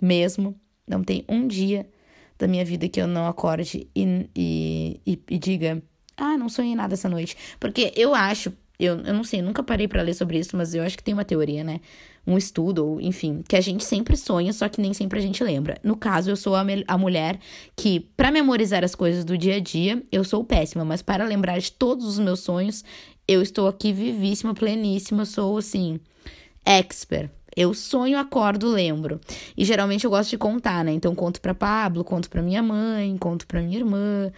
mesmo. 0.00 0.58
Não 0.86 1.04
tem 1.04 1.24
um 1.28 1.46
dia 1.46 1.86
da 2.38 2.46
minha 2.46 2.64
vida 2.64 2.88
que 2.88 3.00
eu 3.00 3.06
não 3.06 3.26
acorde 3.26 3.88
e, 3.94 4.28
e, 4.34 5.00
e, 5.06 5.22
e 5.30 5.38
diga, 5.38 5.82
ah, 6.16 6.36
não 6.36 6.48
sonhei 6.48 6.74
nada 6.74 6.94
essa 6.94 7.08
noite. 7.08 7.36
Porque 7.58 7.92
eu 7.96 8.14
acho, 8.14 8.52
eu, 8.78 8.98
eu 9.00 9.14
não 9.14 9.24
sei, 9.24 9.42
nunca 9.42 9.62
parei 9.62 9.86
para 9.86 10.02
ler 10.02 10.14
sobre 10.14 10.38
isso, 10.38 10.56
mas 10.56 10.74
eu 10.74 10.82
acho 10.82 10.96
que 10.96 11.02
tem 11.02 11.14
uma 11.14 11.24
teoria, 11.24 11.62
né? 11.62 11.80
Um 12.26 12.38
estudo, 12.38 12.86
ou 12.86 13.00
enfim, 13.00 13.42
que 13.46 13.54
a 13.54 13.60
gente 13.60 13.84
sempre 13.84 14.16
sonha, 14.16 14.52
só 14.52 14.68
que 14.68 14.80
nem 14.80 14.94
sempre 14.94 15.18
a 15.18 15.22
gente 15.22 15.44
lembra. 15.44 15.78
No 15.82 15.96
caso, 15.96 16.30
eu 16.30 16.36
sou 16.36 16.54
a, 16.56 16.64
a 16.88 16.98
mulher 16.98 17.38
que, 17.76 18.00
para 18.16 18.30
memorizar 18.30 18.82
as 18.82 18.94
coisas 18.94 19.24
do 19.24 19.36
dia 19.36 19.56
a 19.56 19.60
dia, 19.60 20.02
eu 20.10 20.24
sou 20.24 20.42
péssima, 20.42 20.84
mas 20.84 21.02
para 21.02 21.24
lembrar 21.24 21.58
de 21.58 21.70
todos 21.72 22.06
os 22.06 22.18
meus 22.18 22.40
sonhos, 22.40 22.82
eu 23.28 23.42
estou 23.42 23.68
aqui 23.68 23.92
vivíssima, 23.92 24.54
pleníssima, 24.54 25.24
sou 25.24 25.58
assim, 25.58 26.00
expert. 26.64 27.30
Eu 27.56 27.72
sonho, 27.72 28.18
acordo, 28.18 28.68
lembro. 28.68 29.20
E 29.56 29.64
geralmente 29.64 30.04
eu 30.04 30.10
gosto 30.10 30.30
de 30.30 30.38
contar, 30.38 30.84
né? 30.84 30.92
Então 30.92 31.14
conto 31.14 31.40
para 31.40 31.54
Pablo, 31.54 32.04
conto 32.04 32.28
para 32.28 32.42
minha 32.42 32.62
mãe, 32.62 33.16
conto 33.18 33.46
para 33.46 33.60
minha 33.60 33.78
irmã. 33.78 34.32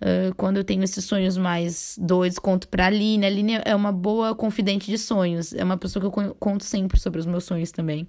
Uh, 0.00 0.34
quando 0.36 0.56
eu 0.56 0.64
tenho 0.64 0.82
esses 0.82 1.04
sonhos 1.04 1.36
mais 1.36 1.96
doidos, 2.00 2.38
conto 2.38 2.66
pra 2.68 2.86
Aline. 2.86 3.24
A 3.24 3.28
Aline 3.28 3.60
é 3.64 3.74
uma 3.74 3.92
boa 3.92 4.34
confidente 4.34 4.90
de 4.90 4.98
sonhos. 4.98 5.52
É 5.52 5.62
uma 5.62 5.76
pessoa 5.76 6.00
que 6.00 6.18
eu 6.18 6.34
conto 6.34 6.64
sempre 6.64 6.98
sobre 6.98 7.20
os 7.20 7.26
meus 7.26 7.44
sonhos 7.44 7.70
também. 7.70 8.08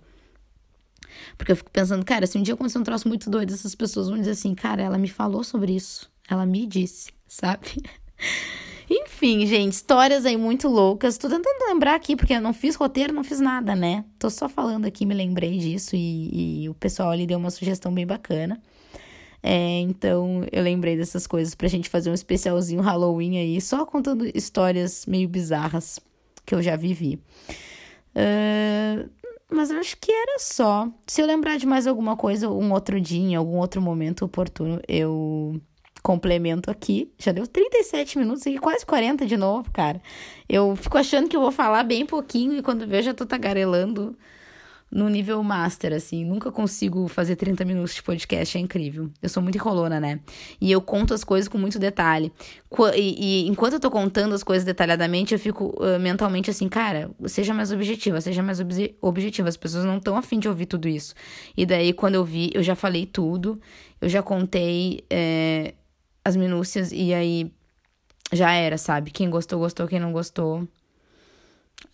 Porque 1.37 1.51
eu 1.51 1.55
fico 1.55 1.69
pensando, 1.69 2.03
cara, 2.05 2.25
se 2.25 2.37
um 2.37 2.41
dia 2.41 2.53
acontecer 2.53 2.79
um 2.79 2.83
troço 2.83 3.07
muito 3.07 3.29
doido, 3.29 3.53
essas 3.53 3.75
pessoas 3.75 4.09
vão 4.09 4.17
dizer 4.17 4.31
assim, 4.31 4.55
cara, 4.55 4.81
ela 4.81 4.97
me 4.97 5.07
falou 5.07 5.43
sobre 5.43 5.75
isso. 5.75 6.09
Ela 6.27 6.45
me 6.45 6.65
disse, 6.65 7.11
sabe? 7.27 7.77
Enfim, 8.95 9.43
gente, 9.47 9.73
histórias 9.73 10.23
aí 10.23 10.37
muito 10.37 10.67
loucas. 10.67 11.17
Tô 11.17 11.27
tentando 11.27 11.67
lembrar 11.67 11.95
aqui, 11.95 12.15
porque 12.15 12.33
eu 12.33 12.41
não 12.41 12.53
fiz 12.53 12.75
roteiro, 12.75 13.11
não 13.11 13.23
fiz 13.23 13.39
nada, 13.39 13.75
né? 13.75 14.05
Tô 14.19 14.29
só 14.29 14.47
falando 14.47 14.85
aqui, 14.85 15.03
me 15.03 15.15
lembrei 15.15 15.57
disso 15.57 15.95
e, 15.95 16.63
e 16.63 16.69
o 16.69 16.75
pessoal 16.75 17.09
ali 17.09 17.25
deu 17.25 17.39
uma 17.39 17.49
sugestão 17.49 17.91
bem 17.91 18.05
bacana. 18.05 18.61
É, 19.41 19.79
então 19.79 20.45
eu 20.51 20.61
lembrei 20.61 20.95
dessas 20.95 21.25
coisas 21.25 21.55
pra 21.55 21.67
gente 21.67 21.89
fazer 21.89 22.11
um 22.11 22.13
especialzinho 22.13 22.81
Halloween 22.81 23.39
aí, 23.39 23.59
só 23.59 23.83
contando 23.83 24.29
histórias 24.37 25.07
meio 25.07 25.27
bizarras 25.27 25.99
que 26.45 26.53
eu 26.53 26.61
já 26.61 26.75
vivi. 26.75 27.19
Uh, 28.15 29.09
mas 29.51 29.71
eu 29.71 29.79
acho 29.79 29.97
que 29.97 30.11
era 30.11 30.37
só. 30.37 30.87
Se 31.07 31.19
eu 31.19 31.25
lembrar 31.25 31.57
de 31.57 31.65
mais 31.65 31.87
alguma 31.87 32.15
coisa, 32.15 32.47
um 32.47 32.71
outro 32.71 33.01
dia, 33.01 33.19
em 33.19 33.35
algum 33.35 33.57
outro 33.57 33.81
momento 33.81 34.23
oportuno, 34.23 34.79
eu 34.87 35.59
complemento 36.03 36.69
aqui. 36.69 37.09
Já 37.17 37.31
deu 37.31 37.47
37 37.47 38.19
minutos 38.19 38.45
e 38.45 38.59
quase 38.59 38.85
40 38.85 39.25
de 39.25 39.37
novo, 39.37 39.71
cara. 39.71 40.01
Eu 40.47 40.75
fico 40.75 40.97
achando 40.97 41.29
que 41.29 41.35
eu 41.37 41.41
vou 41.41 41.51
falar 41.51 41.83
bem 41.83 42.05
pouquinho 42.05 42.57
e 42.57 42.61
quando 42.61 42.85
vejo 42.85 43.05
já 43.05 43.13
tô 43.13 43.25
tagarelando 43.25 44.15
no 44.91 45.09
nível 45.09 45.41
master, 45.41 45.93
assim. 45.93 46.23
Nunca 46.23 46.51
consigo 46.51 47.07
fazer 47.07 47.35
30 47.35 47.65
minutos 47.65 47.95
de 47.95 48.03
podcast, 48.03 48.57
é 48.57 48.61
incrível. 48.61 49.09
Eu 49.21 49.29
sou 49.29 49.41
muito 49.41 49.55
enrolona, 49.55 49.99
né? 49.99 50.19
E 50.61 50.71
eu 50.71 50.81
conto 50.81 51.13
as 51.13 51.23
coisas 51.23 51.47
com 51.47 51.57
muito 51.57 51.79
detalhe. 51.79 52.31
E, 52.95 53.45
e 53.45 53.47
enquanto 53.47 53.73
eu 53.73 53.79
tô 53.79 53.89
contando 53.89 54.35
as 54.35 54.43
coisas 54.43 54.63
detalhadamente, 54.63 55.33
eu 55.33 55.39
fico 55.39 55.73
uh, 55.79 55.99
mentalmente 55.99 56.49
assim, 56.51 56.69
cara, 56.69 57.09
seja 57.25 57.53
mais 57.53 57.71
objetiva, 57.71 58.21
seja 58.21 58.43
mais 58.43 58.59
ob 58.59 58.95
objetiva. 59.01 59.49
As 59.49 59.57
pessoas 59.57 59.83
não 59.85 59.97
estão 59.97 60.15
afim 60.15 60.37
de 60.37 60.47
ouvir 60.47 60.67
tudo 60.67 60.87
isso. 60.87 61.15
E 61.57 61.65
daí, 61.65 61.91
quando 61.91 62.15
eu 62.15 62.23
vi, 62.23 62.51
eu 62.53 62.61
já 62.61 62.75
falei 62.75 63.05
tudo, 63.05 63.59
eu 63.99 64.09
já 64.09 64.21
contei. 64.21 65.03
É 65.09 65.73
as 66.23 66.35
minúcias 66.35 66.91
e 66.91 67.13
aí 67.13 67.51
já 68.31 68.51
era, 68.51 68.77
sabe? 68.77 69.11
Quem 69.11 69.29
gostou, 69.29 69.59
gostou, 69.59 69.87
quem 69.87 69.99
não 69.99 70.11
gostou, 70.11 70.67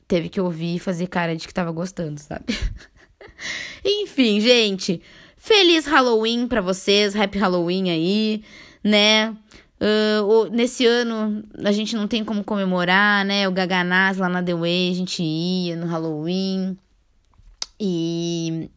teve 0.08 0.30
que 0.30 0.40
ouvir 0.40 0.76
e 0.76 0.80
fazer 0.80 1.08
cara 1.08 1.36
de 1.36 1.48
que 1.48 1.54
tava 1.54 1.72
gostando, 1.72 2.20
sabe? 2.20 2.46
Enfim, 3.84 4.40
gente, 4.40 5.02
feliz 5.38 5.86
Halloween 5.86 6.48
para 6.48 6.62
vocês, 6.62 7.16
happy 7.16 7.38
Halloween 7.38 7.90
aí, 7.90 8.44
né? 8.84 9.36
Uh, 9.82 10.50
nesse 10.52 10.86
ano 10.86 11.42
a 11.64 11.72
gente 11.72 11.96
não 11.96 12.06
tem 12.06 12.24
como 12.24 12.44
comemorar, 12.44 13.24
né? 13.26 13.48
O 13.48 13.52
Gaganás 13.52 14.18
lá 14.18 14.28
na 14.28 14.44
The 14.44 14.54
Way, 14.54 14.92
a 14.92 14.94
gente 14.94 15.24
ia 15.24 15.76
no 15.76 15.88
Halloween. 15.88 16.78
E 17.80 18.70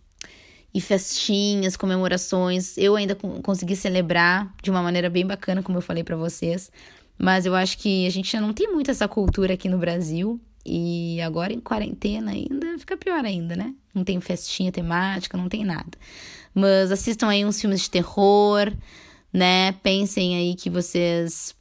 e 0.74 0.80
festinhas, 0.80 1.76
comemorações. 1.76 2.76
Eu 2.78 2.96
ainda 2.96 3.14
consegui 3.42 3.76
celebrar 3.76 4.52
de 4.62 4.70
uma 4.70 4.82
maneira 4.82 5.10
bem 5.10 5.26
bacana, 5.26 5.62
como 5.62 5.78
eu 5.78 5.82
falei 5.82 6.02
para 6.02 6.16
vocês. 6.16 6.70
Mas 7.18 7.44
eu 7.44 7.54
acho 7.54 7.78
que 7.78 8.06
a 8.06 8.10
gente 8.10 8.32
já 8.32 8.40
não 8.40 8.52
tem 8.52 8.72
muito 8.72 8.90
essa 8.90 9.06
cultura 9.06 9.54
aqui 9.54 9.68
no 9.68 9.78
Brasil. 9.78 10.40
E 10.64 11.20
agora 11.20 11.52
em 11.52 11.60
quarentena 11.60 12.30
ainda 12.30 12.78
fica 12.78 12.96
pior 12.96 13.24
ainda, 13.24 13.56
né? 13.56 13.74
Não 13.92 14.04
tem 14.04 14.20
festinha 14.20 14.70
temática, 14.70 15.36
não 15.36 15.48
tem 15.48 15.64
nada. 15.64 15.98
Mas 16.54 16.92
assistam 16.92 17.28
aí 17.28 17.44
uns 17.44 17.60
filmes 17.60 17.82
de 17.82 17.90
terror, 17.90 18.72
né? 19.32 19.72
Pensem 19.82 20.36
aí 20.36 20.54
que 20.54 20.70
vocês 20.70 21.54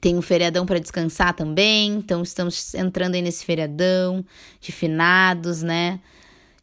têm 0.00 0.16
um 0.16 0.22
feriadão 0.22 0.66
para 0.66 0.78
descansar 0.78 1.34
também. 1.34 1.94
Então 1.94 2.22
estamos 2.22 2.74
entrando 2.74 3.14
aí 3.14 3.22
nesse 3.22 3.44
feriadão 3.44 4.24
de 4.60 4.72
finados, 4.72 5.62
né? 5.62 5.98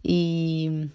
E 0.05 0.87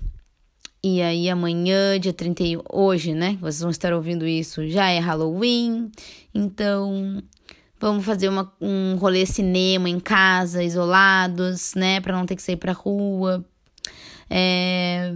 e 0.82 1.02
aí 1.02 1.28
amanhã, 1.28 1.98
dia 1.98 2.12
31, 2.12 2.62
hoje, 2.72 3.14
né? 3.14 3.36
Vocês 3.40 3.60
vão 3.60 3.70
estar 3.70 3.92
ouvindo 3.92 4.26
isso, 4.26 4.66
já 4.68 4.88
é 4.88 4.98
Halloween. 4.98 5.90
Então, 6.32 7.22
vamos 7.80 8.04
fazer 8.04 8.28
uma, 8.28 8.52
um 8.60 8.96
rolê 8.96 9.26
cinema 9.26 9.88
em 9.88 9.98
casa, 9.98 10.62
isolados, 10.62 11.74
né? 11.74 12.00
Pra 12.00 12.16
não 12.16 12.26
ter 12.26 12.36
que 12.36 12.42
sair 12.42 12.56
pra 12.56 12.72
rua. 12.72 13.44
É, 14.30 15.14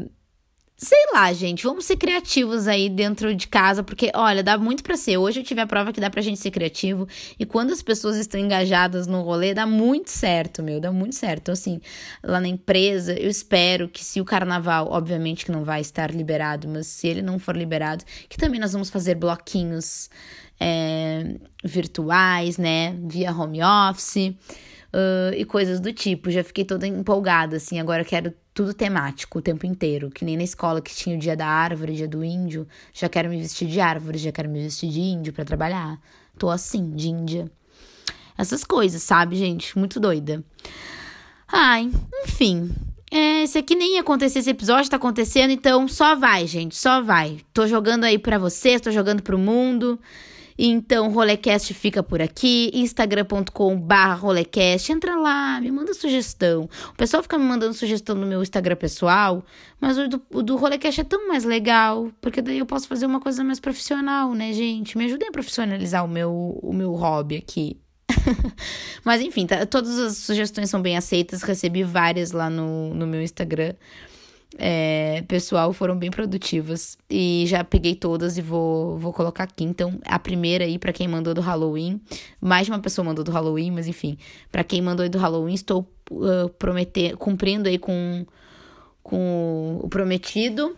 Sei 0.85 0.99
lá, 1.15 1.33
gente, 1.33 1.63
vamos 1.63 1.85
ser 1.85 1.97
criativos 1.97 2.67
aí 2.67 2.89
dentro 2.89 3.33
de 3.37 3.47
casa, 3.47 3.85
porque 3.85 4.11
olha, 4.17 4.43
dá 4.43 4.59
muito 4.59 4.83
para 4.83 4.97
ser. 4.97 5.17
Hoje 5.17 5.39
eu 5.39 5.45
tive 5.45 5.61
a 5.61 5.67
prova 5.67 5.93
que 5.93 6.01
dá 6.01 6.11
pra 6.11 6.21
gente 6.21 6.41
ser 6.41 6.51
criativo 6.51 7.07
e 7.39 7.47
quando 7.47 7.73
as 7.73 7.81
pessoas 7.81 8.17
estão 8.17 8.41
engajadas 8.41 9.07
no 9.07 9.23
rolê, 9.23 9.55
dá 9.55 9.65
muito 9.65 10.11
certo, 10.11 10.61
meu, 10.61 10.81
dá 10.81 10.91
muito 10.91 11.15
certo. 11.15 11.43
Então, 11.43 11.53
assim, 11.53 11.81
lá 12.21 12.41
na 12.41 12.49
empresa, 12.49 13.13
eu 13.15 13.31
espero 13.31 13.89
que 13.89 14.03
se 14.05 14.21
o 14.21 14.25
carnaval, 14.25 14.89
obviamente 14.91 15.45
que 15.45 15.53
não 15.53 15.63
vai 15.63 15.81
estar 15.81 16.11
liberado, 16.13 16.67
mas 16.67 16.89
se 16.89 17.07
ele 17.07 17.23
não 17.23 17.39
for 17.39 17.57
liberado, 17.57 18.05
que 18.29 18.37
também 18.37 18.59
nós 18.59 18.73
vamos 18.73 18.91
fazer 18.91 19.15
bloquinhos 19.15 20.11
é, 20.59 21.37
virtuais, 21.63 22.59
né, 22.59 22.97
via 23.07 23.31
home 23.31 23.61
office 23.63 24.35
uh, 24.93 25.35
e 25.35 25.45
coisas 25.45 25.81
do 25.81 25.93
tipo. 25.93 26.31
Já 26.31 26.45
fiquei 26.45 26.65
toda 26.65 26.87
empolgada, 26.87 27.57
assim. 27.57 27.81
Agora 27.81 28.05
quero 28.05 28.33
tudo 28.53 28.75
temático 28.75 29.39
o 29.39 29.43
tempo 29.43 29.67
inteiro. 29.67 30.11
Que 30.11 30.25
nem 30.25 30.37
na 30.37 30.43
escola 30.43 30.81
que 30.81 30.95
tinha 30.95 31.17
o 31.17 31.19
dia 31.19 31.37
da 31.37 31.47
árvore, 31.47 31.95
dia 31.95 32.09
do 32.09 32.23
índio. 32.25 32.67
Já 32.93 33.09
quero 33.09 33.29
me 33.29 33.39
vestir 33.39 33.69
de 33.69 33.81
árvore, 33.81 34.19
já 34.19 34.33
quero 34.33 34.49
me 34.49 34.63
vestir 34.63 34.91
de 34.91 35.01
índio 35.01 35.33
para 35.33 35.45
trabalhar. 35.45 35.99
Tô 36.39 36.51
assim, 36.51 36.91
de 36.91 37.09
índia. 37.09 37.51
Essas 38.37 38.65
coisas, 38.65 39.03
sabe, 39.03 39.37
gente? 39.37 39.79
Muito 39.79 40.01
doida. 40.01 40.43
Ai, 41.47 41.91
enfim. 42.25 42.71
É, 43.11 43.43
esse 43.43 43.59
aqui 43.59 43.75
nem 43.75 43.97
ia 43.97 44.01
acontecer, 44.01 44.39
esse 44.39 44.49
episódio 44.49 44.91
tá 44.91 44.97
acontecendo, 44.97 45.51
então 45.51 45.87
só 45.87 46.17
vai, 46.17 46.47
gente, 46.47 46.75
só 46.75 47.03
vai. 47.03 47.41
Tô 47.53 47.67
jogando 47.67 48.05
aí 48.05 48.19
pra 48.19 48.39
vocês, 48.39 48.81
tô 48.81 48.91
jogando 48.91 49.23
pro 49.23 49.39
mundo. 49.39 50.01
Então, 50.65 51.11
Rolecast 51.11 51.75
fica 51.75 52.05
por 52.05 52.23
aqui, 52.23 52.71
instagram.com 52.73 53.85
Rolecast, 54.17 54.93
entra 54.93 55.17
lá, 55.17 55.61
me 55.61 55.73
manda 55.73 55.93
sugestão. 55.93 56.69
O 56.91 56.97
pessoal 56.97 57.21
fica 57.21 57.37
me 57.37 57.45
mandando 57.45 57.75
sugestão 57.75 58.15
no 58.15 58.25
meu 58.25 58.41
Instagram 58.41 58.77
pessoal, 58.77 59.45
mas 59.81 59.99
o 59.99 60.07
do, 60.07 60.23
o 60.33 60.41
do 60.41 60.55
Rolecast 60.55 61.01
é 61.01 61.05
tão 61.05 61.27
mais 61.27 61.43
legal, 61.43 62.13
porque 62.21 62.41
daí 62.41 62.61
eu 62.61 62.67
posso 62.67 62.87
fazer 62.87 63.07
uma 63.07 63.19
coisa 63.19 63.43
mais 63.43 63.59
profissional, 63.59 64.35
né, 64.35 64.53
gente? 64.53 64.97
Me 64.97 65.07
ajudem 65.07 65.27
a 65.27 65.33
profissionalizar 65.33 66.05
o 66.05 66.09
meu, 66.09 66.33
o 66.63 66.73
meu 66.73 66.93
hobby 66.93 67.39
aqui. 67.39 67.77
mas 69.05 69.21
enfim, 69.21 69.47
tá, 69.47 69.67
todas 69.67 69.99
as 69.99 70.19
sugestões 70.19 70.71
são 70.71 70.81
bem 70.81 70.97
aceitas, 70.97 71.43
recebi 71.43 71.83
várias 71.83 72.31
lá 72.31 72.49
no, 72.49 72.95
no 72.95 73.05
meu 73.05 73.21
Instagram 73.21 73.75
é, 74.59 75.25
pessoal 75.29 75.73
foram 75.73 75.97
bem 75.97 76.11
produtivas. 76.11 76.99
E 77.09 77.45
já 77.47 77.65
peguei 77.65 77.95
todas 77.95 78.39
e 78.39 78.43
vou, 78.43 78.99
vou 78.99 79.13
colocar 79.13 79.45
aqui. 79.45 79.65
Então, 79.65 79.99
a 80.05 80.19
primeira 80.19 80.65
aí, 80.65 80.79
para 80.79 80.93
quem 80.93 81.09
mandou 81.09 81.35
do 81.35 81.41
Halloween. 81.41 82.01
Mais 82.41 82.67
de 82.67 82.73
uma 82.73 82.79
pessoa 82.79 83.05
mandou 83.05 83.25
do 83.25 83.31
Halloween, 83.31 83.71
mas 83.71 83.87
enfim. 83.87 84.17
para 84.51 84.65
quem 84.65 84.83
mandou 84.83 85.03
aí 85.03 85.09
do 85.09 85.19
Halloween, 85.19 85.55
estou 85.55 85.87
uh, 86.11 86.49
prometer, 86.59 87.17
cumprindo 87.17 87.69
aí 87.69 87.79
com, 87.79 88.27
com 89.03 89.81
o 89.83 89.89
prometido. 89.89 90.77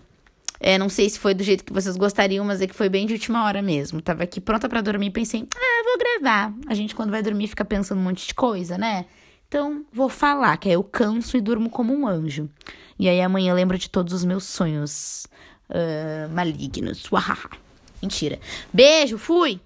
É, 0.60 0.78
não 0.78 0.88
sei 0.88 1.10
se 1.10 1.18
foi 1.18 1.34
do 1.34 1.42
jeito 1.42 1.64
que 1.64 1.72
vocês 1.72 1.96
gostariam, 1.96 2.44
mas 2.44 2.60
é 2.62 2.66
que 2.66 2.74
foi 2.74 2.88
bem 2.88 3.06
de 3.06 3.12
última 3.12 3.44
hora 3.44 3.60
mesmo. 3.60 4.00
Tava 4.00 4.22
aqui 4.22 4.40
pronta 4.40 4.68
para 4.68 4.80
dormir 4.80 5.10
pensei, 5.10 5.46
ah, 5.54 5.82
vou 5.84 5.98
gravar. 5.98 6.54
A 6.66 6.74
gente, 6.74 6.94
quando 6.94 7.10
vai 7.10 7.22
dormir, 7.22 7.48
fica 7.48 7.64
pensando 7.64 7.98
um 7.98 8.04
monte 8.04 8.26
de 8.26 8.34
coisa, 8.34 8.78
né? 8.78 9.04
Então, 9.46 9.84
vou 9.92 10.08
falar, 10.08 10.56
que 10.56 10.68
aí 10.68 10.74
eu 10.74 10.82
canso 10.82 11.36
e 11.36 11.40
durmo 11.40 11.68
como 11.68 11.92
um 11.92 12.08
anjo. 12.08 12.48
E 12.98 13.08
aí 13.08 13.20
amanhã 13.20 13.50
eu 13.52 13.56
lembro 13.56 13.78
de 13.78 13.88
todos 13.88 14.12
os 14.12 14.24
meus 14.24 14.44
sonhos 14.44 15.26
uh, 15.70 16.28
malignos. 16.32 17.06
Mentira. 18.00 18.38
Beijo, 18.72 19.18
fui! 19.18 19.60